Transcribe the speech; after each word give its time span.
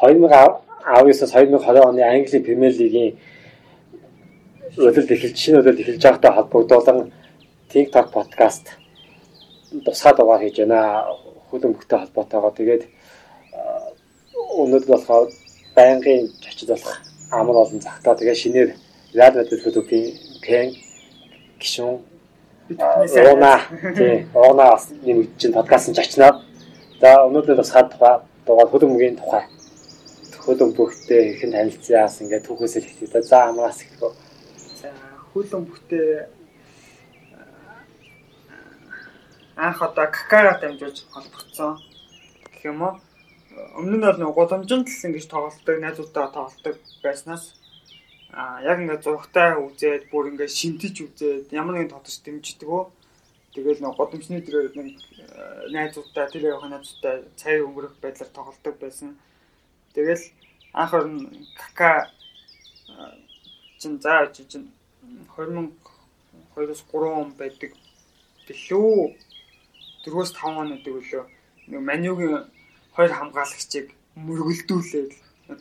2019-аас 0.00 1.32
2020 1.32 1.80
оны 1.80 2.02
Английн 2.02 2.44
Премьер 2.44 2.72
Лигийн 2.72 3.16
өдөрт 4.76 5.10
эхэлж 5.10 5.38
шинэ 5.40 5.60
өдөрт 5.60 5.80
эхэлж 5.80 6.02
байгаатай 6.04 6.32
холбогдуулан 6.36 7.12
TikTok 7.72 8.12
подкаст 8.12 8.76
тусгай 9.84 10.12
дугаар 10.16 10.40
хийж 10.44 10.58
байна. 10.60 11.08
Бүхтэй 11.50 11.98
холбоотойгоо 11.98 12.52
тэгээд 12.52 12.82
өнөөдөр 14.60 14.90
болохоор 14.92 15.32
байнгын 15.74 16.28
зочид 16.44 16.68
болох 16.68 17.00
амар 17.32 17.56
олон 17.56 17.80
цагтаа 17.80 18.14
тэгээд 18.20 18.36
шинээр 18.36 18.70
Реал 19.16 19.32
Мадрид 19.32 19.64
клубын 19.64 20.12
Пен 20.44 20.76
гишүүн 21.56 22.04
Ууна 22.68 23.64
тий 23.96 24.28
бас 24.34 24.92
нэмэгдэж 24.92 25.52
подкаст 25.56 25.88
нь 25.88 25.96
очноо. 25.96 26.44
За 27.00 27.24
өнөөдөр 27.24 27.56
бас 27.56 27.70
хад 27.72 27.88
тухай 27.96 28.20
дугаар 28.44 28.68
хөлөн 28.68 28.92
бүгийн 28.92 29.16
тухай 29.16 29.55
хөлөн 30.46 30.70
бүхтэй 30.78 31.34
ихэн 31.34 31.52
танилцаас 31.52 32.22
ингээд 32.22 32.46
түүхээс 32.46 32.74
л 32.78 32.86
ихтэй. 32.86 33.22
За 33.26 33.50
амраас 33.50 33.82
ихгөө. 33.82 34.12
За 34.78 34.88
хөлөн 35.34 35.66
бүхтэй 35.66 36.30
анх 39.56 39.82
одоо 39.82 40.06
какага 40.06 40.60
дамжуулж 40.60 41.02
холбогдсон 41.10 41.82
гэх 42.52 42.64
юм 42.70 42.82
уу. 42.86 42.94
Өмнө 43.74 43.96
нь 43.98 44.06
бол 44.06 44.20
нэг 44.20 44.30
гудамжинд 44.36 44.86
л 44.86 45.06
ингэж 45.10 45.26
тоглолтог, 45.26 45.76
найзуудтайгаа 45.80 46.30
тоглолтог 46.30 46.76
байснаас 47.02 47.56
а 48.36 48.60
яг 48.60 48.78
ингээд 48.84 49.02
зургтай 49.02 49.56
үзээд 49.56 50.12
бүр 50.12 50.28
ингээд 50.36 50.52
шимтэж 50.52 50.94
үзээд 51.08 51.56
ямар 51.56 51.80
нэгэн 51.80 51.94
тодорч 51.96 52.20
дэмждэг 52.20 52.68
өө. 52.68 52.84
Тэгэл 53.56 53.80
нэг 53.80 53.96
годомчны 53.96 54.44
дээр 54.44 54.76
нэг 54.76 54.88
э, 54.92 55.72
найзуудтай 55.72 56.28
тэр 56.28 56.52
явах 56.52 56.68
найзуудтай 56.68 57.24
цай 57.40 57.64
өнгөрөх 57.64 57.96
байдлаар 58.04 58.30
тоглолдог 58.36 58.76
байсан. 58.76 59.16
Тэгэл 59.96 60.20
анх 60.80 60.92
орн 60.98 61.16
кака 61.60 61.90
чин 63.80 63.94
за 64.04 64.14
чин 64.34 64.64
2002-оос 65.36 66.80
3 66.92 67.20
он 67.22 67.30
байдаг. 67.40 67.72
Дэлүү 68.46 69.16
4-өөс 70.04 70.30
5 70.36 70.60
он 70.60 70.68
гэдэг 70.72 70.94
үлээ. 71.00 71.24
Нэг 71.70 71.80
Манюгийн 71.88 72.44
хоёр 72.94 73.12
хамгаалагчийг 73.16 73.86
мөргөлдүүлээд 74.26 75.12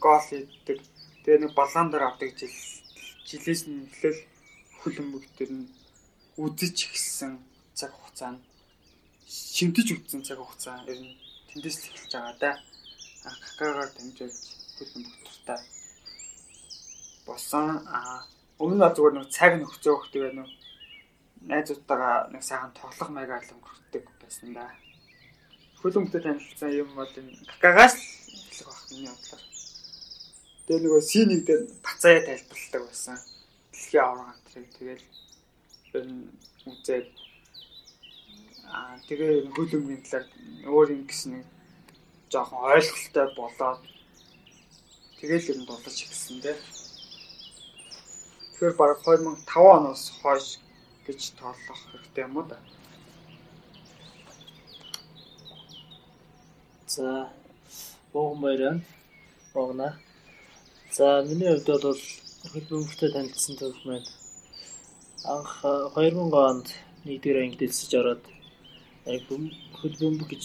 гол 0.04 0.24
хийдэг 0.30 0.80
Тэгээ 1.26 1.42
нэг 1.42 1.58
балаан 1.58 1.90
дээр 1.90 2.06
авдаг 2.06 2.38
жил 2.38 2.54
жилээс 3.26 3.66
нь 3.66 3.90
эхлээл 3.90 4.22
хүлэмбэг 4.78 5.26
дээр 5.38 5.52
нь 5.58 5.74
үзэж 6.38 6.78
ихсэн 6.94 7.42
цаг 7.74 7.90
хугацаа 7.98 8.38
нь 8.38 8.46
шимтэж 9.26 9.88
үтсэн 9.98 10.22
цаг 10.22 10.38
хугацаа 10.38 10.86
ер 10.86 11.02
нь 11.02 11.18
тэндээс 11.50 11.82
эхэлж 11.82 12.14
байгаа 12.14 12.36
да. 12.38 12.52
Какагаар 13.26 13.90
дамжуулж 13.98 14.38
хүлэмбэг 14.76 15.16
туртаа 15.26 15.60
болсон. 17.26 17.82
Аа 17.88 18.24
өмнө 18.60 18.76
нь 18.88 18.96
зүгээр 18.96 19.16
нэг 19.16 19.28
цаг 19.36 19.52
нөхцөө 19.60 19.94
өгөх 19.96 20.10
тэгээ 20.14 20.34
нэг 20.40 20.50
найзуудтайгаа 21.50 22.16
нэг 22.32 22.44
сайхан 22.44 22.72
тоглох 22.78 23.10
маягаар 23.12 23.44
л 23.44 23.56
өнгөрөхдөг 23.56 24.04
байсан 24.22 24.50
да. 24.56 24.72
Хүлэмбэгтэй 25.80 26.22
танилцсан 26.24 26.72
юм 26.72 26.90
бол 26.96 27.12
энэ 27.20 27.34
какагаас 27.52 27.96
эхлэх 28.00 28.68
байх 28.72 28.84
миний 28.92 29.12
бодлоор. 29.12 29.44
Тэгээ 30.66 30.82
нөгөө 30.84 31.02
C1 31.10 31.32
дээр 31.46 31.62
бацаа 31.86 32.20
тайлбарладаг 32.26 32.82
байсан. 32.88 33.18
Дэлхийн 33.72 34.04
авраг 34.04 34.28
антрыг 34.32 34.68
тэгэл 34.80 35.06
нь 36.08 36.32
үзээд 36.66 37.08
аа 38.72 38.98
тэгээ 39.08 39.52
хөлөмгийн 39.54 40.02
талаар 40.04 40.26
өөр 40.66 40.88
юм 40.96 41.04
гэсэн 41.06 41.32
нэг 41.38 41.46
жоохон 42.32 42.66
ойлголттой 42.74 43.28
болоод 43.38 43.82
тэгэл 45.20 45.58
нь 45.58 45.68
дулаж 45.68 45.98
ирсэн 46.06 46.38
дээ. 46.44 46.58
Тэгэхээр 48.56 48.76
баг 48.80 48.92
2005 49.04 49.76
оноос 49.78 50.04
хойш 50.22 50.48
гэж 51.06 51.20
тоолох 51.40 51.82
хэрэгтэй 51.92 52.24
юм 52.26 52.38
уу 52.38 52.46
да. 52.50 52.58
За 56.88 57.30
богон 58.14 58.40
баяраа. 58.42 58.82
Богнаа. 59.54 59.94
За 60.92 61.24
миний 61.28 61.52
хувьд 61.52 61.68
бол 61.84 62.00
хөлбөмбөгтэй 62.52 63.10
танилцсан 63.12 63.56
төв 63.60 63.76
маань 63.86 64.08
анх 65.34 65.52
2000 65.96 66.32
онд 66.50 66.68
нэгдүгээр 67.06 67.42
ангид 67.44 67.66
элсэж 67.68 67.92
ороод 68.00 68.24
яг 69.06 69.22
хөлбөмбөг 69.80 70.30
гэж 70.30 70.44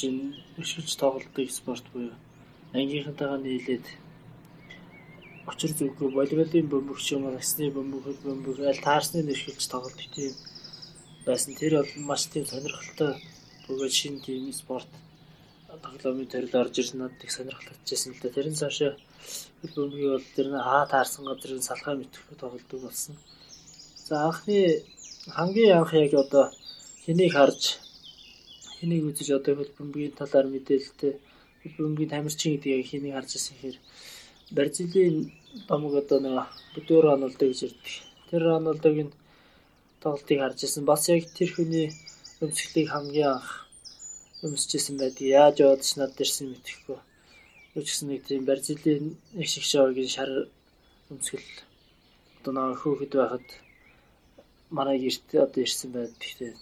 өшгөлж 0.60 0.92
тоглодог 1.02 1.48
спорт 1.52 1.86
буюу 1.92 2.16
ангийнхантайгаа 2.78 3.40
нийлээд 3.40 3.86
очир 5.50 5.72
зүггүй 5.78 6.08
волейболын 6.14 6.70
бөмбөг 6.72 6.98
ч 7.02 7.14
юм 7.14 7.26
уу 7.26 7.34
насны 7.34 7.66
бөмбөг 7.76 8.02
хөлбөмбөг 8.06 8.56
аль 8.70 8.84
таарсны 8.86 9.20
нэршилж 9.26 9.64
тоглодог 9.72 10.08
тийм 10.14 10.34
байсан. 11.26 11.52
Тэр 11.60 11.72
бол 11.78 11.92
маш 12.08 12.22
тийм 12.32 12.44
сонирхолтой 12.46 13.12
бөгөөд 13.66 13.94
шинэ 13.98 14.22
тийм 14.24 14.52
спорт 14.60 14.90
тоглоомын 15.84 16.30
төрөл 16.32 16.60
орж 16.62 16.74
ирсэн 16.80 16.98
надад 17.00 17.24
их 17.24 17.32
сонирхолтой 17.34 17.76
л 17.76 18.22
да. 18.22 18.28
Тэрнээс 18.36 18.62
хойш 18.62 18.78
бөмбөгийг 19.74 20.10
бол 20.14 20.26
тэр 20.36 20.46
нь 20.52 20.64
хаа 20.68 20.84
таарсан 20.92 21.24
газрын 21.26 21.68
салхаа 21.68 21.94
мэтгэх 21.98 22.40
тоглодог 22.42 22.80
болсон. 22.86 23.14
За 24.06 24.14
анхны 24.28 24.58
хамгийн 25.36 25.78
анх 25.78 25.92
яг 25.94 26.12
одоо 26.14 26.44
хэнийг 27.04 27.32
харж 27.36 27.62
хэнийг 28.78 29.02
үзэж 29.08 29.28
одоо 29.38 29.54
бөмбөгийн 29.78 30.18
талаар 30.20 30.46
мэдээлэлтэй 30.50 31.12
бөмбөгийн 31.78 32.12
тамирчин 32.14 32.50
гэдэг 32.54 32.70
яг 32.78 32.86
хэнийг 32.88 33.14
харж 33.14 33.30
ирсэн 33.36 33.56
хэрэг 33.60 33.84
Бразилийн 34.50 35.16
домог 35.68 35.94
одоо 36.02 36.18
нэг 36.20 36.46
Бүдүүр 36.74 37.04
Роналдо 37.10 37.44
гэж 37.46 37.60
ирдэг. 37.66 37.86
Тэр 38.30 38.42
Роналдогийн 38.46 39.10
тоглолтыг 40.02 40.38
харж 40.40 40.58
ирсэн. 40.64 40.84
Бас 40.86 41.08
яг 41.10 41.26
тэр 41.34 41.50
хүний 41.54 41.88
өмсгөлийг 42.42 42.88
хамгийн 42.90 43.30
анх 43.34 43.66
өмсөжсэн 44.46 44.96
байдаг. 44.98 45.26
Яаж 45.26 45.56
яваад 45.60 45.82
ч 45.82 45.98
над 45.98 46.14
дэрсэн 46.14 46.46
мэдэхгүй. 46.50 46.98
Юу 47.74 47.82
ч 47.84 47.88
гэсэн 47.90 48.08
нэг 48.08 48.22
тийм 48.26 48.46
Бразилийн 48.46 49.18
нэг 49.34 49.48
шиг 49.50 49.64
шоугийн 49.66 50.10
шар 50.14 50.30
өмсгөл 51.10 51.48
одоо 52.38 52.52
нэг 52.54 52.78
хөөхд 52.80 53.12
байхад 53.18 53.46
манай 54.70 54.96
гэрт 55.02 55.28
одоо 55.34 55.60
ирсэн 55.66 55.90
байд. 55.92 56.14
Гэхдээ 56.16 56.54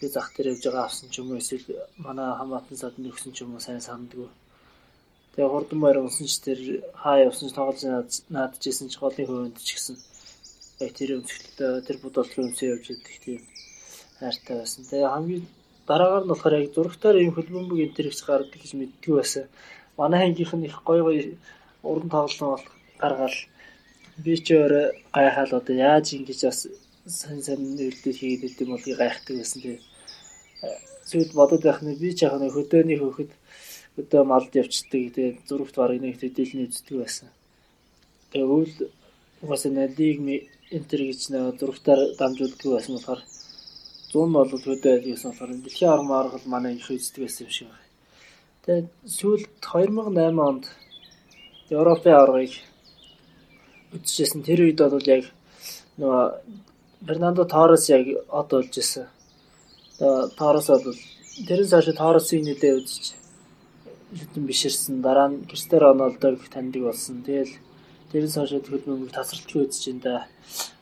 би 0.00 0.06
зах 0.08 0.32
дээр 0.34 0.50
явж 0.52 0.64
байгаа 0.64 0.84
авсан 0.88 1.08
ч 1.12 1.20
юм 1.20 1.30
уу 1.30 1.40
эсвэл 1.40 1.68
манай 2.06 2.28
хамаатан 2.40 2.76
сад 2.80 2.94
нөхсөн 2.98 3.32
ч 3.36 3.44
юм 3.44 3.54
уу 3.54 3.62
сайн 3.62 3.80
санддаг. 3.84 4.32
Тэгээ 5.32 5.52
хурдан 5.52 5.80
баяр 5.80 5.98
унсан 6.04 6.26
ч 6.28 6.34
тэр 6.44 6.60
хаа 7.02 7.16
явсан 7.24 7.48
ч 7.48 7.52
тоглож 7.56 7.80
наадчихсэн 8.34 8.88
ч 8.92 9.00
голын 9.00 9.28
хөвөнд 9.28 9.56
ч 9.56 9.68
гэсэн 9.76 9.96
яг 10.84 10.92
тэр 10.98 11.10
өмсгөлтөө 11.16 11.72
тэр 11.86 11.96
бодолтой 12.04 12.40
өмсөө 12.44 12.68
явж 12.74 12.86
идэх 12.92 13.16
тийм 13.24 13.40
хайртай 14.20 14.56
байсан. 14.60 14.82
Тэгээ 14.90 15.08
хамгийн 15.14 15.44
дараагаар 15.88 16.24
нь 16.24 16.30
болохоор 16.30 16.54
яг 16.60 16.68
зурагтаар 16.74 17.16
ийм 17.18 17.32
хөлбөмбөг 17.34 17.78
энэ 17.80 17.96
төр 17.96 18.06
гэж 18.12 18.20
гардаг 18.28 18.60
гэж 18.60 18.72
мэддгүй 18.76 19.14
байсан. 19.18 19.44
Манай 19.98 20.20
хангийнх 20.20 20.54
нь 20.56 20.68
их 20.68 20.76
гоё 20.84 21.02
гоё 21.08 21.22
уран 21.90 22.08
тоглоом 22.12 22.50
бол 22.54 22.66
гаргаал 23.00 23.38
би 24.24 24.34
ч 24.44 24.46
өөрөө 24.52 24.86
гайхаал 25.16 25.52
одоо 25.58 25.74
яаж 25.88 26.06
ингэж 26.16 26.40
бас 26.48 26.60
сан 27.20 27.38
сан 27.46 27.60
үйлдэл 27.86 28.20
хийгээд 28.20 28.46
идэм 28.52 28.68
болгийг 28.72 28.98
гайхдаг 29.00 29.34
байсан 29.40 29.60
тий. 29.64 29.78
Зүйл 31.08 31.32
бодоод 31.38 31.62
байх 31.64 31.80
нь 31.82 31.98
би 32.02 32.10
ч 32.16 32.18
яг 32.26 32.36
хөдөөний 32.36 32.98
хөхөд 33.00 33.30
өдөө 34.00 34.22
малд 34.24 34.52
явцдаг 34.56 35.04
тий 35.14 35.28
зурагт 35.48 35.76
барыг 35.76 36.00
нэг 36.00 36.16
хэдэлний 36.16 36.66
үздэг 36.68 36.96
байсан. 36.98 37.28
Тэгээ 38.32 38.48
үйл 38.56 38.74
угаасаа 39.42 39.72
налиг 39.72 40.18
энэ 40.72 40.88
төр 40.88 41.02
гэж 41.08 41.20
нэг 41.32 41.60
зурагтаар 41.60 42.00
дамжуулдаг 42.16 42.68
байсан 42.72 42.96
болохоор 42.96 43.20
100 44.12 44.26
нь 44.28 44.34
бол 44.36 44.48
хөдөө 44.48 44.92
айлгсан 44.96 45.30
болохоор 45.30 45.50
дэлхийн 45.60 45.92
арга 45.92 46.08
маргал 46.08 46.46
манай 46.48 46.72
их 46.76 46.88
үздэг 46.88 47.22
байсан 47.24 47.44
юм 47.46 47.52
шиг 47.52 47.68
байна. 47.68 47.88
Тэгээд 48.64 48.88
сүүлд 49.16 49.48
2008 49.60 50.48
онд 50.48 50.64
Европын 51.68 52.14
аваргыг 52.16 52.54
үзчихсэн. 53.92 54.40
Тэр 54.46 54.60
үед 54.64 54.80
бол 54.80 55.08
яг 55.16 55.24
нөгөө 56.00 56.24
Бернандо 57.06 57.44
Торрес 57.44 57.90
яг 57.92 58.06
од 58.28 58.48
болж 58.48 58.72
исэн. 58.78 59.06
Торрес 60.38 60.68
бол 60.72 60.96
тэрэн 61.48 61.68
цаашаа 61.68 62.00
Торресыг 62.00 62.40
нэлээ 62.40 62.78
үзэж 62.80 63.21
хэдэн 64.18 64.44
биширсэн. 64.46 65.02
Дараа 65.02 65.28
нь 65.28 65.44
Кристиано 65.48 65.92
Роналдог 65.92 66.40
таньдаг 66.52 66.82
болсон. 66.82 67.22
Тэгэл 67.26 67.54
тэрэн 68.10 68.34
цаашаа 68.34 68.60
төлөвлөмөг 68.60 69.10
тасралтгүй 69.12 69.60
үзэж 69.64 69.84
энэ 69.92 70.04
да. 70.04 70.14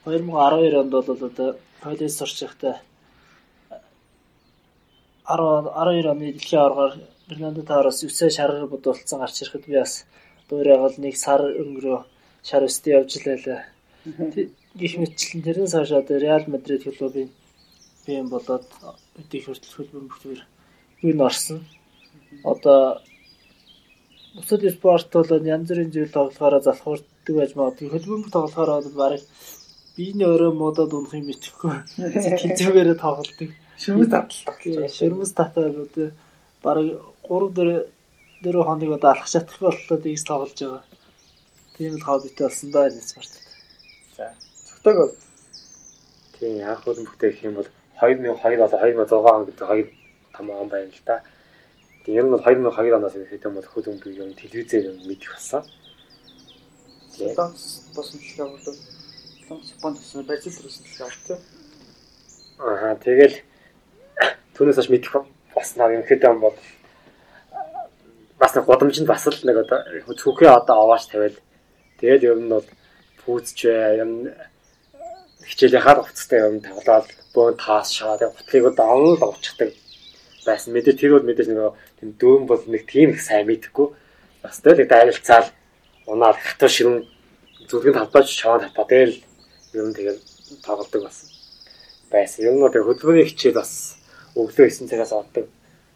2012 0.04 0.80
онд 0.82 0.92
бол 0.92 1.08
одоо 1.28 1.48
коллеж 1.82 2.12
сурч 2.16 2.38
байхдаа 2.42 2.76
10 5.30 5.70
12 5.70 6.10
оны 6.12 6.26
дэлхийн 6.34 6.62
аваргаар 6.62 6.94
Фернандо 7.28 7.62
Торрес 7.62 8.02
9 8.02 8.34
шараар 8.36 8.66
бодуулсан 8.66 9.18
гарч 9.20 9.36
ирэхэд 9.42 9.64
би 9.66 9.78
бас 9.78 10.04
дуурайгаа 10.48 10.90
л 10.90 10.98
нэг 10.98 11.14
сар 11.16 11.40
өнгөрөө 11.62 11.98
шар 12.48 12.62
өстэй 12.66 12.98
явж 12.98 13.12
лээ. 13.22 13.62
Гэх 14.80 14.94
мэтчлэн 14.98 15.42
тэрнээс 15.46 15.74
хойш 15.74 15.92
одоо 15.94 16.18
Реал 16.18 16.44
Мадрид 16.50 16.82
клубын 16.82 17.30
би 18.06 18.12
юм 18.20 18.28
болоод 18.34 18.66
өдийг 19.20 19.44
хүртэл 19.46 19.76
хөлбөмбөгтөр 19.76 20.40
юу 21.06 21.12
н 21.14 21.20
орсон. 21.28 21.58
Одоо 22.42 22.98
бусад 24.34 24.62
спорт 24.70 25.10
бол 25.12 25.46
янз 25.54 25.68
бүрийн 25.68 25.90
зүйл 25.94 26.12
тоглохоор 26.12 26.62
залхуурдаг 26.62 27.34
байж 27.36 27.52
магадгүй. 27.56 27.88
Хөлбөмбөг 27.90 28.30
тоглохоор 28.32 28.70
бол 28.70 28.98
барыг 29.02 29.22
биений 29.96 30.28
өрөө 30.28 30.52
модод 30.54 30.92
унах 30.94 31.14
юм 31.14 31.30
итгэхгүй. 31.34 31.72
Тэнцвэрээр 31.96 32.98
тоглолдог. 33.00 33.50
Шүмэс 33.82 34.10
таталдаг. 34.12 34.56
Шүмэс 34.96 35.32
татаад 35.34 36.14
барыг 36.62 37.00
3 37.26 37.52
4 37.58 37.86
4 38.44 38.64
хоног 38.64 38.90
одоо 38.96 39.10
алах 39.12 39.28
чадахгүй 39.28 39.68
боллоо 39.68 39.98
дийс 39.98 40.24
тоглож 40.24 40.58
байгаа. 40.60 40.82
Тийм 41.76 41.96
л 41.96 42.06
хоббитэй 42.06 42.46
болсон 42.46 42.70
даа 42.70 42.88
энэ 42.88 43.02
спорт. 43.02 43.32
За. 44.16 44.32
Цогтойгоо. 44.68 45.08
Тийм 46.38 46.64
анх 46.64 46.84
хөлбөмбөгтэй 46.84 47.30
гэх 47.32 47.44
юм 47.44 47.54
бол 47.58 47.68
2002 48.00 48.56
болоо 48.56 48.78
2006 48.80 49.12
он 49.12 49.44
гэдэг 49.44 49.66
хоёр 49.68 49.88
том 50.32 50.50
он 50.50 50.68
байна 50.68 50.88
л 50.88 51.02
да. 51.04 51.22
Тийм 52.04 52.16
ер 52.16 52.24
нь 52.24 52.32
бол 52.32 52.40
2002 52.40 52.96
оноос 52.96 53.14
ихэдэн 53.16 53.54
бол 53.54 53.68
хөлбөмбөг 53.68 54.14
юм 54.16 54.32
телевизээр 54.32 55.04
мэдэх 55.04 55.30
болсон. 55.36 55.62
Тийм. 57.12 57.36
Босон 57.36 58.18
төлөв 58.24 58.48
бол 58.56 59.60
Японд 59.60 59.96
тусан 59.98 60.24
Бразил 60.24 60.56
руусан 60.62 60.84
төлөв 60.86 61.06
авчихсан. 61.08 61.38
Аа 62.60 62.94
тэгэл 62.96 63.36
түүнээс 64.54 64.78
хойш 64.78 64.90
мэдэх 64.92 65.12
болсноор 65.52 65.92
юм 65.98 66.04
хэдэн 66.08 66.40
бол 66.40 66.56
бас 68.40 68.54
нэг 68.56 68.64
гудамжинд 68.64 69.08
бас 69.08 69.26
л 69.28 69.44
нэг 69.44 69.56
одоо 69.68 69.84
цүхээ 70.16 70.48
одоо 70.48 70.76
аваач 70.88 71.04
тавиад 71.12 71.36
тэгээд 72.00 72.24
ер 72.24 72.38
нь 72.40 72.48
бол 72.48 72.64
пүүцч 73.20 73.68
юм 74.00 74.32
хичээлийнхаа 75.44 76.00
хувцастай 76.00 76.40
юм 76.48 76.64
тоглоод 76.64 77.08
бөөн 77.36 77.56
таас 77.60 77.92
шаа 77.92 78.16
тэгээд 78.16 78.36
гутлыг 78.40 78.64
одоо 78.72 78.86
он 78.96 79.20
л 79.20 79.24
уучдаг 79.28 79.70
байсан. 80.46 80.72
Мэдээ 80.72 80.96
тэр 80.96 81.12
бол 81.18 81.26
мэдээж 81.26 81.48
нэг 81.48 81.74
тийм 82.00 82.10
дөөм 82.20 82.42
бол 82.46 82.62
нэг 82.66 82.82
тийм 82.86 83.10
их 83.14 83.20
сайн 83.20 83.46
мэдхгүй. 83.46 83.88
Бас 84.42 84.60
тэгэл 84.60 84.88
дайралцаал 84.88 85.48
унаад 86.06 86.36
хатуу 86.40 86.68
ширүүн 86.68 87.04
зүргийн 87.68 87.96
талбайч 87.96 88.28
шаваа 88.32 88.60
татаа 88.64 88.86
тэгэл 88.88 89.20
ер 89.76 89.84
нь 89.86 89.96
тэгэл 89.96 90.20
тоглодог 90.64 91.02
бас 91.04 91.28
байсан. 92.10 92.44
Ер 92.46 92.54
нь 92.56 92.64
одоо 92.64 92.82
хөдөлмөрийн 92.84 93.28
хичээл 93.28 93.60
бас 93.60 94.00
өглөө 94.34 94.68
9 94.70 94.90
цагаас 94.90 95.12
ордог. 95.12 95.46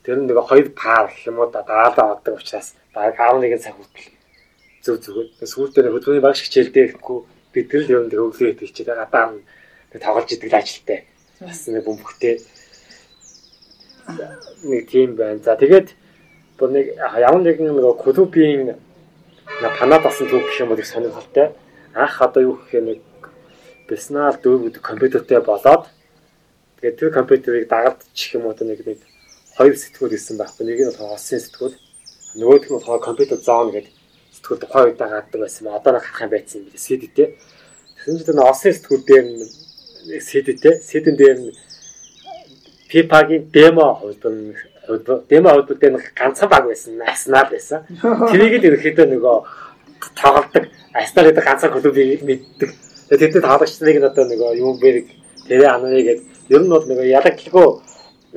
Тэр 0.04 0.16
нь 0.20 0.26
нэг 0.28 0.38
хоёр 0.38 0.68
пар 0.76 1.10
юм 1.26 1.40
уу 1.40 1.50
даалаа 1.50 2.20
авдаг 2.20 2.36
учраас 2.36 2.74
баг 2.94 3.16
11 3.16 3.58
цаг 3.58 3.74
хүртэл 3.74 4.12
зөв 4.84 4.96
зөв. 5.00 5.16
Сүүлдээ 5.40 5.90
хөдөлмөрийн 5.90 6.24
багш 6.24 6.44
хичээлдээ 6.44 6.84
ирэхгүй 6.94 7.18
бид 7.52 7.66
тэр 7.72 7.82
л 7.82 7.92
ер 7.94 8.02
нь 8.06 8.12
өглөө 8.12 8.60
хичээл 8.60 8.92
гадаа 8.92 9.32
тоглож 9.98 10.28
идэг 10.30 10.50
л 10.50 10.58
ажилтай. 10.58 10.98
Бас 11.40 11.66
нэг 11.66 11.84
бөмбөгтэй 11.86 12.38
нэг 14.62 14.88
тийм 14.90 15.16
байна. 15.16 15.40
За 15.44 15.56
тэгээд 15.56 15.94
бүр 16.58 16.70
нэг 16.70 16.86
ямар 16.98 17.42
нэгэн 17.42 17.74
нэг 17.74 17.96
клубийн 18.02 18.76
танаад 19.78 20.06
асан 20.06 20.28
төв 20.28 20.44
гэх 20.44 20.60
юм 20.60 20.68
бол 20.68 20.78
их 20.78 20.86
сонирхолтой. 20.86 21.52
Анх 21.94 22.22
одоо 22.22 22.42
юу 22.42 22.58
гэх 22.58 22.82
нэг 22.82 23.00
Беснаар 23.88 24.40
дүүг 24.40 24.72
гэдэг 24.72 24.82
компьютертэй 24.82 25.40
болоод 25.44 25.92
тэгээд 26.80 26.98
тэр 26.98 27.10
компьютерыг 27.12 27.68
дагардчих 27.68 28.34
юм 28.34 28.46
уу 28.48 28.56
нэг 28.56 28.80
нэг 28.80 29.00
хоёр 29.56 29.76
сэтгүүл 29.76 30.16
ирсэн 30.16 30.38
байхгүй. 30.40 30.64
Нэг 30.66 30.80
нь 30.80 30.88
болохоор 30.90 31.14
осын 31.14 31.38
сэтгүүл. 31.38 31.76
Нөгөөх 32.40 32.64
нь 32.66 32.74
болохоор 32.74 33.00
компьютер 33.04 33.38
зоон 33.38 33.70
гэдэг 33.70 33.92
сэтгүүл 34.34 34.62
тухайн 34.64 34.86
үед 34.88 34.98
дагааддаг 34.98 35.40
байсан. 35.40 35.68
Одоо 35.68 35.92
нэг 35.94 36.02
харах 36.02 36.22
юм 36.26 36.30
байсан 36.34 36.58
юм. 36.64 36.74
CD-тэй. 36.74 37.28
Тэгсэн 38.02 38.18
чинь 38.18 38.38
нэг 38.40 38.48
осын 38.50 38.72
сэтгүүл 38.74 39.04
дээр 39.04 39.26
CD-тэй. 40.24 40.74
CD-н 40.82 41.16
дээр 41.20 41.38
FIFA-гийн 42.90 43.50
демо 43.50 43.94
хувьд 43.94 44.22
демо 45.28 45.48
хувьд 45.50 45.78
дээр 45.80 46.00
ганцхан 46.14 46.48
баг 46.48 46.64
байсан. 46.66 47.00
Arsenal 47.00 47.46
байсан. 47.50 47.80
Тэрийг 48.30 48.62
л 48.62 48.68
ерөөхдөө 48.68 49.06
нөгөө 49.08 49.36
тоглолдог. 50.20 50.64
Arsenal 50.94 51.26
гэдэг 51.28 51.44
ганцхан 51.44 51.72
клубыг 51.72 52.22
мэддэг. 52.22 52.70
Тэгээд 53.08 53.32
тэд 53.32 53.44
таалагчдыг 53.44 53.96
нь 54.00 54.08
одоо 54.08 54.24
нөгөө 54.24 54.50
юм 54.60 54.76
бэрэг 54.80 55.06
тэрэ 55.48 55.66
ананы 55.68 56.00
гэдэг 56.02 56.24
ер 56.52 56.62
нь 56.62 56.72
бол 56.72 56.84
нөгөө 56.84 57.06
ялаглгүй 57.18 57.68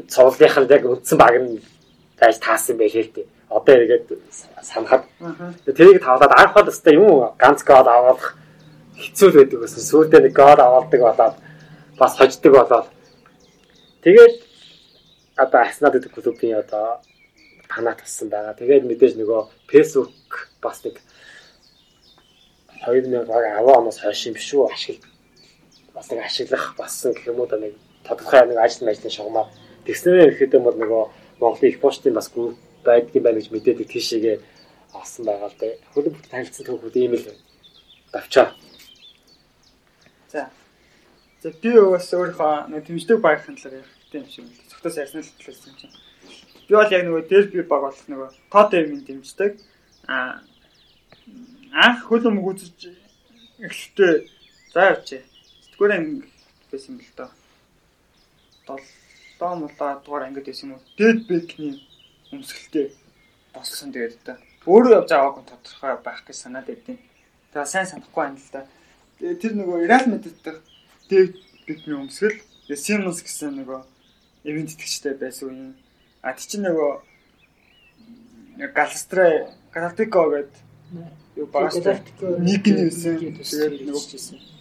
цовлынх 0.07 0.57
нь 0.59 0.71
яг 0.71 0.83
үндсэн 0.85 1.17
баг 1.17 1.35
нь 1.41 1.59
байж 2.19 2.35
таасан 2.39 2.77
байх 2.77 2.95
л 2.95 3.11
дээ. 3.15 3.27
Одоо 3.49 3.73
эргээд 3.75 4.07
санахад. 4.61 5.03
Тэрийг 5.65 6.03
тавлаад 6.03 6.33
анх 6.35 6.53
бол 6.55 6.71
өстой 6.71 6.95
юм 6.95 7.31
ганц 7.39 7.63
гол 7.63 7.87
авах 7.87 8.35
хэцүү 8.95 9.27
л 9.31 9.37
байдаг 9.39 9.59
гэсэн. 9.63 9.83
Сүүлдээ 9.87 10.21
нэг 10.27 10.33
гол 10.35 10.59
авалдаг 10.59 10.99
болоод 10.99 11.35
бас 11.99 12.13
хождог 12.17 12.53
болоод 12.53 12.87
тэгээд 14.03 14.33
одоо 15.37 15.59
Арсенал 15.61 15.93
гэдэг 15.93 16.11
клубын 16.11 16.59
одоо 16.59 17.01
танаа 17.69 17.95
тассан 17.95 18.29
байгаа. 18.29 18.53
Тэгээд 18.57 18.87
мэдээж 18.87 19.13
нөгөө 19.17 19.41
Facebook 19.69 20.49
бас 20.61 20.83
нэг 20.83 20.97
2010 22.85 23.29
оноос 23.29 23.99
хойш 24.01 24.27
юм 24.27 24.33
биш 24.33 24.53
үү 24.53 24.71
ашигла 24.71 25.09
бас 25.93 26.09
нэг 26.11 26.19
ашиглах 26.25 26.75
бассан 26.77 27.13
гэх 27.13 27.27
юм 27.27 27.39
уу 27.39 27.47
да 27.47 27.57
нэг 27.57 27.73
тодорхой 28.07 28.47
нэг 28.47 28.57
ажил 28.57 28.87
мэжлийн 28.87 29.13
шугамаа 29.13 29.49
тэгснээр 29.85 30.31
ихэд 30.33 30.53
бол 30.61 30.77
нөгөө 30.77 31.03
Монголын 31.41 31.71
их 31.71 31.79
поштын 31.81 32.13
бас 32.13 32.29
гүр 32.29 32.55
байдгийн 32.85 33.23
байна 33.23 33.39
гэж 33.39 33.51
мэдээдэг 33.51 33.87
тийшээгээ 33.89 34.37
авсан 34.93 35.25
байгаа 35.25 35.49
л 35.49 35.59
дээ. 35.59 35.73
Хөлөг 35.93 36.13
бүх 36.13 36.27
танилцсан 36.31 36.65
түүхүүд 36.65 36.95
ийм 36.97 37.13
л 37.17 37.25
давчаа. 38.13 38.53
За. 41.41 41.51
Би 41.51 41.71
бас 41.77 42.09
өөрийнхөө 42.13 42.73
нэг 42.73 42.85
тэмцдэг 42.87 43.21
багийн 43.21 43.57
талаар 43.57 43.85
ярих 43.85 43.93
гэдэг 44.09 44.21
юм 44.21 44.29
шиг 44.29 44.45
байна. 44.45 44.69
Цогтоос 44.73 44.97
ярьсан 44.97 45.21
л 45.21 45.31
талаас 45.37 45.67
юм 45.69 45.75
чинь. 45.77 45.95
Би 46.67 46.73
бол 46.73 46.89
яг 46.89 47.03
нөгөө 47.05 47.23
дерби 47.29 47.61
баг 47.61 47.81
болох 47.85 48.05
нөгөө 48.09 48.29
Тоттенхэмийн 48.49 49.05
дэмждэг. 49.05 49.51
Аа 50.09 50.41
анх 51.77 52.09
хөлөм 52.09 52.41
үзэж 52.41 52.89
эхлэхдээ 53.61 54.13
за 54.73 54.81
явчих. 54.97 55.23
Сэтгүүрээ 55.69 56.01
байсан 56.71 56.97
юм 56.97 57.05
л 57.05 57.13
доо. 57.17 57.29
7 59.39 59.61
мулаа 59.61 60.01
дугаар 60.01 60.25
ангид 60.25 60.49
байсан 60.49 60.73
юм 60.73 60.81
уу? 60.81 60.85
Дэд 60.97 61.29
бэкний 61.29 61.85
өмсгөлтэй 62.33 62.97
болсон 63.53 63.93
тэгээд 63.93 64.25
та. 64.25 64.41
Өөрөө 64.65 65.05
явж 65.05 65.11
аваагүй 65.13 65.43
тодорхой 65.45 65.95
байх 66.01 66.25
гэж 66.25 66.37
санаад 66.41 66.65
байдیں۔ 66.65 66.97
Тэгээ 67.53 67.65
сайн 67.69 67.85
санахгүй 67.85 68.23
байна 68.25 68.41
л 68.41 68.49
да. 68.51 68.61
Тэр 69.21 69.53
нөгөө 69.53 69.85
Real 69.85 70.05
Madrid-тэй 70.09 70.57
дэд 71.09 71.33
бэкний 71.67 71.97
өмсгөл. 71.97 72.37
Simmons 72.67 73.23
гэсэн 73.23 73.63
нөгөө 73.63 73.81
ивент 74.43 74.75
итгэжтэй 74.75 75.15
байсан 75.15 75.47
үеийн 75.49 75.73
а 76.21 76.33
тий 76.35 76.47
чи 76.51 76.57
нөгөө 76.59 76.91
Галастрай 78.75 79.47
Галактико 79.71 80.23
гэдэг 80.31 80.55
юу 81.37 81.47
багш 81.47 81.75
нэг 81.79 82.63
нь 82.67 82.81
юусэн 82.87 83.15
тэгээд 83.19 83.87
нөгөө 83.87 84.03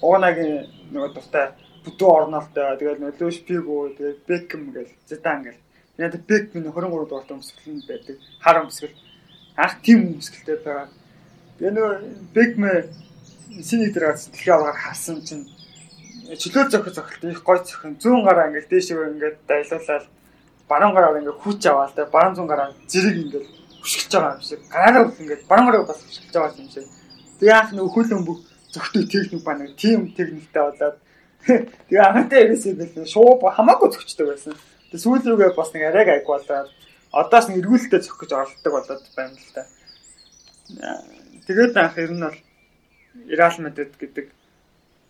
Уунагийн 0.03 0.71
нөгөө 0.93 1.11
дуртай 1.15 1.47
бүтэн 1.83 2.09
орнолтой. 2.19 2.77
Тэгээд 2.79 3.01
нөгөө 3.01 3.19
Лүш 3.23 3.39
Пигу 3.47 3.91
тэгээд 3.97 4.19
Бекхэм 4.29 4.63
гэл 4.75 4.93
Зидан 5.09 5.43
гэл. 5.47 5.61
Яг 5.97 6.15
Бек 6.29 6.55
минь 6.55 6.69
23 6.69 7.09
дугаарт 7.09 7.31
өмсгөл 7.33 7.75
нь 7.75 7.87
байдаг. 7.89 8.17
Хар 8.45 8.63
өмсгөл. 8.63 8.95
Анх 9.57 9.81
тим 9.83 10.19
өмсгөлтэй 10.19 10.59
байгаа. 10.61 10.89
Тэгээд 11.59 11.75
нөгөө 11.75 11.95
Бекмэ 12.37 12.73
синий 13.63 13.91
дээр 13.91 14.13
дэлхийн 14.13 14.57
аваар 14.57 14.77
харсан 14.77 15.25
чинь 15.25 15.49
чөлөө 16.35 16.65
зөхө 16.73 16.91
зохилт 16.91 17.25
их 17.31 17.43
гой 17.47 17.59
зөхөн 17.63 17.95
100 18.03 18.27
гараа 18.27 18.49
ингээд 18.51 18.71
дээшээ 18.71 19.11
ингээд 19.15 19.37
дайлуулаад 19.47 20.05
баруун 20.69 20.95
гараа 20.95 21.19
ингээд 21.23 21.41
хүүч 21.43 21.63
аваал 21.71 21.95
тэ 21.95 22.11
баруун 22.11 22.35
зүүн 22.35 22.51
гараа 22.51 22.69
зэрэг 22.91 23.17
ингээд 23.23 23.47
хөшгөж 23.83 24.13
байгаа 24.13 24.35
юм 24.35 24.43
шиг 24.43 24.61
гараараа 24.67 25.05
ингээд 25.23 25.43
баруун 25.51 25.67
гараа 25.71 25.87
бас 25.87 26.01
хөшгөж 26.03 26.33
байгаа 26.35 26.59
юм 26.59 26.71
шиг 26.75 26.87
Тэгээ 27.37 27.53
анх 27.53 27.73
нэг 27.77 27.93
хөлөн 27.93 28.25
бүх 28.25 28.41
зөвхөн 28.73 29.05
техник 29.13 29.45
ба 29.45 29.53
нэг 29.53 29.77
тим 29.77 30.09
техниктэй 30.17 30.63
болоод 30.65 30.97
тэгээ 31.45 32.09
анхтай 32.09 32.49
ерөөсөө 32.49 32.73
бэл 32.81 33.05
шуу 33.05 33.37
хамаагүй 33.45 33.93
зөвчдөг 33.93 34.27
байсан. 34.33 34.57
Тэгээ 34.89 35.05
сүүл 35.05 35.21
рүүгээ 35.21 35.53
бас 35.53 35.71
нэг 35.77 35.85
арайг 35.85 36.09
айг 36.09 36.25
болоод 36.25 36.73
одоос 37.13 37.47
нэг 37.53 37.61
эргүүлэлтэд 37.61 38.05
зөх 38.09 38.17
гэж 38.17 38.31
оролддог 38.33 38.73
болоод 38.73 39.05
байна 39.13 39.37
л 39.37 39.53
та. 39.53 39.63
Тэгээд 41.45 41.77
анх 41.77 41.97
ер 42.01 42.13
нь 42.17 42.25
бол 42.25 42.39
Ирал 43.29 43.57
Мадрид 43.61 43.93
гэдэг 44.01 44.27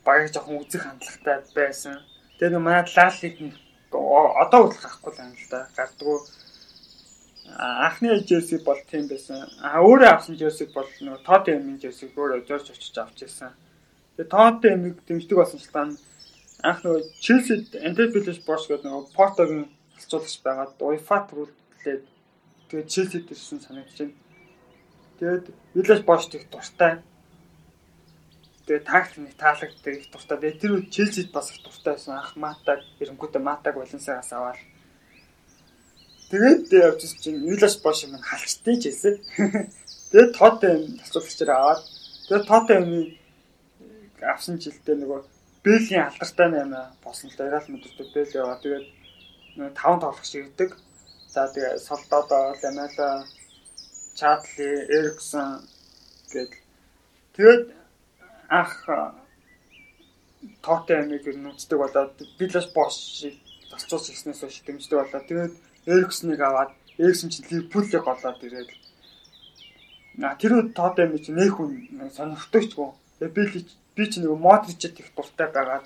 багийг 0.07 0.33
жоохон 0.33 0.63
үзэх 0.63 0.83
хандлагатай 0.87 1.43
байсан. 1.59 1.99
Тэгээд 2.39 2.55
нэг 2.55 2.63
манай 2.63 2.87
Лалиг 2.87 3.37
одоо 3.93 4.61
хүртэл 4.71 4.85
гарахгүй 4.87 5.13
л 5.13 5.19
байна 5.19 5.35
л 5.35 5.51
да. 5.51 5.61
Гардггүй 5.77 6.19
анхны 7.59 8.27
жерси 8.27 8.59
бол 8.65 8.81
тийм 8.91 9.09
байсан. 9.09 9.49
А 9.63 9.81
өөрөө 9.81 10.11
авсан 10.11 10.37
жерси 10.37 10.69
бол 10.75 10.89
нөгөө 11.01 11.25
Тоттенхэмийн 11.27 11.81
жерсиг 11.81 12.15
өөрөө 12.19 12.47
зорж 12.49 12.71
очиж 12.71 12.97
авч 12.99 13.23
ирсэн. 13.23 13.53
Тэгээ 14.17 14.31
Тоттенхэмийг 14.31 14.97
дэмждэг 15.07 15.37
болсон 15.39 15.61
шалтгаан 15.61 15.91
анх 16.63 16.81
нөгөө 16.85 17.03
Челсид 17.21 17.77
Антефилиш 17.77 18.41
Бош 18.47 18.67
гэдэг 18.67 18.87
нөгөө 18.89 19.15
Портогийн 19.17 19.67
алцуулагч 19.97 20.37
байгаад 20.43 20.73
UEFA 20.83 21.19
төрүүлээд 21.31 22.03
тэгээ 22.69 22.87
Челсид 22.93 23.31
ирсэн 23.31 23.61
санагдаж 23.61 23.99
байна. 24.01 24.17
Тэгээд 25.21 25.45
Виллаж 25.75 26.03
Бош 26.05 26.29
их 26.35 26.51
дуртай. 26.51 27.01
Тэгээ 28.66 28.82
тактик 28.82 29.35
таалагддаг 29.38 29.94
их 29.94 30.11
дуртай. 30.11 30.38
Тэгээ 30.38 30.61
тэр 30.61 30.73
үед 30.75 30.90
Челсид 30.90 31.30
бас 31.30 31.54
их 31.54 31.62
дуртай 31.62 31.94
байсан. 31.94 32.18
Анх 32.18 32.35
Матаг 32.35 32.82
эренгүүтээ 32.99 33.42
Матаг 33.42 33.75
Валенсиагаас 33.78 34.32
аваад 34.35 34.58
Тэгээд 36.30 36.75
явж 36.75 37.02
чинь 37.23 37.46
Виллаж 37.46 37.78
Бош 37.82 38.02
юм 38.02 38.18
халчтай 38.18 38.75
ч 38.82 38.90
хэлсэн. 38.90 39.14
Тэгээд 40.11 40.35
тоотой 40.35 40.70
юм 40.75 40.99
асуулагчаар 40.99 41.50
аваад 41.54 41.80
тэгээд 42.26 42.46
юм 42.82 42.90
авсан 44.26 44.58
жилдээ 44.58 44.96
нөгөө 44.99 45.20
Бэлийн 45.62 46.11
алдартай 46.11 46.49
наймаа 46.50 46.90
болсон 47.06 47.30
л 47.30 47.38
Реал 47.38 47.70
Мадрид 47.70 48.11
Бэл 48.11 48.35
яваа. 48.42 48.58
Тэгээд 48.58 48.87
нөгөө 49.54 49.75
таван 49.78 50.00
тоглогч 50.02 50.32
ирдэг. 50.35 50.70
За 51.30 51.46
тэгээ 51.46 51.78
Солдодо, 51.78 52.58
Ламела, 52.58 53.23
Чатли, 54.18 54.70
Эриксон 54.90 55.62
гээд 56.35 56.52
тэгээд 57.38 57.64
анх 58.49 58.75
тоотой 60.62 61.03
амиг 61.03 61.26
ер 61.26 61.37
нь 61.38 61.50
үздэг 61.50 61.79
болоод 61.79 62.15
Билаш 62.38 62.67
Бош 62.75 63.25
зарцуулж 63.71 64.07
ирснээс 64.11 64.41
хойш 64.41 64.62
дэмждэг 64.67 64.99
болоод 64.99 65.26
тэгээд 65.26 65.55
Эриксныг 65.87 66.41
аваад 66.41 66.71
Эриксон 66.99 67.31
чинь 67.31 67.47
Ливерпулийг 67.50 68.05
голоод 68.05 68.43
ирээд 68.43 68.71
На 70.17 70.35
тэр 70.35 70.53
үед 70.57 70.73
тоотой 70.73 71.05
амиг 71.07 71.29
чинь 71.29 71.37
нөх 71.37 71.61
хүн 71.61 72.09
сонирхдогчгүй. 72.09 72.88
Тэгээд 73.21 73.37
би 73.37 73.69
би 73.97 74.05
чи 74.09 74.21
нэг 74.25 74.33
Модричэд 74.33 74.97
их 74.97 75.12
дуртай 75.12 75.53
байгаа. 75.53 75.85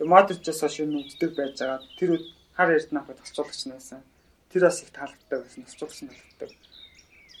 Тэгээд 0.00 0.08
Модричээс 0.08 0.60
хойш 0.64 0.80
юм 0.80 0.96
үздэг 0.96 1.36
байж 1.36 1.60
байгаа. 1.60 1.84
Тэр 2.00 2.16
үед 2.16 2.24
хар 2.56 2.72
эрдэнэ 2.72 3.00
авах 3.04 3.20
тасцуулагч 3.20 3.68
байсан. 3.68 4.00
Тэр 4.48 4.64
бас 4.64 4.80
их 4.80 4.90
таалагддаг 4.96 5.40
байсан. 5.44 5.68
Тасцуулагч 5.68 6.00
нь 6.00 6.08
таалагддаг. 6.08 6.50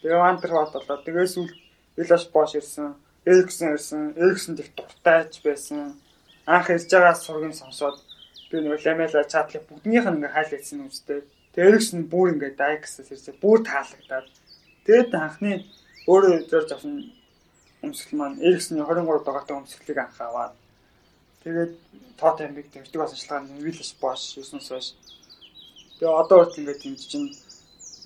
Тэгээ 0.04 0.20
Вандер 0.20 0.52
бодлоо. 0.52 0.96
Тэгээ 1.08 1.24
сүүл 1.24 1.52
Билаш 1.96 2.24
Бош 2.28 2.52
ирсэн. 2.52 2.92
Эриксон 3.26 3.74
ирсэн. 3.74 4.14
Эриксонд 4.16 4.60
их 4.60 4.70
дуртайч 4.78 5.42
байсан 5.42 5.98
анх 6.46 6.70
ирж 6.70 6.86
байгаа 6.90 7.14
сургийн 7.14 7.52
сонсоод 7.52 7.98
би 8.50 8.60
нэг 8.62 8.78
ламела 8.86 9.24
чатлыг 9.32 9.66
бүгднийх 9.66 10.06
нь 10.06 10.16
ингээ 10.16 10.34
хайл 10.34 10.52
хэлсэн 10.54 10.86
үстэй. 10.86 11.20
Тэрэгс 11.54 11.90
нь 11.98 12.06
бүр 12.06 12.38
ингээ 12.38 12.54
дайксаас 12.54 13.10
ирсээ 13.10 13.34
бүр 13.42 13.66
таалагдаад. 13.66 14.30
Тэгээд 14.86 15.10
анхны 15.18 15.66
өөрөө 16.06 16.46
зорж 16.46 16.70
авсан 16.70 17.10
өмсгөл 17.82 18.18
маань 18.18 18.38
Эриксний 18.46 18.78
23 18.78 19.26
дугаартай 19.26 19.56
өмсгөлийг 19.58 19.98
анх 19.98 20.18
аваад 20.22 20.54
тэгээд 21.42 21.72
амиг 22.22 22.66
дэмждэг 22.70 23.00
бас 23.02 23.12
ажиллагаа 23.12 23.58
Виллс 23.58 23.92
Бош 24.00 24.38
юуснаас 24.38 24.68
хойш. 24.70 24.94
Тэгээ 25.98 26.14
одоо 26.22 26.46
үрт 26.46 26.58
ингээ 26.58 26.78
дэмжиж 26.78 27.10
чинь 27.10 27.34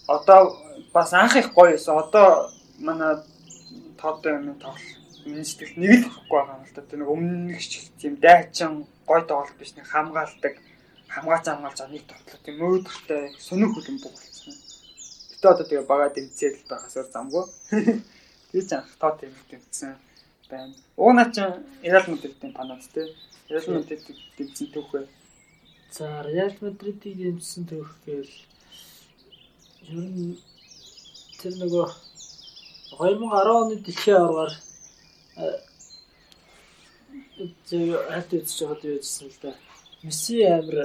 одоо 0.09 0.57
бас 0.97 1.13
анх 1.13 1.37
их 1.37 1.53
гоё 1.53 1.77
байсан. 1.77 2.01
Одоо 2.01 2.49
манай 2.81 3.21
тоот 4.01 4.25
амиг 4.27 4.57
тоглол 4.65 5.00
миний 5.27 5.45
сэтгэл 5.45 5.77
нэг 5.81 5.91
л 5.91 6.07
авахгүй 6.09 6.37
байгаа 6.39 6.57
юм 6.59 6.65
л 6.65 6.75
да. 6.75 6.97
Нэг 6.97 7.09
өмнөх 7.09 7.63
тийм 8.01 8.15
дайчин 8.23 8.73
гой 9.07 9.23
тоглолт 9.29 9.57
биш 9.59 9.73
нэг 9.77 9.87
хамгаалдаг 9.87 10.55
хамгаач 11.15 11.45
хамгаалж 11.47 11.79
байгаа 11.79 11.95
нэг 11.95 12.05
тоглолт 12.07 12.43
тийм 12.45 12.57
өөдөртэй 12.63 13.23
сонир 13.39 13.69
хөлн 13.75 13.99
бүх 13.99 14.15
болсон. 14.15 14.55
Гэтэ 15.31 15.47
одоо 15.51 15.67
тэгээ 15.67 15.91
бага 15.91 16.07
дэмцээл 16.15 16.69
байгаасаар 16.71 17.09
замгүй. 17.11 17.45
Тэр 18.51 18.65
ч 18.69 18.71
анх 18.79 18.95
тоо 19.03 19.13
тийм 19.19 19.35
дэмцсэн 19.51 19.95
байна. 20.51 20.75
Ууна 20.97 21.25
ч 21.35 21.37
Реал 21.83 22.07
Мадридын 22.07 22.53
панад 22.55 22.83
тий. 22.95 23.07
Реал 23.51 23.67
Мадрид 23.75 24.03
дэмцсэн 24.39 24.69
түүхээ. 24.75 25.07
За 25.91 26.23
Реал 26.23 26.55
Мадридыг 26.63 27.15
дэмцсэн 27.19 27.65
түүх 27.67 27.91
гэвэл 28.07 28.35
ер 29.91 29.99
нь 29.99 30.39
тэр 31.43 31.55
нөгөө 31.59 31.89
2010 32.95 33.59
оны 33.59 33.75
дэлхийн 33.83 34.19
аваргаар 34.19 34.53
зөв 37.69 37.83
хальт 38.09 38.31
үзэж 38.37 38.59
байгаад 38.61 38.85
юу 38.85 38.99
гэсэн 39.01 39.29
л 39.29 39.39
да. 39.43 39.53
Месси 40.03 40.35
амир 40.45 40.79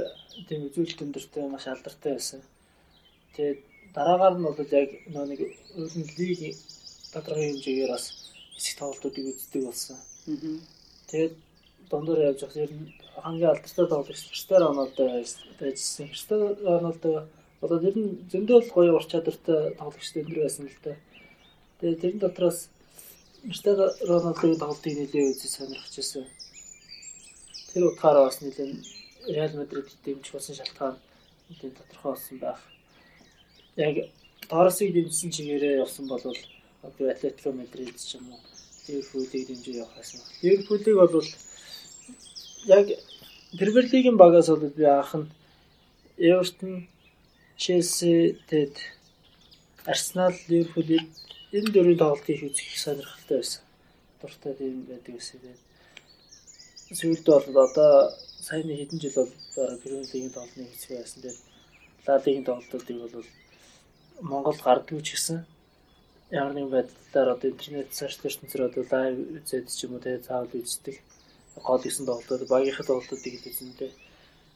тийм 0.47 0.67
үзүүлэлт 0.67 1.03
өндөртэй 1.03 1.45
маш 1.47 1.65
алдартай 1.67 2.13
байсан. 2.15 2.41
Тэгээд 3.35 3.59
дараагаар 3.95 4.35
нь 4.37 4.45
бол 4.45 4.59
яг 4.59 4.89
нөө 5.13 5.25
нэг 5.29 5.39
өөрийн 5.79 6.07
лиг 6.17 6.57
тодорхой 7.13 7.47
хэмжээгээр 7.51 7.91
бас 7.95 8.05
хэсэг 8.55 8.75
тоглолтуудыг 8.79 9.25
үздэг 9.31 9.61
болсон. 9.65 9.97
Тэгээд 11.07 11.35
дундуур 11.89 12.19
явж 12.29 12.39
байгаа 12.43 12.65
ер 12.65 12.73
нь 12.75 12.93
хамгийн 13.23 13.51
алдартай 13.51 13.85
тоглогч 13.87 14.21
Криштиану 14.31 14.67
Роналдо 14.67 15.03
байжсэн. 15.59 16.07
Криштиану 16.11 16.47
Роналдо 16.63 17.11
одоо 17.61 17.79
ер 17.79 17.95
нь 17.95 18.27
зөндөө 18.31 18.59
гоё 18.75 18.91
ур 18.95 19.05
чадвартай 19.05 19.75
тоглогч 19.79 20.09
өндөр 20.19 20.39
байсан 20.43 20.65
л 20.67 20.79
да. 20.83 20.95
Тэгээд 21.79 22.01
тэрэн 22.01 22.19
дотроос 22.19 22.59
Мистер 23.45 23.77
Роналдогийн 24.09 24.57
тоглолтыг 24.57 24.93
нэлээд 24.97 25.29
үзэж 25.37 25.51
сонирхож 25.53 25.93
байсан. 25.95 26.25
Тэр 27.69 27.83
утгаараа 27.93 28.25
бас 28.25 28.41
нэлээд 28.41 28.81
Реал 29.35 29.53
Мадрид 29.53 29.85
дэмжих 30.01 30.33
болсон 30.33 30.55
шалтгаан 30.57 30.97
нэлээд 31.49 31.77
тодорхой 31.77 32.11
болсон 32.13 32.37
байх. 32.41 32.61
Яг 33.77 33.95
Торосыг 34.49 34.89
дэмжсэн 34.93 35.29
чигээрээ 35.29 35.77
явсан 35.85 36.07
бол 36.09 36.25
одоо 36.25 37.05
Атлетико 37.13 37.51
Мадрид 37.53 37.93
ч 38.01 38.17
юм 38.17 38.33
уу 38.33 38.41
Ливерпулийг 38.87 39.45
дэмжиж 39.47 39.75
явах 39.77 39.93
байсан. 39.93 40.21
Ливерпулийг 40.41 40.97
бол 40.97 41.25
яг 42.77 42.85
Премьер 43.59 43.85
лигийн 43.93 44.17
багаас 44.17 44.49
бол 44.49 44.73
би 44.73 44.83
анх 44.89 45.13
нь 45.13 45.29
Эвертон, 46.17 46.87
Челси, 47.61 48.41
Арсенал, 49.85 50.33
Ливерпулийг 50.49 51.05
энэ 51.55 51.71
дөрвийн 51.71 52.01
тоглолтыг 52.03 52.39
үзэх 52.43 52.67
их 52.67 52.79
сонирхолтой 52.83 53.37
байсан. 53.39 53.63
Дуртай 54.19 54.53
тийм 54.59 54.83
байдаг 54.89 55.13
гэсэн. 55.15 55.39
Сүүлд 56.99 57.25
бол 57.25 57.57
одоо 57.65 57.91
саяны 58.43 58.75
хэдэн 58.75 58.99
жил 58.99 59.15
бол 59.15 59.31
Премьер 59.81 60.05
лигийн 60.11 60.35
тоглолтыг 60.35 60.67
үзэх 60.75 60.91
байсан. 60.99 61.19
Тэгээд 61.23 61.39
Ла 62.05 62.15
лигийн 62.19 62.45
тоглолтуудыг 62.45 62.97
бол 62.99 63.27
Монгол 64.21 64.59
гардгүй 64.59 65.01
ч 65.01 65.07
гэсэн 65.15 65.39
ямар 66.31 66.53
нэгэн 66.53 66.73
байдлаар 66.75 67.29
одоо 67.35 67.47
интернет 67.51 67.89
сошиал 67.93 68.27
ертөнцөөр 68.29 68.67
одоо 68.67 68.83
лайв 68.91 69.15
үзээд 69.39 69.65
ч 69.71 69.79
юм 69.85 69.95
уу 69.95 70.03
тэгээ 70.03 70.27
заавал 70.27 70.53
үздэг. 70.59 70.95
Гол 71.55 71.81
гэсэн 71.83 72.05
тоглолтууд 72.05 72.51
багийнхаа 72.51 72.85
тоглолтуудыг 72.85 73.33
үзэндээ. 73.47 73.91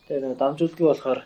Тэгээ 0.08 0.22
нэг 0.26 0.38
дамжуулдаг 0.42 0.86
болохоор 0.88 1.22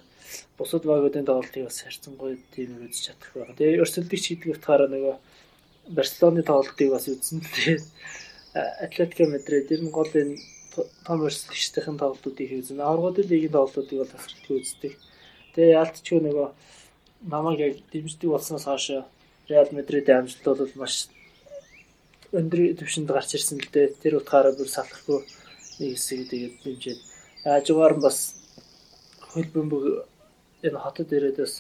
бусад 0.58 0.84
багуудын 0.86 1.26
тоглолтыг 1.26 1.64
бас 1.66 1.82
харьцангуй 1.82 2.34
тийм 2.54 2.70
үзэж 2.86 3.02
чадах 3.10 3.32
байна. 3.34 3.58
Тэгээ 3.58 3.82
өрсөлдөг 3.84 4.20
шийдэг 4.20 4.50
утгаараа 4.54 4.90
нөгөө 4.92 5.16
Барселоны 5.90 6.44
тоглолтыг 6.44 6.90
бас 6.92 7.08
үзсэн 7.12 7.44
л 7.44 7.52
тэгээд 7.52 7.84
Атлетико 8.54 9.26
Мадрид 9.28 9.72
ер 9.72 9.82
нь 9.84 9.92
гол 9.92 10.08
энэ 10.08 10.40
том 11.06 11.20
өрсөлдөгчдийн 11.26 11.98
тоглолтуудыг 12.00 12.50
үзэн. 12.54 12.80
Аврагуудын 12.80 13.28
лигийн 13.30 13.52
тоглолтуудыг 13.52 13.98
бол 14.00 14.14
тасралтгүй 14.14 14.56
үздэг. 14.62 14.94
Тэгээ 15.54 15.76
яалтчгүй 15.78 16.20
нөгөө 16.24 16.48
намайг 17.34 17.60
яг 17.60 17.74
дэмждэг 17.92 18.30
болсноос 18.30 18.66
хойш 18.66 18.86
Реал 19.50 19.70
Мадридын 19.76 20.24
амжилт 20.24 20.46
бол 20.46 20.74
маш 20.80 21.10
өндөр 22.32 22.80
түвшинд 22.80 23.10
гарч 23.12 23.36
ирсэн 23.36 23.60
л 23.60 23.70
дээ. 23.74 24.00
Тэр 24.02 24.24
утгаараа 24.24 24.56
бүр 24.56 24.70
салахгүй 24.72 25.20
нэг 25.84 26.00
хэсэг 26.00 26.30
тэгээд 26.32 26.56
дэмжээд 26.64 27.00
хажуугаар 27.44 27.94
нь 27.98 28.06
бас 28.06 28.18
хөлбөмбөг 29.34 29.84
энэ 30.64 30.80
хотод 30.80 31.10
ирээд 31.12 31.38
бас 31.44 31.54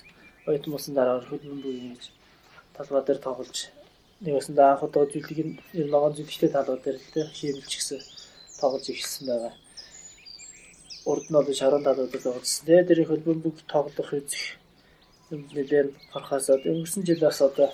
болсон 0.48 0.94
дараа 0.96 1.20
хөлбөмбөгийн 1.27 1.98
талбай 2.75 3.01
дээр 3.03 3.20
тоглож 3.20 3.58
өсөнд 4.32 4.60
анх 4.60 4.84
удаа 4.88 5.03
зүйлийг 5.12 5.39
энэ 5.75 5.92
ногоон 5.92 6.15
зүйлэгтэй 6.15 6.51
талбай 6.56 6.80
дээр 6.80 6.98
л 7.27 7.38
хиймэлч 7.38 7.74
гэсэн 7.75 8.00
тоглож 8.60 8.86
ихсэн 8.88 9.27
байгаа. 9.27 9.53
Урд 11.12 11.25
нь 11.27 11.36
бол 11.36 11.60
шарон 11.60 11.84
талбай 11.84 12.08
дээр 12.08 12.24
тоглосон. 12.24 12.65
Тэгээ 12.65 12.88
дэрийн 12.88 13.10
хөлбөмбөг 13.12 13.56
тоглох 13.68 14.12
үзэх 14.15 14.44
юм 15.34 15.42
нэлээд 15.51 15.89
харахасаад 16.13 16.63
өнгөрсөн 16.72 17.03
жил 17.08 17.22
бас 17.25 17.39
одоо 17.48 17.70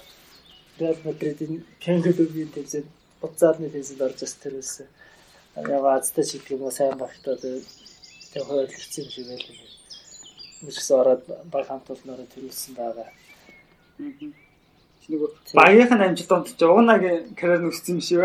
Реал 0.80 1.00
Мадридын 1.06 1.54
Кенгелүгийн 1.84 2.50
тэмцээнд 2.56 2.90
буцаадны 3.22 3.70
тэмцээнд 3.70 4.06
орж 4.08 4.20
бас 4.26 4.34
тэрэлсэн. 4.42 4.88
Яг 5.70 5.84
азтай 5.86 6.26
ч 6.26 6.32
гэх 6.42 6.54
юм 6.56 6.66
уу 6.66 6.74
сайн 6.74 6.98
багтаа 6.98 7.36
тэг 7.38 8.44
хойрлогдсон 8.48 9.06
юм 9.06 9.12
шиг 9.14 9.26
байлаа. 9.30 9.70
Мөчс 10.66 10.90
ороод 11.00 11.24
баг 11.54 11.66
хамт 11.68 11.88
олноор 11.94 12.22
тэрэлсэн 12.34 12.74
байгаа 12.74 13.10
нөгөө 15.10 15.30
багийнх 15.58 15.90
нь 15.90 16.06
амжилт 16.06 16.32
онцч 16.38 16.62
уунагийн 16.62 17.34
карьер 17.34 17.66
нүссэн 17.66 17.98
юм 17.98 18.02
шиг. 18.06 18.22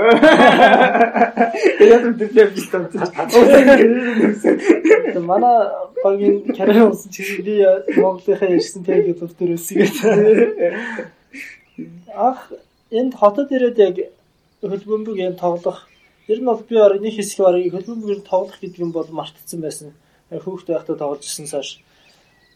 Тэгээд 1.80 2.04
үдэл 2.12 2.44
амжилт 2.44 2.74
онцч. 2.76 3.32
Манай 5.24 5.56
багийн 6.04 6.44
карьер 6.52 6.92
чинь 7.08 7.40
би 7.40 7.64
Монголынхаа 7.96 8.52
ирсэн 8.52 8.84
тэгээд 8.84 9.16
төр 9.16 9.32
төрөөсгээд. 9.32 9.96
Ах 12.12 12.52
энд 12.92 13.12
хотод 13.16 13.48
ирээд 13.48 13.78
яг 13.80 13.96
хөлбөмбөгийн 14.60 15.40
тоглох 15.40 15.88
ер 16.28 16.38
нь 16.40 16.48
бол 16.48 16.60
би 16.68 16.76
нэг 16.76 17.16
хэсэг 17.16 17.40
орой 17.48 17.72
хөлбөмбөгийн 17.72 18.28
тоглох 18.28 18.60
гэдэг 18.60 18.80
юм 18.84 18.92
бол 18.92 19.08
мартцсан 19.08 19.60
байсан. 19.64 19.96
Хүүхд 20.28 20.68
байхдаа 20.68 21.00
тоглож 21.00 21.24
ирсэн 21.24 21.48
цааш. 21.48 21.80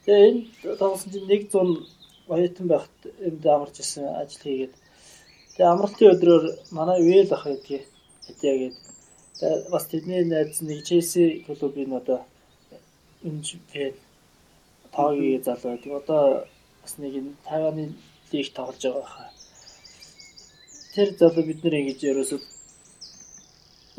Тэгээ 0.05 0.29
энэ 0.29 0.77
тоглосон 0.77 1.13
чинь 1.13 1.29
100 1.29 1.98
оюутан 2.35 2.67
байхад 2.69 2.97
энд 3.27 3.43
амарч 3.55 3.77
исэн 3.81 4.05
ажил 4.23 4.43
хийгээд 4.45 4.75
тэгээ 5.55 5.73
амралтын 5.73 6.13
өдрөөр 6.15 6.45
манай 6.77 6.99
Вэл 7.09 7.35
ах 7.37 7.45
гэдгийг 7.49 7.85
хэдийгээд 8.27 8.77
бас 9.73 9.85
тэдний 9.91 10.23
найз 10.25 10.61
нэг 10.69 10.81
Челси 10.89 11.23
клубын 11.47 11.93
одоо 12.01 12.21
фэн 13.21 13.95
таагийн 14.95 15.43
залуу 15.47 15.73
гэдэг 15.75 15.93
одоо 16.01 16.23
бас 16.83 16.95
нэг 16.99 17.13
Тайваны 17.49 17.85
лиг 18.33 18.49
тоглож 18.57 18.83
байгаа 18.85 19.09
хаа. 19.15 19.31
тэр 20.95 21.09
залуу 21.21 21.45
бид 21.47 21.61
нэр 21.63 21.75
ингэж 21.81 22.01
ерөөсөө 22.11 22.41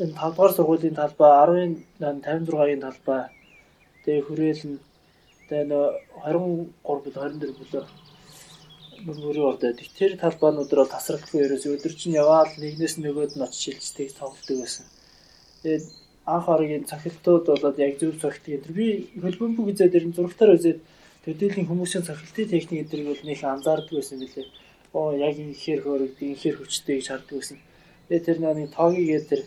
энэ 0.02 0.14
5 0.20 0.34
дугаар 0.34 0.52
сургуулийн 0.54 0.98
талбай 1.00 1.32
10-ын 1.40 1.72
56-ын 2.00 2.80
талбай 2.86 3.22
тэгээ 4.04 4.26
хүрээлэн 4.26 4.74
тэгээ 5.48 5.66
нөө 5.70 5.86
23 6.24 7.04
бил 7.04 7.16
24 7.16 7.58
бүлөө 7.58 7.84
мөрөөр 9.06 9.38
ордод 9.50 9.80
тэр 9.98 10.12
талбаанууд 10.22 10.70
руу 10.72 10.86
тасралтгүй 10.90 11.40
ерөөс 11.44 11.64
өдөр 11.74 11.94
чинь 11.96 12.18
яваал 12.22 12.52
нэгнээс 12.56 12.94
нөгөөд 13.00 13.32
нь 13.36 13.44
очиж 13.46 13.60
шилждэг 13.80 14.08
тоглолдог 14.18 14.56
байсан. 14.60 14.86
Тэгээд 15.62 15.84
анх 16.34 16.46
орогийн 16.52 16.84
цахилтууд 16.90 17.44
болоод 17.48 17.76
яг 17.86 17.92
зөв 18.00 18.14
цахилтыг 18.22 18.54
энэ 18.56 18.76
би 18.78 18.88
хөлбөмбөг 19.22 19.66
үзээд 19.70 19.96
ирэн 19.96 20.14
зурагтаар 20.16 20.56
үзээд 20.56 20.80
төдийллийн 21.24 21.68
хүмүүсийн 21.68 22.06
цахилтын 22.08 22.52
техник 22.52 22.80
эдгээр 22.84 23.08
бол 23.08 23.22
нэг 23.28 23.40
анзаардаг 23.44 23.94
байсан 23.96 24.18
билээ. 24.20 24.46
Оо 24.96 25.12
яг 25.26 25.36
инхээр 25.38 25.80
хөөрөгдөг, 25.82 26.26
инхээр 26.32 26.56
хүчтэй 26.58 26.94
гэж 26.98 27.06
харддаг 27.08 27.36
байсан. 27.38 27.58
Тэгээд 28.08 28.26
тэр 28.26 28.38
нэг 28.40 28.68
тоогийг 28.74 29.28
тэр 29.30 29.40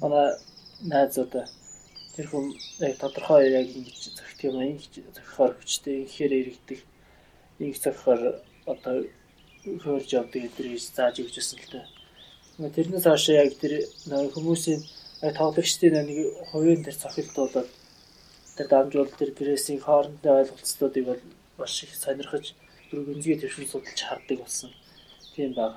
манай 0.00 0.26
найзуудаа 0.92 1.46
тэр 2.14 2.26
хүн 2.30 2.46
яг 2.86 2.94
тодорхой 3.02 3.50
яг 3.50 3.66
ингэж 3.74 4.00
зохих 4.14 4.44
юм 4.46 4.56
аа 4.58 4.70
ингэж 4.70 4.92
зохихоор 5.16 5.52
хүчтэй 5.58 6.06
инхээр 6.06 6.32
иргэдэг. 6.40 6.80
Инх 7.58 7.78
зохихоор 7.82 8.22
одоо 8.66 9.04
хөөрж 9.64 10.10
явдаг 10.12 10.40
хийж 10.56 10.84
зааж 10.96 11.16
өгч 11.20 11.36
байсан 11.38 11.58
л 11.60 11.70
та. 11.72 11.80
Тэрнээс 12.76 13.06
хойш 13.08 13.26
яг 13.32 13.52
тэр 13.62 13.72
хүмүүсийн 14.34 14.80
тоглогчдын 15.38 15.96
нэг 16.04 16.18
хувийн 16.50 16.84
тэр 16.84 16.96
цохилт 17.02 17.34
болоод 17.36 17.70
тэр 18.56 18.66
дамжуул 18.68 19.10
тэр 19.18 19.30
прессинг 19.38 19.82
хоорондын 19.82 20.38
ойлголцлуудыг 20.38 21.04
бол 21.06 21.22
маш 21.58 21.82
их 21.82 21.94
сонирхож 21.96 22.54
бүр 22.90 23.00
гүнзгий 23.06 23.40
төвшин 23.40 23.66
судалж 23.66 24.00
хардаг 24.04 24.38
болсон. 24.38 24.70
Тийм 25.34 25.54
баг. 25.58 25.74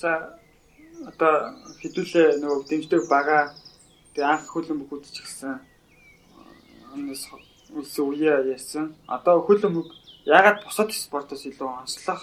За 0.00 0.38
одоо 1.10 1.34
хэдүүлээ 1.80 2.40
нөгөө 2.40 2.68
дэмждэг 2.68 3.02
бага 3.10 3.52
тэгээ 4.14 4.30
анх 4.32 4.46
хөлөн 4.48 4.80
бүгд 4.80 5.04
ч 5.12 5.18
гэсэн 5.24 5.60
үлсэн 7.78 8.04
үе 8.10 8.34
яасан. 8.54 8.94
Одоо 9.06 9.42
хөлөн 9.46 9.74
бүг 9.74 9.88
ягаад 10.26 10.64
бусад 10.64 10.90
спортоос 10.92 11.44
илүү 11.50 11.68
онцлох 11.80 12.22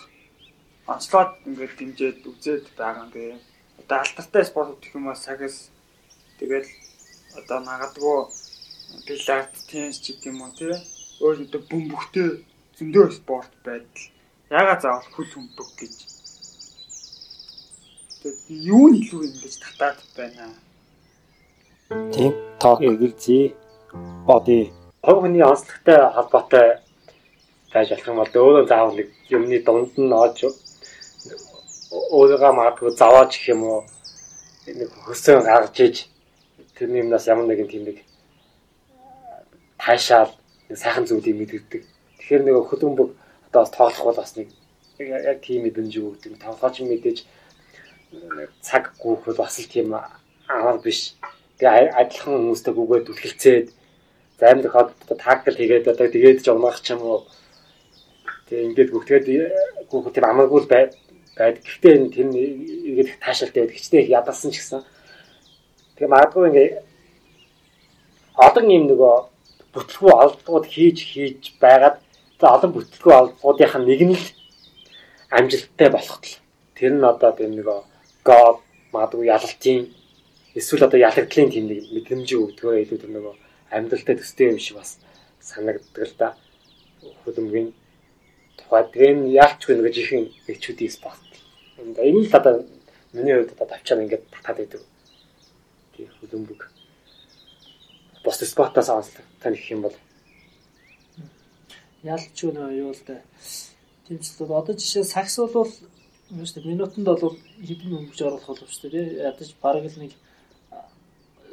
онцлоод 0.87 1.31
ингээд 1.47 1.77
дэмжиж 1.79 2.17
үзээд 2.29 2.65
байгаа 2.79 3.03
юм 3.05 3.11
гээ. 3.15 3.35
Одоо 3.81 3.97
алтартай 4.03 4.43
спорт 4.45 4.79
гэх 4.81 4.95
юм 4.95 5.07
уу 5.07 5.15
сагс 5.15 5.71
тэгэл 6.39 6.69
одоо 7.39 7.59
магадгүй 7.69 8.19
пилат 9.07 9.51
теннис 9.69 9.97
ч 10.03 10.15
гэдэм 10.15 10.41
үү 10.43 10.51
тий. 10.59 10.75
Өөр 11.23 11.37
одоо 11.45 11.61
бөмбөгтэй 11.69 12.29
зөндөө 12.77 13.05
спорт 13.19 13.51
байдал. 13.65 14.05
Ягаад 14.49 14.81
заавал 14.81 15.09
хөл 15.15 15.31
хөмбөг 15.33 15.69
гэж 15.79 15.95
юу 18.49 18.89
нь 18.89 18.99
илүү 19.01 19.21
ингэж 19.27 19.53
татаад 19.63 19.99
байна. 20.17 20.45
Тийм 22.13 22.33
тоо 22.59 22.75
эгэлзээ 22.81 23.45
боди 24.27 24.71
хувь 25.01 25.19
хүний 25.21 25.43
онцлогтой 25.43 25.99
холбоотой 26.15 26.67
байж 27.73 27.89
болох 27.89 28.07
юм 28.07 28.17
бол 28.17 28.33
өөрөө 28.33 28.67
заавал 28.67 28.95
нэг 28.95 29.09
юмны 29.29 29.57
дунд 29.63 29.93
нь 29.97 30.13
оож 30.13 30.37
өөрийгөө 32.17 32.51
магадгүй 32.57 32.91
заваач 32.91 33.31
гэх 33.37 33.53
юм 33.53 33.61
уу 33.63 33.79
нэг 34.67 34.89
хөсөн 35.05 35.43
гаргаж 35.43 35.77
иж 35.87 35.95
тэрний 36.75 37.01
юмнаас 37.03 37.27
ямар 37.27 37.47
нэгэн 37.47 37.71
тийм 37.71 37.83
нэг 37.85 37.97
таашаал 39.77 40.31
сайхан 40.73 41.07
зүйлийг 41.07 41.37
мэдэрдэг. 41.37 41.83
Тэгэхээр 42.19 42.43
нэг 42.43 42.55
хөлбөмбөг 42.67 43.09
одоо 43.47 43.61
бас 43.63 43.71
тоглох 43.71 44.03
бол 44.03 44.19
бас 44.19 44.35
нэг 44.35 44.49
яг 44.99 45.39
тийм 45.41 45.63
мэдрэмж 45.63 45.93
өгдөг. 45.95 46.41
Тоглооч 46.43 46.75
мэдээж 46.83 47.17
цаг 48.61 48.91
гүйх 48.99 49.23
бол 49.25 49.39
бас 49.39 49.59
л 49.59 49.71
тийм 49.71 49.95
амар 49.95 50.77
биш. 50.83 51.15
Тэгээ 51.59 51.95
адилхан 51.95 52.35
хүмүүстэй 52.35 52.73
гүгээд 52.75 53.09
үлхэлцээд 53.11 53.67
займд 54.39 54.65
хад 54.69 54.93
тактикл 55.07 55.57
хийгээд 55.57 55.87
одоо 55.87 56.07
тэгээд 56.07 56.43
ч 56.45 56.47
унах 56.53 56.81
ч 56.85 56.93
юм 56.93 57.01
уу. 57.01 57.25
Тэгээ 58.47 58.65
ингээд 58.69 58.93
гүгтгээд 58.93 59.25
гүөх 59.89 60.13
тийм 60.13 60.25
амаргүй 60.29 60.61
байд. 60.69 60.91
Гэхдээ 61.37 61.93
энэ 61.97 62.13
тэр 62.13 62.27
ингээд 62.29 63.09
таашаалтай 63.21 63.61
байдаг. 63.65 63.77
Хичнээн 63.77 64.13
ядалсан 64.13 64.51
ч 64.53 64.55
гэсэн. 64.61 64.81
Тэгээ 65.97 66.13
магадгүй 66.13 66.43
ингээд 66.49 66.73
олон 68.37 68.67
юм 68.77 68.83
нөгөө 68.93 69.15
бүтлгүй 69.73 70.13
алдгууд 70.13 70.65
хийж 70.69 70.97
хийж 71.11 71.41
байгаад 71.61 71.97
олон 72.37 72.71
бүтлгүй 72.73 73.13
алдгуудынх 73.17 73.75
нь 73.81 73.87
нэг 73.89 74.01
нь 74.05 74.13
л 74.13 74.25
амжилттай 75.33 75.89
болох 75.89 76.21
тал. 76.21 76.37
Тэр 76.77 76.93
нь 76.93 77.09
одоо 77.11 77.31
тийм 77.33 77.57
нөгөө 77.57 77.79
god 78.21 78.61
магадгүй 78.93 79.25
ялалтын 79.33 79.89
эсвэл 80.53 80.85
одоо 80.85 80.99
ялагдлын 81.01 81.49
тийм 81.49 81.65
нэг 81.69 81.89
мэдрэмжийг 81.93 82.41
өгдөгөө 82.45 82.81
илүү 82.85 82.99
тэр 83.01 83.13
нөгөө 83.17 83.35
амьдралтай 83.71 84.15
төстэй 84.17 84.51
юм 84.51 84.59
шиг 84.59 84.77
бас 84.77 84.97
санагддаг 85.41 86.07
л 86.07 86.15
да. 86.17 86.37
Хөдөлмөрийн 87.23 87.73
тухайд 88.57 88.91
энэ 88.95 89.31
яалчгүй 89.35 89.75
нэг 89.75 89.93
жихэн 89.93 90.31
эхчүүдийн 90.47 90.91
спорт. 90.91 91.23
Энэ 91.77 92.27
л 92.27 92.35
одоо 92.35 92.65
миний 93.13 93.35
хувьд 93.35 93.53
одоо 93.55 93.67
тавчаар 93.67 94.03
ингээд 94.03 94.23
татаад 94.31 94.57
байдаг. 94.57 94.81
Тийм 95.95 96.09
хөдөлмөр. 96.19 96.61
Бос 98.23 98.39
спортоос 98.43 98.89
онцлог 98.89 99.25
таних 99.41 99.63
юм 99.71 99.81
бол 99.85 99.95
яалчгүй 102.03 102.51
нөө 102.53 102.71
юу 102.83 102.91
л 102.91 103.03
да. 103.07 103.21
Тэмцэл 104.07 104.51
одоо 104.51 104.75
жишээ 104.75 105.03
сакс 105.03 105.37
бол 105.37 105.71
юм 106.31 106.45
шүү 106.45 106.63
дээ. 106.63 106.71
Минутанд 106.71 107.07
бол 107.07 107.35
хэдэн 107.63 107.91
хөнгөж 107.91 108.19
оруулах 108.21 108.47
боловч 108.47 108.75
тийм 108.81 108.93
ядаж 109.19 109.49
бараг 109.61 109.85
л 109.87 109.99
нэг 109.99 110.13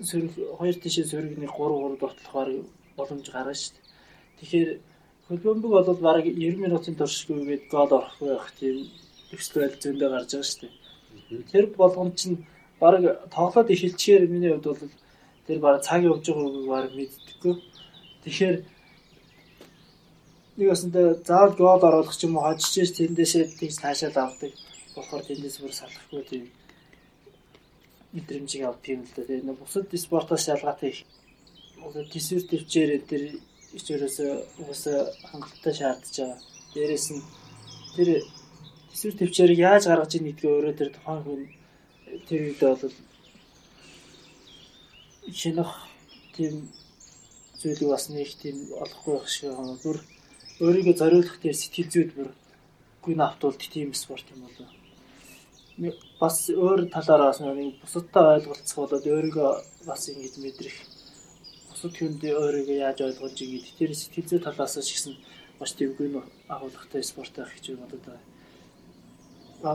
сөрөг 0.09 0.33
хоёр 0.59 0.77
тишээ 0.83 1.07
сөрөг 1.11 1.39
нэг 1.39 1.53
3 1.53 1.55
3 1.55 2.01
дуртлах 2.01 2.35
бараг 2.35 2.57
боломж 2.97 3.27
гарна 3.31 3.55
шүү 3.55 3.73
дээ. 3.75 3.85
Тэгэхээр 4.39 4.71
хөлбөмбөг 5.29 5.73
бол 5.73 6.01
бараг 6.09 6.27
90 6.27 6.65
минутын 6.65 6.95
туршгүйгээд 6.99 7.65
гол 7.71 7.91
орохгүй 7.99 8.29
байх 8.35 8.49
тийм 8.59 8.77
экстрэл 9.35 9.77
зөндөө 9.83 10.09
гарч 10.11 10.31
байгаа 10.33 10.49
шүү 10.51 10.61
дээ. 10.63 11.49
Тэр 11.51 11.65
болгоом 11.81 12.11
чинь 12.19 12.37
бараг 12.83 13.03
тоглоод 13.35 13.73
эхэлчихээр 13.75 14.25
миний 14.33 14.51
хувьд 14.53 14.67
бол 14.69 14.83
тэр 15.47 15.59
бараг 15.65 15.83
цаг 15.87 16.01
явж 16.11 16.25
байгааг 16.29 16.67
бараг 16.75 16.93
мэддэггүй. 16.95 17.55
Тэгэхээр 18.25 18.57
нэг 20.57 20.69
баснаа 20.71 21.15
заавал 21.29 21.55
гол 21.59 21.83
оруулах 21.89 22.17
ч 22.17 22.23
юм 22.27 22.37
уу 22.37 22.45
хожиж 22.47 22.91
тэндээсээ 22.95 23.45
тийж 23.59 23.75
таашаал 23.81 24.19
авдаг 24.23 24.53
болохоор 24.95 25.25
тэндээс 25.29 25.57
бүр 25.61 25.73
салахгүй 25.75 26.23
тийм 26.31 26.45
мэдрэмжийг 28.15 28.65
авдаг 28.65 28.91
юм 28.95 29.03
л 29.03 29.13
да. 29.17 29.27
Тэгээ 29.27 29.47
нэг 29.47 29.59
бусад 29.59 29.91
спортоос 29.91 30.47
ялгаатай 30.55 30.93
одоо 31.83 32.05
төсвөр 32.07 32.45
төвчээр 32.47 32.91
тэр 33.11 33.23
ичээрээс 33.77 34.19
угаасаа 34.63 34.99
хангалттай 35.31 35.75
шаардж 35.75 36.15
байгаа. 36.19 36.39
Дээрээс 36.75 37.07
нь 37.15 37.23
тэр 37.97 38.09
төсвөр 38.91 39.15
төвчээрийг 39.19 39.61
яаж 39.67 39.85
гаргаж 39.91 40.13
ийн 40.15 40.27
гэдгээ 40.31 40.53
өөрөө 40.55 40.75
тэр 40.79 40.91
тухайн 40.95 41.23
хүн 41.27 41.43
тэр 42.29 42.41
үед 42.47 42.61
бол 42.63 42.95
шинэх 45.41 45.73
тийм 46.37 46.55
зүйлийг 47.61 47.91
бас 47.91 48.05
нэг 48.15 48.31
тийм 48.39 48.57
олохгүй 48.83 49.13
байх 49.19 49.29
шиг 49.35 49.51
байна. 49.51 49.75
Бүр 49.83 49.99
өөрийгөө 50.63 50.95
зориулах 51.01 51.37
дээр 51.43 51.57
сэтгэл 51.59 51.93
зүйд 51.93 52.11
бүр 52.15 52.31
гүн 53.03 53.21
автуулдаг 53.27 53.69
тийм 53.75 53.91
спорт 53.93 54.27
юм 54.31 54.47
болоо 54.47 54.84
бас 56.21 56.37
өөр 56.51 56.87
талаараа 56.95 57.35
бас 57.35 57.41
нэг 57.43 57.81
бусадтай 57.83 58.25
ойлголцох 58.39 58.79
болоод 58.79 59.07
өөрийгөө 59.07 59.51
бас 59.89 60.03
ингэж 60.09 60.35
мэдрэх 60.39 60.77
бусад 61.71 61.95
хүнд 61.99 62.23
өөрийгөө 62.23 62.79
яаж 62.87 62.99
ойлгуулж 63.03 63.39
игээд 63.43 63.67
тэр 63.79 63.91
сэтгэл 63.95 64.31
зүй 64.31 64.41
талаас 64.45 64.79
ч 64.79 64.91
гэсэн 64.95 65.15
маш 65.59 65.71
төвгүй 65.75 66.09
нь 66.15 66.23
агуулгатай 66.55 67.03
спорт 67.03 67.35
байх 67.35 67.51
гэж 67.59 67.75
бодод 67.75 68.05
байна. 68.07 68.23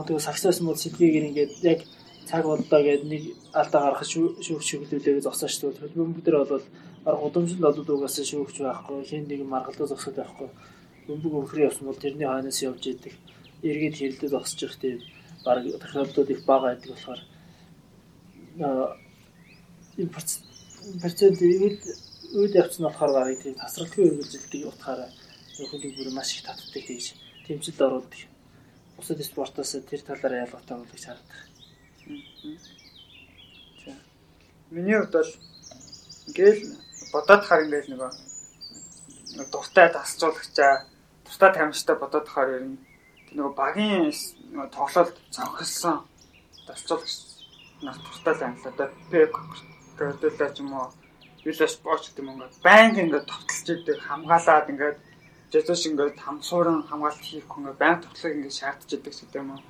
Тэгээ 0.06 0.24
саксес 0.24 0.60
мод 0.64 0.78
сэтгэгийг 0.80 1.28
ингээд 1.28 1.52
яг 1.68 1.80
цаг 2.24 2.44
боллоо 2.48 2.80
гэдэг 2.80 3.04
нэг 3.12 3.22
алдаа 3.52 3.80
гаргах 3.92 4.08
шүүх 4.08 4.62
шүглүүлээ 4.64 5.20
зогсооч 5.26 5.54
тэгвэл 5.60 5.82
хөлбөмбөг 5.84 6.24
дээр 6.24 6.36
бол 6.48 6.64
удамшил 7.26 7.68
олоод 7.68 7.90
угаасаа 7.92 8.24
шүүгч 8.24 8.56
байхгүй 8.64 9.04
хин 9.04 9.24
нэг 9.28 9.40
маргалдаа 9.44 9.88
зогсоод 9.90 10.16
байхгүй. 10.16 10.48
Бөмбөг 11.06 11.32
өвхрийн 11.36 11.68
явсан 11.68 11.86
бол 11.88 11.98
тэрний 12.00 12.28
хойноос 12.28 12.60
явж 12.62 12.82
идэг 12.86 13.14
эргээд 13.68 13.96
хэрэлдээ 13.98 14.30
зогсож 14.32 14.60
явах 14.62 14.78
тийм 14.80 14.98
баг 15.44 15.64
технологиуд 15.64 16.30
их 16.30 16.44
бага 16.44 16.66
байдаг 16.66 16.90
болохоор 16.90 17.20
энэ 19.98 20.12
процент 21.02 21.40
үед 21.40 21.82
үед 22.38 22.54
явцсан 22.54 22.84
болохоор 22.86 23.12
гарыг 23.12 23.42
тийм 23.42 23.54
тасралтгүй 23.54 24.04
үргэлжилдэг 24.06 24.68
утгаараа 24.70 25.10
нөхөдийг 25.58 25.96
бүр 25.96 26.10
маш 26.14 26.30
их 26.34 26.42
татдаг 26.46 26.84
гэж 26.86 27.04
тэмцэлд 27.46 27.80
оруулдаг. 27.82 28.20
Бусад 28.96 29.20
спортоос 29.24 29.72
тэр 29.88 30.00
талаараа 30.04 30.44
ялгаатай 30.44 30.76
бол 30.76 30.92
гэж 30.92 31.04
харагдах. 31.04 31.42
За. 33.84 33.92
Миний 34.70 34.96
хувьд 34.96 35.12
бол 35.12 35.32
ингээл 36.28 36.62
бодоод 37.12 37.42
хаар 37.44 37.64
ингээл 37.64 37.92
нөгөө 37.92 38.12
дуртай 39.52 39.88
тасцуулагчаа 39.92 40.86
тусдаа 41.24 41.50
тамирчтай 41.54 41.96
бодоод 41.98 42.28
хаар 42.28 42.50
ер 42.56 42.64
нь 42.70 42.78
нөгөө 43.34 43.54
багийн 43.54 44.10
нөгөө 44.50 44.68
тоглолт 44.74 45.16
цанхилсан 45.30 45.98
тасцуулагч 46.66 47.14
нар 47.82 47.96
туртаа 47.96 48.34
л 48.34 48.42
англаа. 48.42 48.72
Одоо 48.74 48.88
Пеп 49.10 49.32
гэдэг 49.96 50.58
юм 50.58 50.72
уу? 50.74 50.90
Вилла 51.44 51.66
спорт 51.68 52.02
гэдэг 52.04 52.24
юм 52.24 52.30
ингээд 52.34 52.54
банк 52.66 52.94
ингээд 52.98 53.30
товтлж 53.30 53.66
идэг 53.70 53.98
хамгаалаад 54.02 54.70
ингээд 54.70 54.98
Jesus 55.52 55.86
ингээд 55.86 56.18
хамсууран 56.18 56.82
хамгаалт 56.90 57.22
хийх 57.22 57.46
хүн 57.46 57.70
ингээд 57.70 57.82
банк 57.82 57.98
тоглохыг 58.02 58.36
ингээд 58.36 58.58
шаардж 58.58 58.90
идэг 58.92 59.14
гэдэг 59.14 59.40
юм 59.40 59.50
уу. 59.54 59.62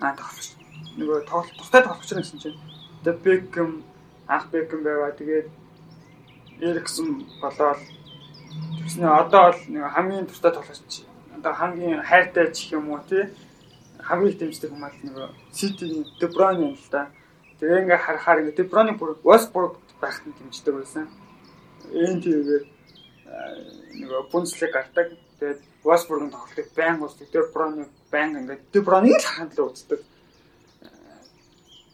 Аа 0.00 0.16
тоглох 0.16 0.48
нөгөө 0.96 1.18
тоглолт 1.28 1.56
туртай 1.60 1.82
тоглох 1.84 2.00
гэсэн 2.00 2.38
чинь. 2.40 2.58
The 3.04 3.12
Beckham 3.12 3.84
ах 4.26 4.48
Beckham 4.48 4.82
байваа. 4.82 5.12
Тэгээд 5.12 5.48
Эриксон 6.60 7.28
болоод 7.42 7.80
тэгснэ 8.80 9.06
одоо 9.06 9.52
бол 9.52 9.60
нэг 9.68 9.84
хамгийн 9.92 10.26
туртай 10.26 10.52
тоглогч 10.52 11.11
одоо 11.42 11.52
хамгийн 11.58 12.06
хайртай 12.06 12.54
ч 12.54 12.70
юм 12.70 12.94
уу 12.94 13.02
тий 13.10 13.26
хамгийн 14.02 14.38
дэмждэг 14.38 14.70
хүмүүс 14.70 14.96
нэг 15.06 15.30
Ситиний 15.54 16.06
Bruyne 16.18 16.70
юм 16.70 16.74
л 16.74 16.88
да. 16.90 17.10
Тэгээ 17.58 17.82
ингээ 17.86 17.98
харахаар 18.02 18.42
ингээ 18.42 18.70
Bruyne 18.70 18.98
бүр 18.98 19.18
Westbrook 19.22 19.78
байхад 20.02 20.26
нь 20.26 20.34
дэмждэг 20.38 20.74
байсан. 20.74 21.06
Тийгээр 21.86 22.66
нэг 23.98 24.10
Bundesliga 24.30 24.82
гардаг. 24.82 25.14
Тэгээд 25.38 25.60
Westbrook-ын 25.86 26.30
тоглолтыг 26.34 26.68
байн. 26.74 26.98
De 27.30 27.40
Bruyne 27.54 27.86
байн 28.10 28.30
ингээ 28.42 28.82
Bruyne-ийг 28.82 29.22
л 29.22 29.30
хандлаа 29.30 29.66
үздэг. 29.70 30.00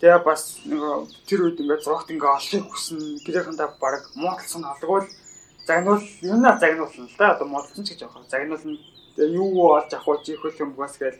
Тэгээ 0.00 0.20
бас 0.24 0.64
нэг 0.64 0.80
тэр 1.28 1.40
үед 1.44 1.61
ингээ 1.61 1.84
зогт 1.84 2.08
ингээ 2.08 2.37
олохыг 2.40 2.64
хүснэ. 2.72 3.20
Гэрээхэндээ 3.28 3.68
баг 3.76 4.08
муудалсан 4.16 4.64
алгуул 4.64 5.08
загнуул 5.68 6.04
юунаа 6.24 6.56
загнуулна 6.56 7.04
л 7.04 7.16
да. 7.20 7.37
Одоо 7.37 7.46
муудалсан 7.52 7.84
ч 7.84 7.92
гэж 7.92 8.08
явах. 8.08 8.24
Загнуулна. 8.32 8.97
Тэгээ 9.18 9.35
юу 9.35 9.74
олж 9.74 9.90
авах 9.90 10.09
уу 10.09 10.22
чихэл 10.22 10.62
юм 10.62 10.78
бас 10.78 10.94
гээл 10.94 11.18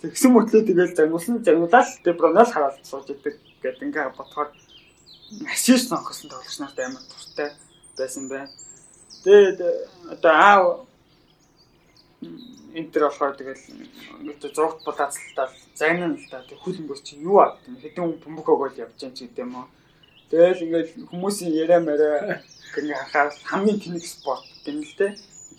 Тэгсэн 0.00 0.32
мөртлөө 0.32 0.64
тэгэл 0.64 0.96
загнуулсан 0.96 1.44
загнуулаад 1.44 1.88
тэгээ 2.00 2.16
бронол 2.16 2.48
хараад 2.48 2.80
сууж 2.88 3.12
идэг 3.12 3.36
гэдэг 3.60 3.84
ингээ 3.84 4.16
бодохоор 4.16 4.48
асист 5.52 5.92
нөхөсөн 5.92 6.32
тоглогч 6.32 6.56
нарт 6.56 6.78
амар 6.80 7.04
туртай 7.04 7.52
байсан 8.00 8.24
байна. 8.32 8.48
Тэгээд 9.24 9.60
одоо 10.08 10.32
аав 10.32 10.64
интер 12.72 13.12
болохоор 13.12 13.36
тэгэл 13.36 13.64
ингээ 14.24 14.56
зургт 14.56 14.80
булаацлалтаа 14.88 15.52
загнана 15.76 16.16
л 16.16 16.28
да. 16.32 16.48
Тэг 16.48 16.58
хүлэнгөөс 16.64 17.02
чи 17.04 17.20
юу 17.20 17.44
аа 17.44 17.60
гэдэг 17.60 17.92
хэдэн 17.92 18.24
бөмбөг 18.24 18.48
өгөөл 18.48 18.80
явж 18.80 18.96
байгаа 18.96 19.12
ч 19.12 19.28
гэдэг 19.28 19.44
юм 19.44 19.52
уу. 19.52 19.68
Тэгэл 20.32 20.64
ингээл 20.64 21.12
хүмүүсийн 21.12 21.52
яриа 21.60 21.80
мараа 21.84 22.40
ингээ 22.72 22.96
хахаар 23.04 23.28
хамгийн 23.44 23.80
тэнэг 23.84 24.04
спорт 24.08 24.48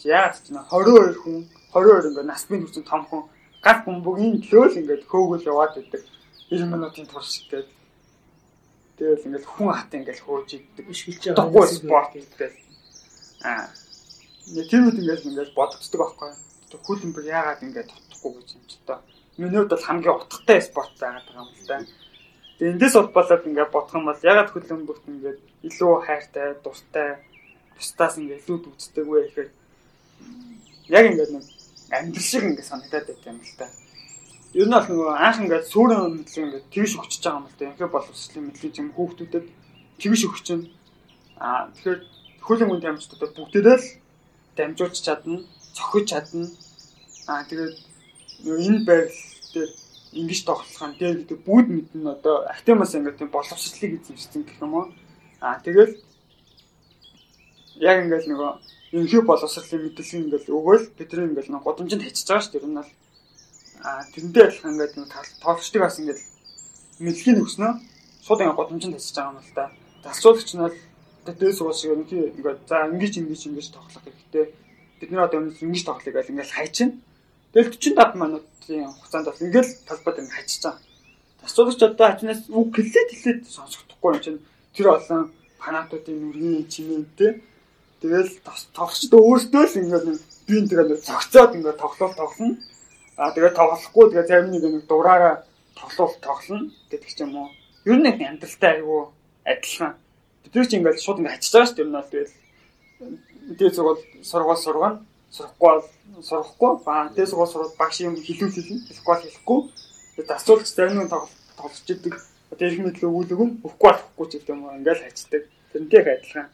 гэнэлтэй. 0.02 0.12
Яагаад 0.12 0.42
ч 0.42 0.50
нэ 0.50 0.62
22 0.70 1.22
хүн 1.22 1.38
22 1.74 2.10
ингээ 2.10 2.26
нас 2.26 2.46
бий 2.50 2.60
хүчин 2.62 2.84
том 2.84 3.06
хүн 3.06 3.24
гал 3.62 3.80
бөмбөгийн 3.86 4.42
төлөөл 4.42 4.80
ингээд 4.82 5.04
хөөгөл 5.06 5.50
яваад 5.50 5.74
байдаг. 5.78 6.02
90 6.50 6.74
минутын 6.74 7.06
турш 7.08 7.46
гэдэг. 7.48 7.70
Тэгэл 8.98 9.26
ингээд 9.28 9.46
хүн 9.46 9.70
хат 9.74 9.94
ингээд 9.94 10.22
хөөж 10.26 10.50
иддэг. 10.58 10.86
Ишгэлж 10.90 11.24
байгаа. 11.38 11.68
Спорт 11.70 12.12
гэдэг. 12.14 12.52
Аа. 13.46 13.70
Нэг 14.56 14.66
тэр 14.70 14.82
үед 14.90 14.98
ингээд 15.00 15.26
ингээд 15.30 15.54
бодогддог 15.54 16.00
байхгүй. 16.02 16.32
Хүлэмбэр 16.72 17.26
яагаад 17.30 17.62
ингээд 17.64 17.90
тутахгүй 17.92 18.32
гэж 18.42 18.50
юм 18.58 18.64
ч 18.68 18.80
та. 18.88 19.02
Миний 19.38 19.60
хувьд 19.60 19.74
бол 19.76 19.88
хамгийн 19.88 20.18
утгатай 20.18 20.60
спорт 20.62 20.94
байгаад 21.00 21.26
байгаа 21.28 21.46
юм 21.46 21.52
л 21.52 21.68
да. 21.68 21.78
Тэгээ 22.58 22.74
эндээс 22.78 22.96
болоод 23.12 23.48
ингээд 23.48 23.74
бодох 23.74 23.96
юм 23.96 24.06
бол 24.08 24.22
ягаад 24.24 24.50
хүлэмбэрт 24.52 25.06
ингээд 25.08 25.40
илүү 25.68 25.92
хайртай, 26.06 26.48
дуртай, 26.64 27.10
бусдаас 27.76 28.16
ингээд 28.22 28.44
илүү 28.46 28.58
үздэг 28.72 29.06
вэ 29.08 29.20
гэхээр 29.26 29.50
яг 30.90 31.06
ингээд 31.08 31.32
нэг 31.36 31.46
амьдрал 31.92 32.24
шиг 32.24 32.44
ингээд 32.44 32.70
санагдаад 32.70 33.08
байт 33.08 33.26
юм 33.28 33.40
л 33.40 33.56
та. 33.58 33.68
Ер 34.54 34.68
нь 34.68 34.76
бол 34.76 34.88
нөгөө 34.88 35.10
анх 35.16 35.40
ингээд 35.44 35.72
сүрэн 35.72 36.02
мэдлэг 36.20 36.44
ингээд 36.46 36.72
тэгш 36.74 36.92
өгчөж 37.00 37.22
байгаа 37.24 37.40
юм 37.40 37.48
л 37.48 37.58
та. 37.58 37.66
Инхээр 37.72 37.96
боловсролын 37.96 38.46
мэдлэг 38.48 38.74
юм 38.80 38.90
хүүхдүүдэд 38.96 39.46
тэгш 40.02 40.22
өгч 40.28 40.40
чинь. 40.44 40.66
Аа 41.40 41.72
тэгэхээр 41.72 42.00
хөлөн 42.44 42.70
хүнд 42.70 42.86
амжилтуудад 42.90 43.32
бүгдээрээ 43.38 43.78
л 43.80 43.88
дамжуулж 44.58 44.98
чадна, 45.00 45.40
цохиж 45.76 46.06
чадна. 46.12 46.48
Аа 47.32 47.44
тэгээд 47.48 47.76
энэ 48.44 48.84
байрал 48.88 49.20
дээр 49.54 49.72
ингэж 50.12 50.40
тоглохын 50.44 50.94
дээр 51.00 51.16
гэдэг 51.24 51.40
бүгд 51.48 51.68
мэднэ 51.72 52.12
одоо 52.12 52.36
актимас 52.52 52.92
ингээд 52.96 53.32
боловсролыг 53.32 53.92
эзэмшсэн 54.02 54.44
гэх 54.44 54.60
юм 54.60 54.74
уу. 54.76 54.86
Аа 55.40 55.64
тэгэл 55.64 55.96
яг 57.80 57.98
ингээд 58.04 58.28
нөгөө 58.28 58.52
ерөнхий 58.92 59.22
боловсролын 59.24 59.84
мэдээлэл 59.88 60.20
ингээл 60.20 60.52
өгөөл 60.52 60.86
бидний 61.00 61.26
ингээл 61.32 61.52
нэг 61.56 61.64
годамжинд 61.64 62.04
хийчихэж 62.04 62.28
байгаа 62.28 62.44
шүү 62.44 62.52
дээ. 62.52 62.62
Тэр 62.62 62.72
нь 62.72 62.80
бол 62.80 62.92
аа 63.88 64.04
тэрнтэй 64.12 64.44
адилхан 64.44 64.72
ингээд 64.76 64.94
нэг 65.00 65.08
тоолчдыг 65.40 65.82
бас 65.82 65.96
ингээд 66.00 66.22
мэдлэгийг 67.00 67.40
өгснөө 67.40 67.72
шууд 68.26 68.42
ингээд 68.44 68.60
годамжинд 68.60 68.96
хийчихэж 68.96 69.16
байгаа 69.16 69.32
юм 69.32 69.40
л 69.40 69.56
да. 69.56 69.66
Засцуулагч 70.04 70.50
нь 70.52 70.64
бол 70.64 70.78
дээс 71.40 71.60
уус 71.64 71.78
шиг 71.80 71.92
ерөнхий 71.96 72.24
ингээд 72.36 72.60
за 72.68 72.76
ингэж 72.92 73.14
ингэж 73.24 73.42
ингэж 73.48 73.68
тоглох 73.72 74.04
хэрэгтэй. 74.04 74.46
Бид 75.00 75.10
нар 75.12 75.26
одоо 75.32 75.40
ингэж 75.40 75.84
тоглох 75.88 76.04
гэж 76.04 76.28
ингээд 76.28 76.52
хайчин. 76.52 76.90
Тэгэл 77.56 77.72
45 77.72 78.20
минутын 78.20 78.92
хугацаанд 78.92 79.28
бол 79.32 79.46
ингээд 79.46 79.70
талбайд 79.88 80.20
ингээд 80.20 80.36
хайчиж 80.36 80.62
байгаа. 80.68 80.84
Засцуулагч 81.42 81.80
одоо 81.80 82.08
хачнаас 82.12 82.42
үг 82.52 82.70
хэлээд 82.76 83.10
хэлээд 83.12 83.40
сонсохдохгүй 83.48 84.10
юм 84.14 84.20
чинь 84.20 84.40
тэр 84.76 84.88
олон 85.00 85.32
фанатуудын 85.64 86.18
нүрийн 86.20 86.68
чимээтэй 86.68 87.32
Тэгэл 88.02 88.34
тоглогчдоо 88.74 89.22
өөрсдөө 89.22 89.64
л 89.70 89.78
ингээд 89.78 90.06
би 90.50 90.54
энэ 90.58 90.70
тэгээд 90.74 91.06
зогцоод 91.06 91.54
ингээд 91.54 91.78
тоглолт 91.78 92.18
тоглоно. 92.18 92.58
Аа 93.14 93.30
тэгээд 93.30 93.54
тоглохгүй 93.54 94.06
тэгээд 94.10 94.30
зарим 94.30 94.50
нэг 94.50 94.64
нэг 94.66 94.86
дураараа 94.90 95.46
тоглолт 95.78 96.18
тоглоно 96.18 96.74
гэдэг 96.90 97.10
ч 97.14 97.22
юм 97.22 97.38
уу. 97.38 97.50
Ер 97.86 98.02
нь 98.02 98.10
амьдралтай 98.10 98.82
айгүй 98.82 99.06
адилхан. 99.46 99.94
Бид 100.42 100.54
ч 100.66 100.74
ингээд 100.74 100.98
шууд 100.98 101.22
ингээд 101.22 101.38
ачиж 101.38 101.54
байгаа 101.54 101.70
шүү 101.70 101.78
дээ. 101.78 101.86
Энэ 101.86 101.98
бол 102.02 102.10
тэгэл 102.10 102.34
дээд 103.62 103.76
сургууль 103.78 104.02
сургууль 104.26 104.64
сургана. 104.66 104.98
Сурахгүй 105.30 105.70
бол 105.70 105.86
сурахгүй. 106.26 106.72
Баа 106.82 107.10
дээд 107.14 107.30
сургууль 107.30 107.54
сурвал 107.54 107.78
багш 107.78 108.02
юм 108.02 108.18
хэлүүл 108.18 108.56
хэлнэ. 108.58 108.82
Хэлэхгүй 108.90 109.14
бол 109.14 109.26
хэлэхгүй. 109.30 109.60
Тэгээд 110.18 110.36
асуулт 110.36 110.66
зарим 110.66 111.06
тоглолт 111.06 111.38
тоглож 111.54 111.86
идэг. 111.86 112.16
Одоо 112.50 112.66
их 112.66 112.82
мэдлэг 112.82 113.10
өгүүлэг 113.14 113.40
нь 113.46 113.56
өгөхгүй 113.62 113.90
болохгүй 113.94 114.26
ч 114.26 114.32
гэдэг 114.42 114.54
юм 114.58 114.66
уу. 114.66 114.78
Ингээд 114.82 115.02
хайцдаг. 115.06 115.42
Тэрнтэй 115.70 116.02
адилхан. 116.02 116.50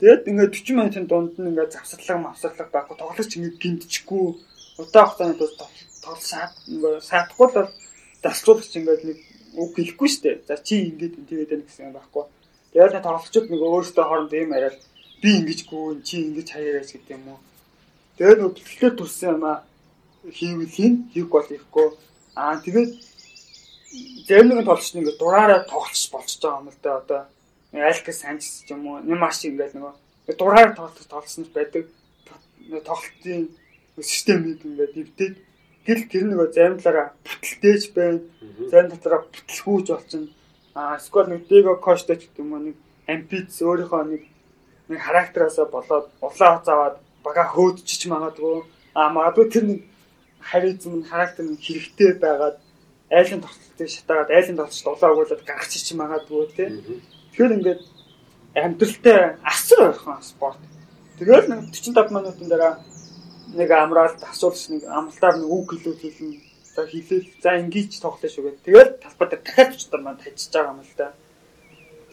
Тэгээд 0.00 0.26
ингээд 0.30 0.52
40 0.54 0.74
минутын 0.74 1.06
дунд 1.06 1.34
нь 1.38 1.48
ингээд 1.50 1.74
завсарлага 1.74 2.26
мавсарлага 2.26 2.74
байхгүй 2.74 2.96
тоглогч 2.98 3.30
ингээд 3.38 3.60
гинтчихгүй 3.62 4.24
удаан 4.82 5.06
хугацааны 5.06 5.34
тус 5.38 5.54
тоглол 6.02 6.24
саад 6.30 6.52
ингээд 6.66 7.06
саадахгүй 7.08 7.48
л 7.54 7.70
дасцуулагч 8.24 8.72
ингээд 8.74 9.02
нэг 9.06 9.18
үг 9.54 9.70
хэлэхгүй 9.78 10.08
шүү 10.10 10.22
дээ. 10.24 10.36
За 10.48 10.56
чи 10.58 10.74
ингээд 10.90 11.14
тэгээд 11.30 11.50
байна 11.50 11.64
гэсэн 11.66 11.94
байхгүй. 11.94 12.24
Тэгээд 12.74 12.92
нэг 12.94 13.04
тоглогчид 13.06 13.46
нэг 13.50 13.60
өөрсдөө 13.62 14.04
хоорондоо 14.04 14.38
юм 14.42 14.54
яриад 14.58 14.78
би 15.22 15.30
ингэжгүй 15.38 16.02
чи 16.02 16.16
ингэж 16.26 16.48
хаяараач 16.50 16.90
гэдэг 16.90 17.14
юм 17.14 17.24
уу. 17.30 17.40
Тэгээд 18.18 18.38
нөгөө 18.42 18.54
бэлтгэл 18.58 18.98
турсан 18.98 19.30
юм 19.38 19.44
аа 19.46 19.58
хийвэл 20.26 20.74
хийн 20.74 20.94
хийх 21.14 21.28
бол 21.30 21.46
хийхгүй. 21.46 21.88
Аа 22.34 22.58
тэгээд 22.58 22.90
зарим 24.26 24.48
нэгэн 24.50 24.66
тоглогч 24.66 24.90
нэг 24.94 25.06
дураараа 25.22 25.62
тоглож 25.70 26.02
болчихж 26.10 26.42
байгаа 26.42 26.60
юм 26.66 26.68
л 26.74 26.82
да 26.82 26.90
одоо 26.98 27.20
Алькас 27.82 28.22
Санчес 28.22 28.62
ч 28.66 28.70
юм 28.70 28.86
уу 28.86 29.02
Немаш 29.02 29.42
ингээд 29.44 29.74
нөгөө 29.74 30.36
дураар 30.38 30.74
тоглох 30.78 31.06
тоглосон 31.10 31.44
байдаг 31.54 31.90
тоглолтын 32.70 33.50
системийг 34.00 34.64
ингээд 34.64 34.94
эвдээд 34.94 35.34
гэл 35.86 36.04
тэр 36.08 36.24
нөгөө 36.30 36.48
зарим 36.54 36.78
талаараа 36.78 37.12
бүтэлтэйч 37.26 37.92
байна. 37.92 38.20
Зарим 38.70 38.90
талаараа 38.96 39.26
бүтлгүүж 39.28 39.86
болчихно. 39.90 40.28
Аа 40.74 40.98
сквад 40.98 41.28
нэг 41.28 41.46
Дэго 41.48 41.76
Коштой 41.76 42.16
ч 42.16 42.26
гэдэг 42.30 42.40
юм 42.40 42.52
уу 42.54 42.62
нэг 42.72 42.76
амбиц 43.06 43.52
өөрийнхөө 43.62 44.02
нэг 44.08 44.22
нэг 44.88 45.00
характераасаа 45.00 45.66
болоод 45.68 46.06
улаан 46.24 46.58
хуцаагаад 46.58 46.96
бага 47.22 47.44
хөөдчиж 47.52 48.02
магадгүй. 48.08 48.64
Аа 48.96 49.12
магадгүй 49.12 49.46
тэр 49.52 49.64
нэг 49.68 49.80
харизм 50.40 51.04
характер 51.04 51.44
нь 51.44 51.60
хэрэгтэй 51.60 52.16
байгаад 52.16 52.56
айлын 53.12 53.44
тоглолтыг 53.44 53.88
шатаагаад 53.92 54.30
айлын 54.30 54.58
тоглолтод 54.58 54.92
улаан 54.96 55.12
өгүүлээд 55.14 55.46
гаргачих 55.48 55.96
магадгүй 56.00 56.42
тийм 56.56 56.72
Тэгэхээр 57.34 57.56
ингээд 57.58 57.82
амьдралтай 58.54 59.18
асар 59.42 59.90
ойрхон 59.90 60.22
спорт. 60.22 60.62
Тэгэл 61.18 61.50
нэг 61.50 61.74
45 61.74 62.14
минутын 62.14 62.46
дараа 62.46 62.78
нэг 63.58 63.70
амраал 63.74 64.14
асуулж 64.22 64.70
нэг 64.70 64.86
амлалтаар 64.86 65.42
нэг 65.42 65.50
үг 65.50 65.74
хэлүүл 65.74 65.98
хэлнэ. 65.98 66.38
За 66.62 66.86
хэлээл 66.86 67.26
за 67.42 67.58
ингэж 67.58 67.98
тоглоё 67.98 68.30
шүү 68.30 68.44
гэдэг. 68.46 68.62
Тэгэл 68.62 68.90
талбай 69.02 69.26
дээр 69.34 69.42
дахиад 69.42 69.74
45 69.74 69.98
минут 69.98 70.22
хайчиж 70.22 70.50
байгаа 70.54 70.74
юм 70.74 70.80
л 70.86 70.94
да. 70.94 71.08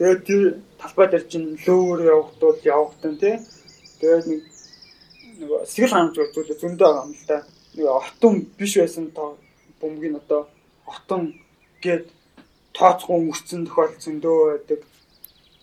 Тэгээд 0.02 0.22
тэр 0.26 0.42
талбай 0.82 1.08
дээр 1.14 1.26
чинь 1.30 1.50
лөөр 1.70 2.00
явахдууд 2.02 2.60
явахтан 2.66 3.14
тий. 3.22 3.36
Тэгээд 4.02 4.26
нэг 4.26 4.42
нэг 5.38 5.50
сэтгэл 5.70 5.94
хангамж 5.94 6.18
үзүүлээ 6.18 6.58
зөндөө 6.66 6.88
байгаа 6.90 7.06
юм 7.06 7.14
л 7.14 7.26
да. 7.30 7.38
Нэг 7.78 7.86
отон 7.86 8.34
биш 8.58 8.74
байсан 8.82 9.14
бөмбөгийн 9.78 10.18
одоо 10.18 10.50
отон 10.90 11.38
гээд 11.82 12.10
тооцхон 12.74 13.30
өнгөрцөн 13.30 13.70
тохиолдол 13.70 14.02
зөндөө 14.02 14.38
байдаг. 14.50 14.82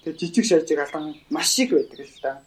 Тэгээ 0.05 0.19
жижиг 0.19 0.45
шажиг 0.45 0.79
алдан 0.79 1.15
маш 1.31 1.59
их 1.59 1.71
байдаг 1.71 2.01
л 2.01 2.21
да. 2.23 2.43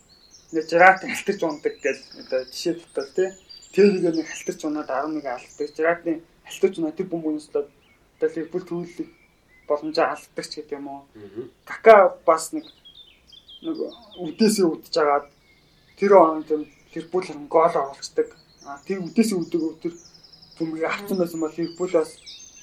Ингээ 0.51 0.69
жират 0.69 1.03
алтарч 1.03 1.41
ундаг 1.43 1.75
гэж 1.81 1.97
одоо 2.21 2.41
жишээ 2.51 2.75
тутал 2.79 3.09
тий. 3.15 3.29
тэрийг 3.71 4.03
нэг 4.15 4.27
халтарч 4.27 4.61
унаад 4.65 4.89
11 4.89 5.25
алддаг. 5.25 5.67
Жирадны 5.75 6.13
халтарч 6.45 6.75
унаад 6.77 6.95
тэр 6.95 7.07
бөмбөгнөөс 7.11 7.47
л 7.51 7.57
одоо 7.57 8.29
Ливерпул 8.35 8.63
төрүүлэг 8.67 9.09
боломжоо 9.67 10.05
алдагч 10.11 10.51
гэдэг 10.55 10.77
юм 10.77 10.87
уу. 10.87 11.01
Кака 11.65 12.17
бас 12.25 12.51
нэг 12.51 12.65
нэг 13.63 13.77
үдээсээ 14.19 14.67
үдж 14.67 14.95
агаад 14.99 15.27
тэр 15.97 16.11
онд 16.19 16.49
Ливерпул 16.93 17.25
гол 17.47 17.75
оруулцдаг. 17.75 18.27
А 18.67 18.79
тэр 18.85 18.99
үдээсээ 19.07 19.37
үдэг 19.39 19.61
тэр 19.81 19.93
бөмбөгийг 20.59 20.91
авсан 20.91 21.17
байсан 21.17 21.39
бол 21.39 21.55
Ливерпулаас 21.55 22.11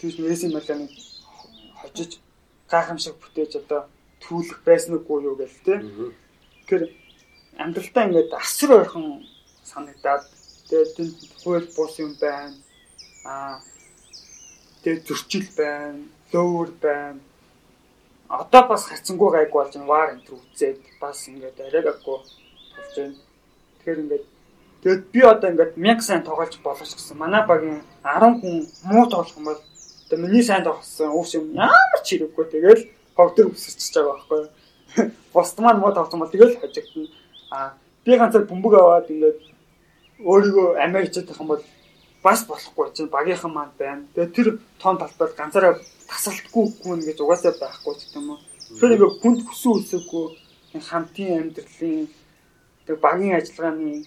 тэр 0.00 0.12
Месси 0.20 0.46
Миланыг 0.52 0.92
хожиж 1.80 2.20
гайхамшиг 2.70 3.16
бүтээж 3.16 3.64
одоо 3.64 3.88
түүлэх 4.22 4.60
байсан 4.64 4.94
уугүй 4.96 5.18
юу 5.28 5.36
гэл 5.36 5.58
тээ. 5.64 5.78
Тэгэхээр 6.66 6.84
амьдралтаа 7.62 8.04
ингээд 8.06 8.30
асар 8.34 8.70
ойрхон 8.78 9.26
санагдаад 9.64 10.24
тэгээд 10.68 10.90
тэнд 10.96 11.16
хууль 11.42 11.68
бус 11.76 11.94
юм 11.98 12.12
байна. 12.20 12.54
Аа 13.24 13.60
тэгээд 14.82 15.06
зөрчил 15.06 15.48
байна, 15.56 16.02
лөвөр 16.32 16.70
байна. 16.82 17.20
Одоо 18.28 18.62
бас 18.68 18.84
хацсангүй 18.86 19.30
гайг 19.32 19.50
болж 19.52 19.74
вар 19.88 20.14
энэ 20.14 20.28
үзээд 20.28 20.80
бас 21.00 21.28
ингээд 21.28 21.58
арайгаагүй 21.66 22.18
болж 22.18 22.94
байна. 22.96 23.16
Тэгэхээр 23.80 24.02
ингээд 24.04 24.24
тэгээд 24.82 25.02
би 25.12 25.20
одоо 25.24 25.48
ингээд 25.50 25.72
1000 25.74 26.00
сайн 26.04 26.22
тоглож 26.22 26.54
болох 26.62 26.84
гэсэн. 26.84 27.16
Манай 27.18 27.42
багийн 27.48 27.82
10 28.04 28.40
хүн 28.40 28.56
муу 28.84 29.06
тоглох 29.08 29.36
юм 29.36 29.48
бол 29.48 29.62
одоо 30.06 30.18
миний 30.20 30.42
сайн 30.42 30.64
тоглосон 30.64 31.10
уус 31.10 31.34
юм 31.34 31.52
ямар 31.52 32.00
ч 32.04 32.16
хэрэггүй. 32.16 32.46
Тэгэл 32.52 32.82
хогдор 33.18 33.50
өсөж 33.50 33.82
байгаа 33.94 34.14
байхгүй. 34.14 34.42
Босд 35.34 35.58
маань 35.58 35.82
муу 35.82 35.92
тоглосон 35.92 36.20
бол 36.22 36.30
тэгэл 36.30 36.60
хожигдно. 36.62 37.10
Аа 37.50 37.74
би 38.04 38.16
ганцаар 38.16 38.46
бөмбөг 38.46 38.74
аваад 38.78 39.10
ингээд 39.10 39.38
өөрийгөө 40.22 40.78
Америкчд 40.86 41.26
гэх 41.26 41.42
юм 41.42 41.50
бол 41.50 41.62
бас 42.22 42.46
болохгүй 42.46 42.86
чинь 42.94 43.10
багийнхан 43.10 43.52
маань 43.52 43.74
байна. 43.78 44.06
Тэгээ 44.14 44.34
тэр 44.36 44.48
тоон 44.78 44.98
талбайд 44.98 45.34
ганцаараа 45.34 45.74
тасралтгүй 46.10 46.64
гүн 46.82 47.00
гэж 47.02 47.18
угаасаа 47.20 47.52
байхгүй 47.58 47.94
ч 47.98 48.14
юм 48.14 48.30
уу. 48.30 48.38
Тэр 48.78 48.90
нэг 48.94 49.02
хүнд 49.22 49.40
хүсэн 49.46 49.72
үсэггүй 49.82 50.26
хамтын 50.88 51.30
амьдралын 51.42 52.06
тэг 52.86 52.96
багийн 53.02 53.38
ажиллагааны 53.38 54.06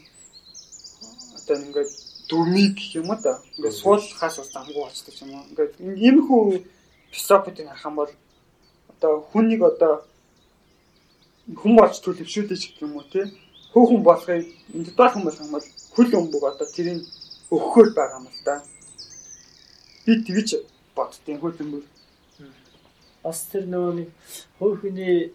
одоо 1.38 1.56
ингээд 1.60 1.91
дүрмийг 2.30 2.78
юм 2.95 3.10
да. 3.24 3.39
Ингээд 3.58 3.80
суулгахаас 3.80 4.36
бас 4.39 4.50
замгүй 4.56 4.76
болчтой 4.82 5.13
юм 5.24 5.32
уу. 5.36 5.47
Ингээд 5.52 5.74
энэ 6.08 6.21
хүү 6.28 6.43
философиг 7.12 7.56
харах 7.60 7.86
юм 7.86 7.95
бол 7.95 8.12
одоо 9.02 9.26
хүнийг 9.34 9.62
одоо 9.66 10.06
хүн 11.58 11.74
болж 11.76 11.98
төлөвшүүлж 12.06 12.50
гэх 12.54 12.86
юм 12.86 13.02
уу 13.02 13.06
те. 13.10 13.26
Хөөхөн 13.74 14.04
болохыг 14.06 14.46
индивидуал 14.78 15.14
хүн 15.14 15.26
болох 15.26 15.42
юм 15.42 15.52
бол 15.58 15.66
хөл 15.96 16.12
өмбөг 16.22 16.44
одоо 16.46 16.68
тэрийг 16.70 17.02
өгөхөөр 17.50 17.90
байгаа 17.98 18.20
юм 18.22 18.30
л 18.30 18.42
да. 18.46 18.62
Би 20.06 20.22
тэгж 20.22 20.62
боддیں۔ 20.94 21.42
хөл 21.42 21.58
өмбөг 21.66 21.84
бас 23.24 23.42
тэр 23.50 23.66
нөгөө 23.66 23.94
нэг 23.98 24.10
хувь 24.58 24.78
хүний 24.82 25.34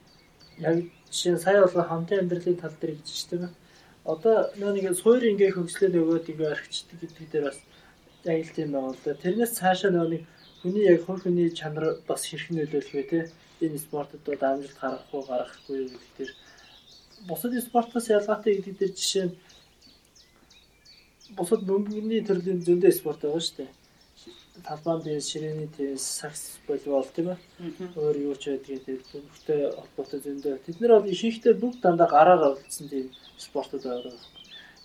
яг 0.59 0.76
жишээ 1.11 1.38
сая 1.38 1.66
бол 1.66 1.90
хамтын 1.90 2.22
амьдралын 2.22 2.59
тал 2.62 2.74
дээр 2.79 2.98
гэж 2.98 3.09
чинь 3.11 3.31
тийм. 3.31 3.50
Одоо 4.07 4.50
нөгөө 4.59 4.74
нэг 4.74 4.87
суур 4.94 5.22
ингээ 5.22 5.55
хөгжлөө 5.55 5.90
нөгөөд 5.90 6.31
ингээ 6.31 6.55
орхичдаг 6.55 6.98
гэдэг 7.02 7.26
дээр 7.31 7.44
бас 7.50 7.59
яг 8.31 8.38
л 8.46 8.55
тийм 8.55 8.70
байна 8.74 8.94
л 8.94 9.02
да. 9.02 9.14
Тэрнээс 9.14 9.59
цаашаа 9.59 9.90
нөгөө 9.90 10.11
нэг 10.14 10.22
хүний 10.62 10.85
яг 10.87 11.02
хувь 11.07 11.22
хүний 11.22 11.50
чанар 11.50 11.98
бас 12.07 12.22
хэрхэн 12.26 12.59
нөлөөлөх 12.59 12.94
вэ 12.94 13.05
те. 13.11 13.20
Энэ 13.64 13.79
спортод 13.87 14.23
одоо 14.29 14.49
амжилт 14.53 14.79
гаргах 14.83 15.14
уу 15.14 15.25
гаргахгүй 15.31 15.77
юу 15.83 15.88
гэдэг 15.92 16.12
дээр 16.16 16.33
бусад 17.29 17.53
спортоос 17.69 18.07
ялгаатай 18.16 18.53
гэдэг 18.55 18.75
дээр 18.79 18.92
жишээ 18.99 19.27
нь 19.29 19.35
бусад 21.38 21.61
бөмбөгний 21.69 22.23
төрлийн 22.25 22.61
зөндөө 22.66 22.92
спорт 22.92 23.21
байгаа 23.23 23.42
шүү 23.47 23.57
дээ 23.59 23.71
талбайн 24.64 25.03
теннис, 25.03 25.29
ширээний 25.31 25.69
теннис, 25.77 26.03
сакс 26.03 26.59
волейбол 26.66 27.07
тийм 27.14 27.29
ээ. 27.31 27.38
Өөр 27.97 28.16
юу 28.16 28.35
ч 28.35 28.57
байдгийг 28.57 29.05
бүгдтэй 29.12 29.71
холбоотой 29.77 30.21
зөндөө. 30.25 30.59
Тэд 30.64 30.81
нар 30.81 30.92
бол 31.01 31.12
ихэнхдээ 31.12 31.55
бүгд 31.61 31.81
дандаа 31.83 32.09
гараар 32.09 32.42
оролцсон 32.42 32.88
тийм 32.88 33.11
спортууд 33.38 33.85
байгаа. 33.85 34.16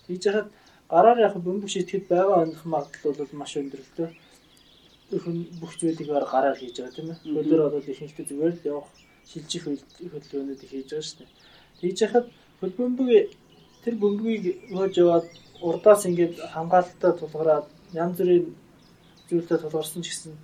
Тэгж 0.06 0.22
яхад 0.28 0.48
гараар 0.90 1.18
яг 1.26 1.34
бөмбөг 1.36 1.70
шитгэхэд 1.72 2.08
байгаа 2.08 2.42
оных 2.44 2.64
магадлал 2.64 3.16
бол 3.16 3.32
маш 3.40 3.56
өндөр 3.56 3.80
л 3.80 3.92
дээ. 3.96 4.10
Хүн 5.20 5.38
бүх 5.60 5.72
зүйлийг 5.76 6.08
гараар 6.08 6.56
хийж 6.56 6.76
байгаа 6.78 6.94
тийм 6.96 7.08
ээ. 7.12 7.18
Хөлөөр 7.36 7.72
бол 7.74 7.90
ихэнхдээ 7.92 8.26
зүгээр 8.28 8.54
л 8.56 8.68
явах 8.72 8.88
шилжих 9.30 9.64
хөдөлгөөнүүд 9.66 10.60
хийж 10.64 10.88
байгаа 10.88 11.06
шүү 11.06 11.18
дээ. 11.20 11.30
Тэгж 11.80 11.98
яхад 12.06 12.26
хөл 12.60 12.74
бөмбөг 12.78 13.10
тэр 13.82 13.94
бөмбөгийг 14.02 14.44
нөөж 14.74 14.94
яваад 15.02 15.26
урдаас 15.68 16.02
ингээд 16.08 16.34
хамгаалалтаа 16.54 17.12
тулгараад 17.18 17.66
янз 18.02 18.16
бүрийн 18.18 18.46
зүйлтэй 19.28 19.58
тулгарсан 19.60 20.02
ч 20.02 20.08
гэсэн 20.10 20.34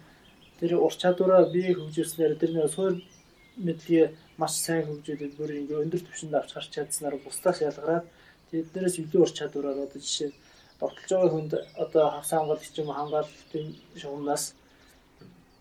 тэр 0.58 0.70
ур 0.86 0.94
чадвараа 1.02 1.42
бие 1.54 1.74
хөгжүүлснээр 1.74 2.34
тэр 2.40 2.50
нэг 2.54 2.66
суур 2.74 2.94
мэдлэгээ 3.66 4.06
маш 4.40 4.54
сайн 4.64 4.86
хөгжүүлээд 4.86 5.34
бүр 5.38 5.50
ингээ 5.60 5.82
өндөр 5.82 6.02
түвшинд 6.04 6.34
авч 6.34 6.50
гарч 6.54 6.70
чадсанаар 6.74 7.16
бусдаас 7.22 7.58
ялгараад 7.68 8.06
тэднээс 8.50 8.96
илүү 9.02 9.20
ур 9.22 9.32
чадвараар 9.38 9.78
одоо 9.86 10.00
жишээ 10.02 10.30
довтолж 10.80 11.10
байгаа 11.10 11.30
хүнд 11.34 11.52
одоо 11.84 12.04
хавс 12.14 12.30
хамгаалт 12.34 12.62
ч 12.74 12.76
юм 12.80 12.88
уу 12.90 12.98
хамгаалтын 12.98 13.66
шугамнаас 14.00 14.44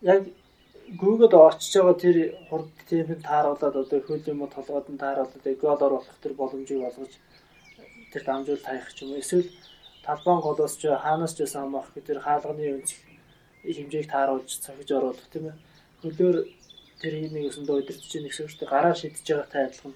яг 0.02 0.24
Google-д 1.02 1.36
очиж 1.36 1.74
байгаа 1.76 1.98
тэр 2.04 2.18
хурд 2.50 2.72
тиймд 2.90 3.22
тааруулаад 3.30 3.76
одоо 3.84 4.00
хөл 4.08 4.24
юм 4.32 4.42
уу 4.42 4.50
толгойд 4.56 4.88
нь 4.90 5.02
тааруулаад 5.04 5.46
гол 5.62 5.82
оруулах 5.88 6.18
тэр 6.24 6.34
боломжийг 6.40 6.82
олгож 6.90 7.14
тэр 8.12 8.24
дамжуул 8.24 8.64
таях 8.64 8.88
ч 8.96 9.04
юм 9.04 9.12
уу 9.12 9.22
эсвэл 9.24 9.50
талбайн 10.06 10.40
голоос 10.40 10.74
ч 10.80 10.88
хаанаас 10.88 11.34
ч 11.36 11.44
байсан 11.44 11.64
амах 11.68 11.92
тэр 12.08 12.20
хаалганы 12.24 12.64
өнцөг 12.78 13.00
хэмжээг 13.76 14.08
тааруулж 14.08 14.52
цохиж 14.64 14.90
оруулах 14.96 15.28
тийм 15.32 15.52
ээ. 15.52 15.56
Хөлөөр 16.02 16.38
тэр 17.02 17.14
нэг 17.34 17.52
өсөндөө 17.52 17.76
удирдах 17.84 18.08
чинь 18.08 18.32
шүү 18.32 18.48
дээ. 18.48 18.72
Гараа 18.72 18.96
шидэж 18.96 19.28
байгаа 19.28 19.52
тай 19.52 19.64
адилхан 19.68 19.96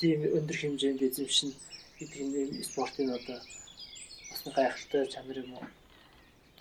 тийм 0.00 0.18
өндөр 0.36 0.56
хэмжээнд 0.58 1.06
эзэмшин 1.06 1.50
гэдэг 1.98 2.20
энэ 2.26 2.66
спортын 2.66 3.14
одоо 3.14 3.38
бас 4.30 4.40
гайхалтай 4.56 5.06
чанар 5.06 5.38
юм 5.42 5.54
уу. 5.54 5.66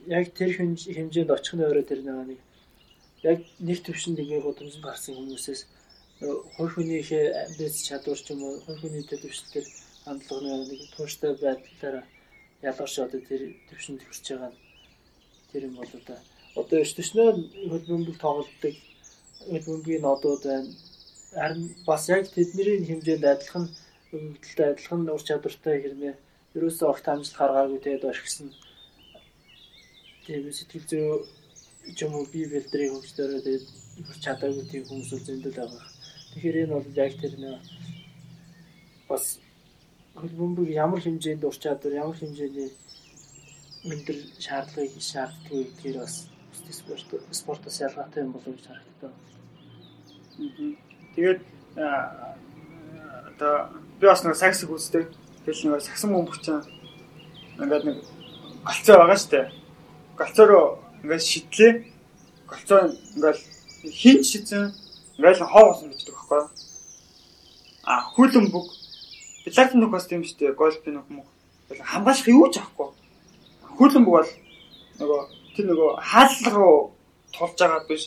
Яг 0.08 0.26
тэр 0.38 0.52
хэмжээнд 0.58 1.36
очих 1.36 1.54
нь 1.56 1.66
өөрөө 1.66 1.86
тэр 1.88 2.02
нэг 2.06 2.40
яг 3.26 3.40
нэг 3.60 3.80
төвшөнд 3.82 4.22
ингээ 4.22 4.42
гудамжинд 4.46 4.86
гарсан 4.86 5.18
хүмүүсээс 5.18 5.62
хувь 6.56 6.74
хүнийхээ 6.76 7.26
амьд 7.42 7.76
чадвар 7.88 8.20
ч 8.22 8.28
юм 8.34 8.42
уу 8.46 8.62
хувь 8.66 8.80
хүний 8.82 9.04
төлөвшлөлтөөр 9.10 9.66
хандлагын 10.06 10.70
нэг 10.70 10.82
тууштай 10.94 11.32
байдлаараа 11.42 12.06
ялгарч 12.70 12.96
одоо 13.02 13.22
тэр 13.30 13.42
төвшөнд 13.68 14.02
хүрч 14.06 14.26
байгаа 14.30 14.52
нь 14.54 14.60
тэр 15.52 15.62
юм 15.68 15.76
бол 15.80 15.92
одоо 16.00 16.20
одоо 16.62 16.78
өчтөснөө 16.86 17.28
хөлбөмбөг 17.72 18.18
тоглолтыг 18.22 18.76
хөлбөмбөгийн 19.50 20.06
нодууд 20.06 20.44
байна. 20.46 20.72
Харин 21.36 21.64
бас 21.90 22.04
яг 22.16 22.24
тэдний 22.36 22.86
хэмжээнд 22.90 23.26
адилхан 23.34 23.66
өгөгдөлтэй 24.16 24.68
адилхан 24.72 25.02
ур 25.16 25.24
чадвартай 25.28 25.76
хэрнээ 25.82 26.14
ерөөсөө 26.56 26.88
огт 26.94 27.06
амжилт 27.12 27.36
гаргаагүй 27.40 27.80
тэгээд 27.82 28.10
орхисон. 28.12 28.50
Тийм 30.26 30.52
сэтгэл 30.52 30.90
зүй 30.90 31.06
ч 31.94 32.02
юм 32.02 32.18
уу 32.18 32.26
бие 32.34 32.50
бэлтрийг 32.50 32.92
хөгжлөөрөө 32.98 33.42
тэгээд 33.46 33.66
хүрч 34.10 34.22
чадаагүй 34.26 34.66
тийм 34.66 34.84
хүмүүс 34.90 35.10
үл 35.14 35.26
зөндөл 35.26 35.54
байгаа. 35.54 35.86
Тэгэхээр 36.34 36.62
энэ 36.66 36.74
бол 36.74 36.90
яг 36.98 37.14
тэр 37.22 37.34
нэ 37.38 37.52
бас 39.10 39.38
хөлбөмбөг 40.18 40.70
ямар 40.74 41.02
хэмжээнд 41.02 41.46
ур 41.46 41.58
чадвар 41.64 41.94
ямар 41.94 42.18
хэмжээний 42.18 42.70
өндөр 43.86 44.18
шаардлагыг 44.42 44.98
шаарддаг 44.98 45.54
гэдгээр 45.54 45.98
бас 46.02 46.16
спорт 46.74 47.06
спортоос 47.30 47.78
ялгаатай 47.86 48.24
юм 48.26 48.34
болов 48.34 48.56
гэж 48.58 48.66
харагдав. 48.66 49.14
Тэгээд 51.14 51.42
одоо 51.78 53.54
би 54.00 54.06
бас 54.10 54.24
нэг 54.24 54.36
саксыг 54.36 54.74
үздэг. 54.74 55.06
Тэгэл 55.46 55.78
нэг 55.78 55.86
саксан 55.86 56.10
бөмбөгч 56.18 56.46
ингээд 57.62 57.86
нэг 57.86 57.98
голцоо 58.66 58.96
байгаа 58.98 59.20
шүү 59.22 59.32
дээ. 59.32 59.65
Голцоороо 60.20 60.66
ингээд 61.04 61.24
шидлээ. 61.32 61.74
Голцоо 62.50 62.80
ингээд 63.16 63.40
хин 64.00 64.24
шидсэн 64.24 64.74
ингээд 65.18 65.40
хоо 65.44 65.66
болсон 65.70 65.90
гэж 65.92 66.02
байгаа 66.08 66.28
байхгүй. 66.30 66.44
А 67.86 67.94
хүлэн 68.16 68.48
бүг 68.52 68.68
Билардын 69.46 69.80
нүх 69.80 69.94
бас 69.94 70.08
тийм 70.10 70.24
шүү 70.26 70.38
дээ. 70.40 70.58
Гольфын 70.58 70.94
нүх 70.98 71.08
мөх. 71.10 71.28
Хамгаалах 71.70 72.28
юу 72.28 72.50
ч 72.50 72.58
авахгүй 72.58 73.06
хөлбөмбөг 73.78 74.14
бол 74.16 74.32
нөгөө 75.00 75.22
тэр 75.56 75.66
нөгөө 75.70 75.90
хааллага 76.00 76.56
руу 76.56 76.78
тулж 77.36 77.56
байгаа 77.60 77.84
биш 77.90 78.04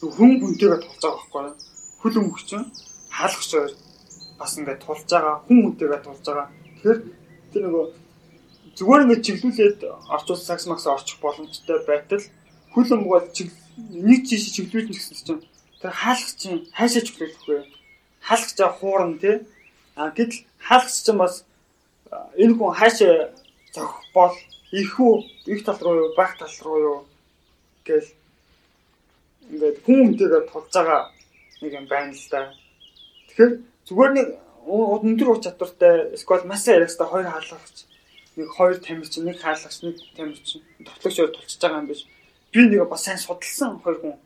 хүн 0.00 0.40
хүнтэйгээ 0.40 0.80
тулж 0.80 1.00
байгаа 1.04 1.20
байхгүй 1.20 1.52
хөлбөмбөг 2.00 2.40
чинь 2.48 2.66
хаалгач 3.12 3.52
бас 4.40 4.52
ингээд 4.56 4.80
тулж 4.84 5.04
байгаа 5.12 5.34
хүн 5.44 5.58
хүнтэйгээ 5.64 6.00
тулж 6.04 6.24
байгаа 6.24 6.48
тэгэхээр 6.80 6.98
тэр 7.52 7.62
нөгөө 7.68 7.84
зүгээр 8.78 9.02
ингээд 9.02 9.26
чиглүүлээд 9.26 9.78
орчуул 10.14 10.38
сакс 10.38 10.70
макс 10.70 10.86
орчих 10.86 11.18
боломжтой 11.18 11.82
байтал. 11.82 12.22
Хөлбөмбөг 12.74 13.10
бол 13.10 13.26
нэг 14.06 14.22
жиш 14.22 14.54
чиглүүлнэ 14.54 14.94
гэсэн 14.94 15.18
чинь 15.18 15.42
тэр 15.82 15.90
хаалгач 15.90 16.38
чинь 16.38 16.62
хайшаа 16.78 17.02
чиглүүлэх 17.02 17.42
вэ 17.50 17.58
хаалгачаа 18.22 18.70
хуурна 18.78 19.18
тий. 19.18 19.36
А 19.98 20.14
гэтэл 20.14 20.46
хаалгач 20.62 20.94
чинь 20.94 21.18
бас 21.18 21.42
энэ 22.38 22.54
хүн 22.54 22.78
хаашаа 22.78 23.34
зохих 23.74 24.06
бол 24.14 24.34
ихүү 24.70 25.12
их 25.50 25.64
тал 25.66 25.78
руу 25.82 25.94
юу? 25.98 26.14
Баг 26.14 26.38
тал 26.38 26.54
руу 26.62 26.78
юу? 26.78 26.98
Гэл 27.82 28.06
ингээд 29.50 29.82
хүн 29.82 29.98
хүнтэйгээ 30.14 30.42
тулж 30.54 30.70
байгаа 30.70 31.10
нэг 31.62 31.72
юм 31.74 31.86
байна 31.90 32.14
л 32.14 32.28
да. 32.30 32.54
Тэгэхээр 33.26 33.52
зүгээр 33.90 34.12
нэг 34.14 34.28
өндөр 34.68 35.28
ур 35.34 35.40
чадвартай 35.42 36.14
сквад 36.20 36.44
маса 36.46 36.78
яриагстай 36.78 37.06
хоёр 37.10 37.26
хаалгач 37.26 37.88
нэг 38.38 38.48
хоёр 38.54 38.78
тамирч 38.78 39.18
нэг 39.18 39.36
хаалгач 39.42 39.76
нэг 39.82 39.96
тамирч 40.14 40.62
тоглогчоор 40.86 41.30
тулчж 41.34 41.58
байгаа 41.58 41.82
юм 41.82 41.90
биш. 41.90 42.06
Би 42.52 42.60
нэг 42.70 42.86
бас 42.88 43.02
сайн 43.04 43.18
судалсан 43.18 43.82
хоёр 43.82 43.98
хүн 43.98 44.16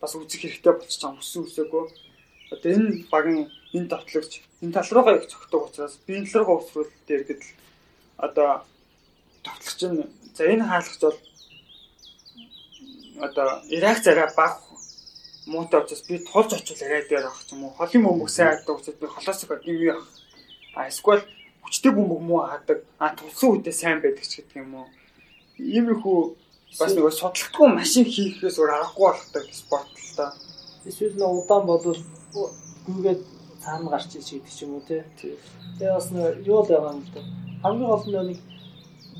бас 0.00 0.12
үзэх 0.14 0.44
хэрэгтэй 0.44 0.72
болчих 0.76 1.00
байгаа 1.00 1.24
өссөн 1.24 1.42
үсээгөө. 1.48 1.84
Одоо 2.52 2.70
энэ 2.76 3.08
багийн 3.08 3.48
энэ 3.72 3.88
тоглогч 3.88 4.32
энэ 4.60 4.74
тал 4.76 4.92
руугаа 4.92 5.16
их 5.16 5.32
цогтөг 5.32 5.62
учраас 5.72 5.96
би 6.04 6.12
энэ 6.20 6.28
руугаа 6.36 6.60
өсрүүл 6.60 6.92
дээр 7.08 7.22
гэдэл 7.24 7.52
одоо 8.20 8.50
тоглогч 9.40 9.80
нь 9.88 10.04
за 10.36 10.42
энэ 10.52 10.68
хаалгач 10.68 11.00
бол 11.00 11.18
одоо 13.26 13.48
реакцаараа 13.70 14.28
баг 14.36 14.54
муутай 15.46 15.80
учраас 15.80 16.02
би 16.08 16.18
тулж 16.18 16.52
очил 16.52 16.84
яриад 16.84 17.08
дээр 17.08 17.26
авах 17.26 17.42
юм 17.52 17.64
уу 17.64 17.72
холын 17.78 18.28
сайн 18.28 18.48
хаадаг 18.52 18.76
учраас 18.78 19.00
би 19.00 19.06
холоос 19.06 19.42
их 19.42 19.50
юм 19.66 19.80
яах 19.92 20.08
а 20.74 20.88
эсвэл 20.88 21.24
хүчтэй 21.62 21.92
бөмбөг 21.92 22.20
муу 22.20 22.40
хаадаг. 22.44 22.78
А 22.98 23.14
тулсан 23.16 23.48
үедээ 23.50 23.72
сайн 23.72 23.98
байдаг 24.02 24.26
ч 24.26 24.42
гэдэг 24.42 24.62
юм 24.62 24.74
уу? 24.82 24.86
Иймэрхүү 25.58 26.18
бас 26.78 26.92
нэг 26.94 27.06
судлахгүй 27.12 27.68
машин 27.72 28.04
хийхээс 28.04 28.58
өөр 28.58 28.72
аргагүй 28.76 29.06
болгодог 29.06 29.44
спорт 29.54 29.90
л 29.94 30.16
та. 30.16 30.34
Эсвэл 30.84 31.16
нэг 31.16 31.30
удаан 31.30 31.64
болвол 31.66 32.00
гүгээд 32.86 33.22
цаана 33.62 33.90
гарч 33.90 34.10
иж 34.18 34.28
гэдэг 34.36 34.52
ч 34.52 34.58
юм 34.66 34.76
уу 34.76 34.84
тий? 34.88 35.02
Тэгээ 35.78 35.94
бас 35.94 36.08
нэг 36.10 36.46
юу 36.46 36.62
л 36.62 36.68
байгаа 36.68 36.94
юм 36.98 37.06
л 37.06 37.14
да 37.14 37.22
хамгийн 37.62 37.90
гол 37.90 38.04
нь 38.06 38.26
нэг 38.30 38.40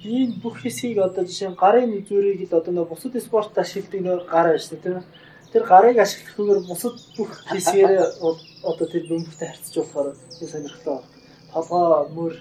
биеийн 0.03 0.33
бүх 0.43 0.59
хэсгийг 0.59 0.99
одоо 0.99 1.25
жишээ 1.25 1.51
нь 1.55 1.61
гарын 1.63 2.03
зүрийг 2.03 2.51
л 2.51 2.59
одоо 2.59 2.73
нэг 2.75 2.89
бусад 2.91 3.15
спорт 3.23 3.55
ашигладаг 3.55 4.03
нэг 4.03 4.27
гар 4.27 4.47
ажил 4.51 4.83
тийм 4.83 4.99
тэр 5.53 5.63
гарыг 5.63 5.99
ашиглахгүйгээр 6.03 6.61
бусад 6.67 6.97
бүх 7.17 7.31
хэсгээр 7.47 7.93
одоо 8.71 8.87
тэр 8.91 9.05
бөмбөгтэй 9.07 9.49
харьцаж 9.49 9.75
болохоор 9.79 10.09
сонирхолтой 10.43 10.95
байна. 10.99 11.12
Толгой 11.53 12.09
мөр 12.17 12.35